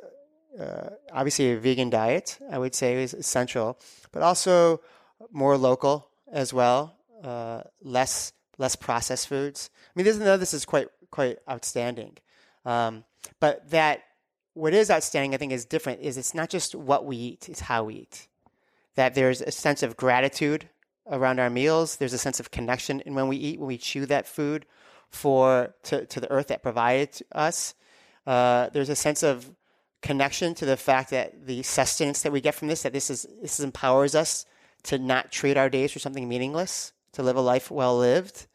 uh, 0.60 0.90
obviously 1.14 1.52
a 1.52 1.58
vegan 1.58 1.90
diet. 1.90 2.40
I 2.50 2.58
would 2.58 2.74
say 2.74 3.02
is 3.04 3.14
essential, 3.14 3.80
but 4.12 4.24
also 4.24 4.82
more 5.32 5.56
local 5.58 6.10
as 6.32 6.54
well, 6.54 6.98
uh, 7.24 7.62
less 7.82 8.34
less 8.58 8.76
processed 8.76 9.28
foods. 9.28 9.70
I 9.74 9.92
mean, 9.96 10.06
this, 10.06 10.18
this 10.18 10.54
is 10.54 10.66
quite 10.66 10.88
quite 11.12 11.38
outstanding, 11.48 12.18
um, 12.66 13.04
but 13.40 13.70
that 13.70 14.04
what 14.54 14.74
is 14.74 14.92
outstanding, 14.92 15.34
I 15.34 15.38
think, 15.38 15.52
is 15.52 15.66
different. 15.66 16.02
Is 16.02 16.18
it's 16.18 16.34
not 16.34 16.50
just 16.50 16.76
what 16.76 17.06
we 17.06 17.16
eat; 17.16 17.50
it's 17.50 17.62
how 17.62 17.84
we 17.86 17.96
eat. 17.96 18.28
That 18.96 19.16
there's 19.16 19.42
a 19.42 19.52
sense 19.52 19.84
of 19.84 19.98
gratitude 19.98 20.70
around 21.10 21.40
our 21.40 21.50
meals. 21.50 21.98
There's 21.98 22.14
a 22.14 22.18
sense 22.18 22.40
of 22.40 22.52
connection 22.52 23.02
in 23.02 23.16
when 23.16 23.28
we 23.28 23.38
eat, 23.38 23.60
when 23.60 23.68
we 23.68 23.78
chew 23.78 24.06
that 24.08 24.28
food 24.28 24.66
for 25.10 25.74
to, 25.84 26.06
to 26.06 26.20
the 26.20 26.32
earth 26.32 26.48
that 26.48 26.64
provided 26.64 27.22
us. 27.34 27.74
Uh, 28.26 28.70
there's 28.70 28.90
a 28.90 28.96
sense 28.96 29.24
of 29.24 29.50
connection 30.02 30.54
to 30.56 30.66
the 30.66 30.78
fact 30.78 31.12
that 31.12 31.46
the 31.46 31.64
sustenance 31.64 32.22
that 32.24 32.32
we 32.32 32.42
get 32.42 32.56
from 32.56 32.68
this, 32.68 32.84
that 32.84 32.94
this 32.94 33.10
is 33.10 33.26
this 33.42 33.60
empowers 33.60 34.16
us 34.16 34.46
to 34.84 34.98
not 34.98 35.32
treat 35.32 35.58
our 35.58 35.70
days 35.70 35.92
for 35.92 36.00
something 36.00 36.28
meaningless, 36.28 36.94
to 37.14 37.24
live 37.24 37.36
a 37.36 37.42
life 37.42 37.70
well 37.72 37.98
lived. 37.98 38.48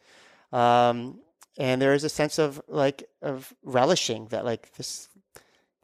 Um, 0.53 1.21
and 1.59 1.81
there 1.81 1.95
is 1.95 2.05
a 2.05 2.09
sense 2.09 2.39
of 2.39 2.61
like 2.69 3.09
of 3.23 3.55
relishing 3.63 4.27
that 4.29 4.45
like 4.45 4.73
this 4.75 5.09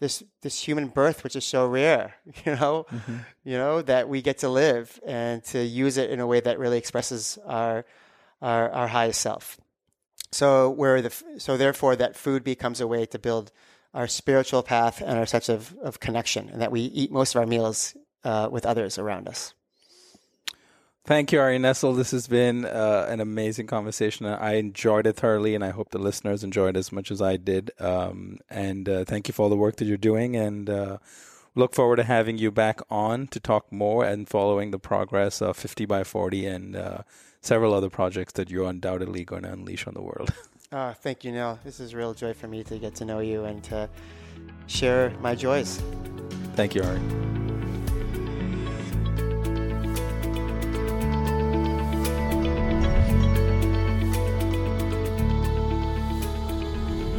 this 0.03 0.23
this 0.43 0.61
human 0.61 0.89
birth, 0.89 1.23
which 1.23 1.37
is 1.37 1.45
so 1.45 1.65
rare, 1.65 2.17
you 2.45 2.57
know, 2.57 2.87
mm-hmm. 2.91 3.19
you 3.45 3.57
know 3.57 3.81
that 3.83 4.09
we 4.09 4.21
get 4.21 4.39
to 4.39 4.49
live 4.49 4.99
and 5.07 5.45
to 5.45 5.63
use 5.63 5.97
it 5.97 6.11
in 6.11 6.19
a 6.19 6.27
way 6.27 6.41
that 6.41 6.59
really 6.59 6.77
expresses 6.77 7.39
our 7.47 7.87
our, 8.43 8.69
our 8.71 8.89
highest 8.89 9.21
self. 9.21 9.59
So 10.33 10.69
where 10.71 11.01
the 11.01 11.11
so 11.39 11.57
therefore 11.57 11.95
that 11.97 12.17
food 12.17 12.43
becomes 12.43 12.81
a 12.81 12.87
way 12.89 13.07
to 13.07 13.19
build 13.19 13.53
our 13.95 14.09
spiritual 14.09 14.63
path 14.65 15.01
and 15.01 15.19
our 15.19 15.27
sense 15.27 15.49
of, 15.49 15.77
of 15.83 16.01
connection, 16.01 16.49
and 16.49 16.61
that 16.61 16.73
we 16.73 16.81
eat 16.81 17.13
most 17.13 17.35
of 17.35 17.41
our 17.41 17.47
meals 17.47 17.97
uh, 18.25 18.49
with 18.51 18.67
others 18.67 18.99
around 18.99 19.29
us. 19.29 19.55
Thank 21.05 21.33
you, 21.33 21.41
Ari 21.41 21.59
Nessel. 21.59 21.97
This 21.97 22.13
has 22.13 22.29
been 22.29 22.65
uh, 22.65 23.07
an 23.09 23.21
amazing 23.21 23.67
conversation. 23.67 24.25
I 24.25 24.55
enjoyed 24.55 25.05
it 25.07 25.17
thoroughly, 25.17 25.57
and 25.57 25.65
I 25.65 25.71
hope 25.71 25.91
the 25.91 25.99
listeners 25.99 26.45
enjoyed 26.45 26.77
as 26.77 26.93
much 26.93 27.11
as 27.11 27.21
I 27.21 27.37
did. 27.37 27.73
Um, 27.81 28.39
and 28.49 28.89
uh, 28.89 29.05
thank 29.05 29.27
you 29.27 29.35
for 29.35 29.43
all 29.43 29.49
the 29.49 29.57
work 29.57 29.77
that 29.77 29.87
you're 29.87 29.97
doing. 29.97 30.37
And 30.37 30.71
uh, 30.71 30.99
look 31.57 31.75
forward 31.75 31.97
to 31.97 32.05
having 32.05 32.39
you 32.39 32.53
back 32.53 32.81
on 32.89 33.27
to 33.29 33.41
talk 33.41 33.73
more 33.73 34.05
and 34.05 34.29
following 34.29 34.71
the 34.71 34.79
progress 34.79 35.43
of 35.43 35.57
50 35.57 35.87
by 35.87 36.05
40 36.05 36.47
and 36.47 36.77
uh, 36.77 36.99
several 37.41 37.75
other 37.75 37.91
projects 37.91 38.35
that 38.35 38.49
you're 38.49 38.69
undoubtedly 38.69 39.25
going 39.25 39.43
to 39.43 39.53
unleash 39.53 39.89
on 39.89 39.95
the 39.95 40.03
world. 40.03 40.33
Oh, 40.71 40.93
thank 41.03 41.25
you, 41.25 41.33
Nil. 41.33 41.59
This 41.65 41.81
is 41.81 41.95
a 41.95 41.97
real 41.97 42.15
joy 42.15 42.33
for 42.33 42.47
me 42.47 42.63
to 42.63 42.79
get 42.79 42.95
to 42.97 43.05
know 43.05 43.19
you 43.19 43.45
and 43.45 43.63
to 43.65 43.91
share 44.69 45.11
my 45.21 45.35
joys. 45.35 45.83
Thank 46.55 46.77
you, 46.77 46.85
Ari. 46.85 47.32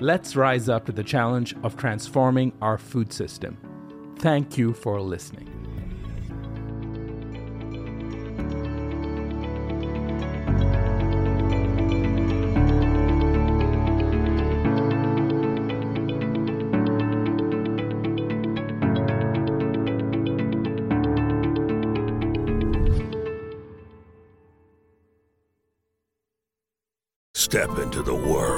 Let's 0.00 0.36
rise 0.36 0.68
up 0.68 0.86
to 0.86 0.92
the 0.92 1.02
challenge 1.02 1.56
of 1.64 1.76
transforming 1.76 2.52
our 2.62 2.78
food 2.78 3.12
system. 3.12 3.58
Thank 4.18 4.56
you 4.56 4.72
for 4.72 5.00
listening. 5.00 5.54
Step 27.34 27.78
into 27.78 28.02
the 28.02 28.14
world 28.14 28.57